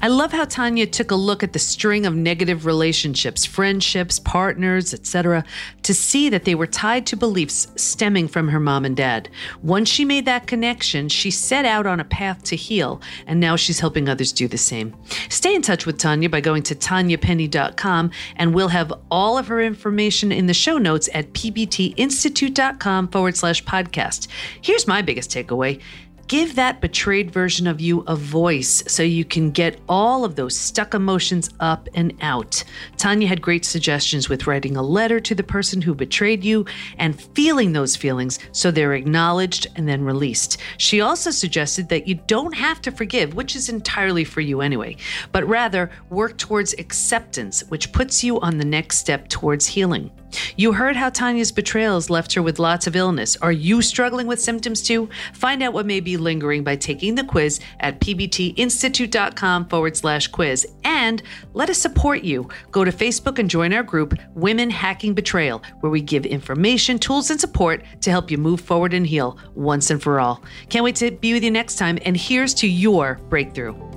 I 0.00 0.08
love 0.08 0.32
how 0.32 0.44
Tanya 0.44 0.86
took 0.86 1.10
a 1.10 1.14
look 1.14 1.42
at 1.42 1.52
the 1.52 1.58
string 1.58 2.06
of 2.06 2.14
negative 2.14 2.66
relationships, 2.66 3.44
friendships, 3.44 4.18
partners, 4.18 4.92
etc., 4.92 5.44
to 5.82 5.94
see 5.94 6.28
that 6.28 6.44
they 6.44 6.54
were 6.54 6.66
tied 6.66 7.06
to 7.06 7.16
beliefs 7.16 7.68
stemming 7.76 8.28
from 8.28 8.48
her 8.48 8.60
mom 8.60 8.84
and 8.84 8.96
dad. 8.96 9.28
Once 9.62 9.88
she 9.88 10.04
made 10.04 10.24
that 10.26 10.46
connection, 10.46 11.08
she 11.08 11.30
set 11.30 11.64
out 11.64 11.86
on 11.86 12.00
a 12.00 12.04
path 12.04 12.42
to 12.44 12.56
heal, 12.56 13.00
and 13.26 13.40
now 13.40 13.56
she's 13.56 13.80
helping 13.80 14.08
others 14.08 14.32
do 14.32 14.46
the 14.46 14.58
same. 14.58 14.94
Stay 15.28 15.54
in 15.54 15.62
touch 15.62 15.86
with 15.86 15.98
Tanya 15.98 16.28
by 16.28 16.40
going 16.40 16.62
to 16.64 16.74
tanyapenny.com, 16.74 18.10
and 18.36 18.54
we'll 18.54 18.68
have 18.68 18.92
all 19.10 19.38
of 19.38 19.48
her 19.48 19.60
information 19.60 20.32
in 20.32 20.46
the 20.46 20.54
show 20.54 20.78
notes 20.78 21.08
at 21.14 21.32
pbtinstitute.com 21.32 23.08
forward 23.08 23.36
slash 23.36 23.64
podcast. 23.64 24.28
Here's 24.60 24.86
my 24.86 25.02
biggest 25.02 25.30
takeaway 25.30 25.80
Give 26.28 26.56
that 26.56 26.80
betrayed 26.80 27.30
version 27.30 27.68
of 27.68 27.80
you 27.80 28.00
a 28.08 28.16
voice 28.16 28.82
so 28.88 29.04
you 29.04 29.24
can 29.24 29.52
get 29.52 29.78
all 29.88 30.24
of 30.24 30.34
those 30.34 30.58
stuck 30.58 30.92
emotions 30.92 31.50
up 31.60 31.88
and 31.94 32.14
out. 32.20 32.64
Tanya 32.96 33.28
had 33.28 33.40
great 33.40 33.64
suggestions 33.64 34.28
with 34.28 34.48
writing 34.48 34.76
a 34.76 34.82
letter 34.82 35.20
to 35.20 35.36
the 35.36 35.44
person 35.44 35.80
who 35.80 35.94
betrayed 35.94 36.42
you 36.42 36.66
and 36.98 37.20
feeling 37.20 37.72
those 37.72 37.94
feelings 37.94 38.40
so 38.50 38.72
they're 38.72 38.94
acknowledged 38.94 39.68
and 39.76 39.86
then 39.88 40.02
released. 40.02 40.58
She 40.78 41.00
also 41.00 41.30
suggested 41.30 41.88
that 41.90 42.08
you 42.08 42.16
don't 42.26 42.56
have 42.56 42.80
to 42.82 42.90
forgive, 42.90 43.34
which 43.34 43.54
is 43.54 43.68
entirely 43.68 44.24
for 44.24 44.40
you 44.40 44.62
anyway, 44.62 44.96
but 45.30 45.46
rather 45.46 45.92
work 46.10 46.38
towards 46.38 46.72
acceptance, 46.74 47.62
which 47.68 47.92
puts 47.92 48.24
you 48.24 48.40
on 48.40 48.58
the 48.58 48.64
next 48.64 48.98
step 48.98 49.28
towards 49.28 49.64
healing. 49.64 50.10
You 50.56 50.72
heard 50.72 50.96
how 50.96 51.10
Tanya's 51.10 51.52
betrayals 51.52 52.10
left 52.10 52.34
her 52.34 52.42
with 52.42 52.58
lots 52.58 52.86
of 52.86 52.96
illness. 52.96 53.36
Are 53.36 53.52
you 53.52 53.82
struggling 53.82 54.26
with 54.26 54.40
symptoms 54.40 54.82
too? 54.82 55.08
Find 55.34 55.62
out 55.62 55.72
what 55.72 55.86
may 55.86 56.00
be 56.00 56.16
lingering 56.16 56.64
by 56.64 56.76
taking 56.76 57.14
the 57.14 57.24
quiz 57.24 57.60
at 57.80 58.00
pbtinstitute.com 58.00 59.68
forward 59.68 59.96
slash 59.96 60.28
quiz. 60.28 60.66
And 60.84 61.22
let 61.54 61.70
us 61.70 61.78
support 61.78 62.22
you. 62.22 62.48
Go 62.70 62.84
to 62.84 62.92
Facebook 62.92 63.38
and 63.38 63.50
join 63.50 63.72
our 63.72 63.82
group, 63.82 64.14
Women 64.34 64.70
Hacking 64.70 65.14
Betrayal, 65.14 65.62
where 65.80 65.90
we 65.90 66.00
give 66.00 66.26
information, 66.26 66.98
tools, 66.98 67.30
and 67.30 67.40
support 67.40 67.84
to 68.00 68.10
help 68.10 68.30
you 68.30 68.38
move 68.38 68.60
forward 68.60 68.94
and 68.94 69.06
heal 69.06 69.38
once 69.54 69.90
and 69.90 70.02
for 70.02 70.20
all. 70.20 70.42
Can't 70.68 70.84
wait 70.84 70.96
to 70.96 71.10
be 71.10 71.32
with 71.32 71.44
you 71.44 71.50
next 71.50 71.76
time. 71.76 71.98
And 72.04 72.16
here's 72.16 72.54
to 72.54 72.68
your 72.68 73.20
breakthrough. 73.28 73.95